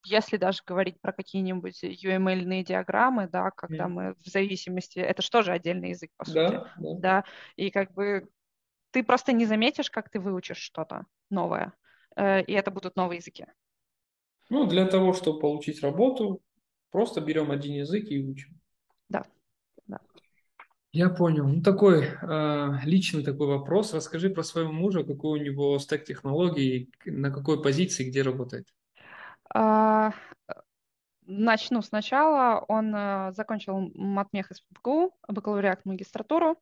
[0.05, 3.89] Если даже говорить про какие-нибудь UML-ные диаграммы, да, когда mm.
[3.89, 6.95] мы в зависимости, это же тоже отдельный язык, по сути, да, да.
[6.99, 7.25] да,
[7.57, 8.29] и как бы
[8.91, 11.73] ты просто не заметишь, как ты выучишь что-то новое,
[12.17, 13.47] э, и это будут новые языки.
[14.51, 16.41] Ну, для того, чтобы получить работу,
[16.91, 18.59] просто берем один язык и учим.
[19.09, 19.25] Да,
[19.87, 20.01] да.
[20.93, 21.47] Я понял.
[21.47, 23.93] Ну, такой э, личный такой вопрос.
[23.93, 28.67] Расскажи про своего мужа, какой у него стек технологий, на какой позиции, где работает.
[29.55, 30.13] А,
[31.29, 32.65] начну сначала.
[32.69, 36.59] Он э, закончил матмех из ПГУ, бакалавриат магистратуру.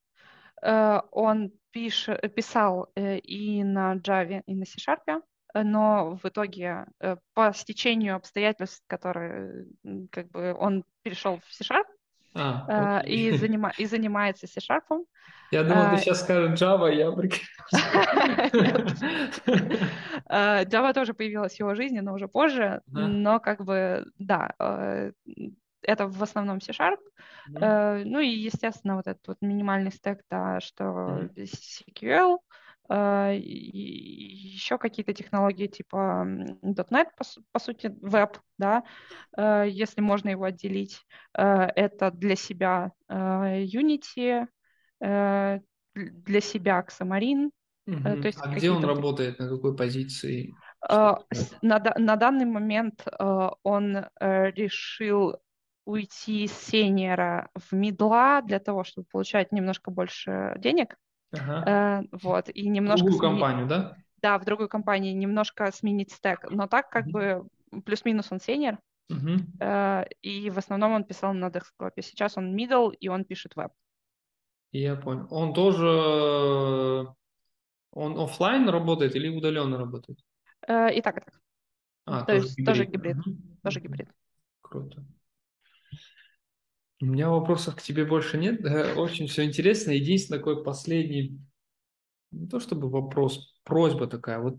[0.63, 5.23] Э, он пиш, писал э, и на Java, и на C-Sharp,
[5.55, 6.87] но в итоге
[7.33, 9.67] по стечению обстоятельств, которые
[10.11, 11.87] как бы он перешел в C-Sharp,
[12.35, 15.05] а, и, занима, и занимается C-Sharp.
[15.51, 17.10] Я думал, а, ты сейчас скажешь Java, я
[20.64, 22.82] Java тоже появилась в его жизни, но уже позже.
[22.86, 24.55] Но как бы, да,
[25.86, 26.98] это в основном C-Sharp.
[27.51, 27.60] Mm-hmm.
[27.60, 31.89] Uh, ну и, естественно, вот этот вот минимальный стек, да, что mm-hmm.
[31.94, 32.39] SQL,
[32.90, 33.78] uh, и
[34.55, 38.82] еще какие-то технологии типа .NET, по, по сути, веб, да,
[39.64, 41.05] если можно его отделить.
[41.32, 44.47] Это для себя Unity,
[45.01, 47.51] для себя Xamarin.
[47.89, 48.20] Mm-hmm.
[48.20, 50.55] То есть а где он работает, на какой позиции?
[50.89, 51.18] Uh,
[51.62, 53.06] на, на данный момент
[53.62, 55.36] он решил
[55.86, 60.97] уйти с сеньора в мидла для того, чтобы получать немножко больше денег.
[61.32, 62.02] Ага.
[62.02, 63.06] Э, вот, и немножко...
[63.06, 63.40] В другую сменить...
[63.40, 63.97] компанию, да?
[64.20, 66.47] Да, в другую компанию, немножко сменить стек.
[66.51, 67.12] Но так как угу.
[67.12, 67.48] бы
[67.85, 68.78] плюс-минус он сеньор,
[69.09, 69.39] угу.
[69.60, 72.02] э, и в основном он писал на десктопе.
[72.02, 73.73] Сейчас он middle, и он пишет веб.
[74.73, 75.27] Я понял.
[75.31, 77.15] Он тоже...
[77.93, 80.19] Он офлайн работает или удаленно работает?
[80.69, 81.41] Э, и так, и так.
[82.05, 82.67] А, То тоже есть гибрид.
[82.67, 83.17] тоже гибрид.
[83.19, 83.37] Угу.
[83.63, 84.09] Тоже гибрид.
[84.61, 85.05] Круто.
[87.01, 88.65] У меня вопросов к тебе больше нет.
[88.97, 89.91] Очень все интересно.
[89.91, 91.39] Единственный такой последний,
[92.31, 94.39] не то чтобы вопрос, просьба такая.
[94.39, 94.59] Вот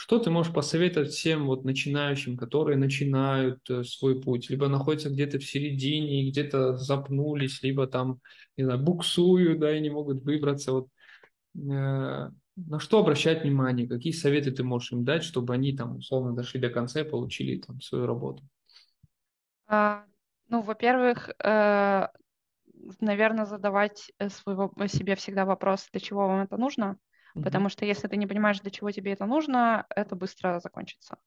[0.00, 5.38] что ты можешь посоветовать всем вот начинающим, которые начинают э, свой путь, либо находятся где-то
[5.38, 8.18] в середине, где-то запнулись, либо там,
[8.56, 10.72] не знаю, буксуют, да, и не могут выбраться.
[10.72, 10.88] Вот,
[11.54, 13.86] э, на что обращать внимание?
[13.86, 17.60] Какие советы ты можешь им дать, чтобы они там условно дошли до конца и получили
[17.60, 18.42] там свою работу?
[19.66, 20.06] А,
[20.48, 22.06] ну, во-первых, э,
[23.00, 26.96] наверное, задавать э, своего, себе всегда вопрос, для чего вам это нужно,
[27.34, 27.42] mm-hmm.
[27.42, 31.18] потому что если ты не понимаешь, для чего тебе это нужно, это быстро закончится.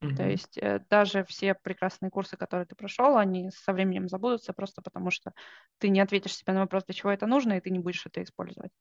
[0.00, 0.16] Mm-hmm.
[0.16, 4.82] То есть э, даже все прекрасные курсы, которые ты прошел, они со временем забудутся просто
[4.82, 5.32] потому, что
[5.78, 8.22] ты не ответишь себе на вопрос, для чего это нужно, и ты не будешь это
[8.22, 8.72] использовать.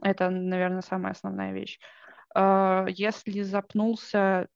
[0.00, 1.78] Это, наверное, самая основная вещь.
[2.34, 4.48] Если запнулся,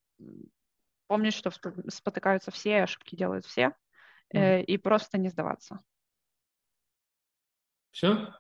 [1.07, 1.51] помни, что
[1.89, 3.75] спотыкаются все, ошибки делают все
[4.33, 5.81] э, и просто не сдаваться.
[7.91, 8.35] Все?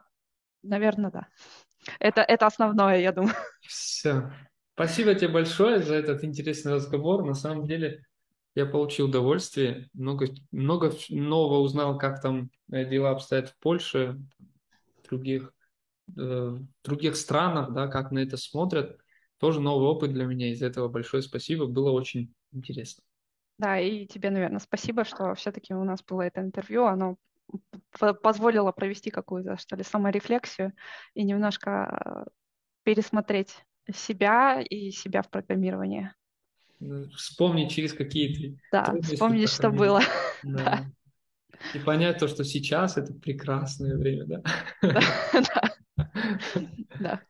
[0.62, 1.28] Наверное, да.
[1.98, 3.34] Это, это основное, я думаю.
[3.60, 4.32] Все.
[4.74, 7.24] Спасибо тебе большое за этот интересный разговор.
[7.24, 8.04] На самом деле
[8.54, 14.18] я получил удовольствие, много, много нового узнал, как там э, дела обстоят в Польше,
[15.02, 15.52] в других,
[16.16, 18.98] э, в других странах, да, как на это смотрят.
[19.38, 20.50] Тоже новый опыт для меня.
[20.50, 21.66] Из этого большое спасибо.
[21.66, 23.02] Было очень интересно.
[23.58, 26.84] Да, и тебе, наверное, спасибо, что все-таки у нас было это интервью.
[26.84, 27.16] Оно
[28.22, 30.72] позволило провести какую-то, что ли, саморефлексию
[31.14, 32.26] и немножко
[32.82, 33.56] пересмотреть
[33.94, 36.12] себя и себя в программировании.
[37.16, 40.00] Вспомнить через какие-то Да, вспомнить, что было.
[40.42, 40.84] Да.
[41.74, 44.42] И понять то, что сейчас это прекрасное время, да?
[45.32, 45.76] Да.
[47.00, 47.20] Да.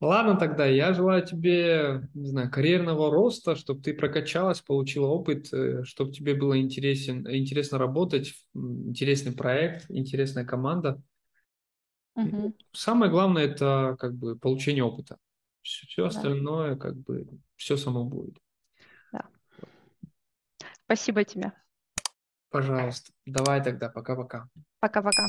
[0.00, 5.84] Ладно тогда, я желаю тебе, не знаю, карьерного роста, чтобы ты прокачалась, получила опыт, э,
[5.84, 11.02] чтобы тебе было интересен, интересно работать, интересный проект, интересная команда.
[12.14, 12.56] Угу.
[12.72, 15.18] Самое главное это как бы получение опыта.
[15.60, 18.38] Все, все остальное как бы все само будет.
[19.12, 19.26] Да.
[20.86, 21.52] Спасибо тебе.
[22.48, 23.12] Пожалуйста.
[23.26, 23.90] Давай тогда.
[23.90, 24.48] Пока-пока.
[24.80, 25.28] Пока-пока.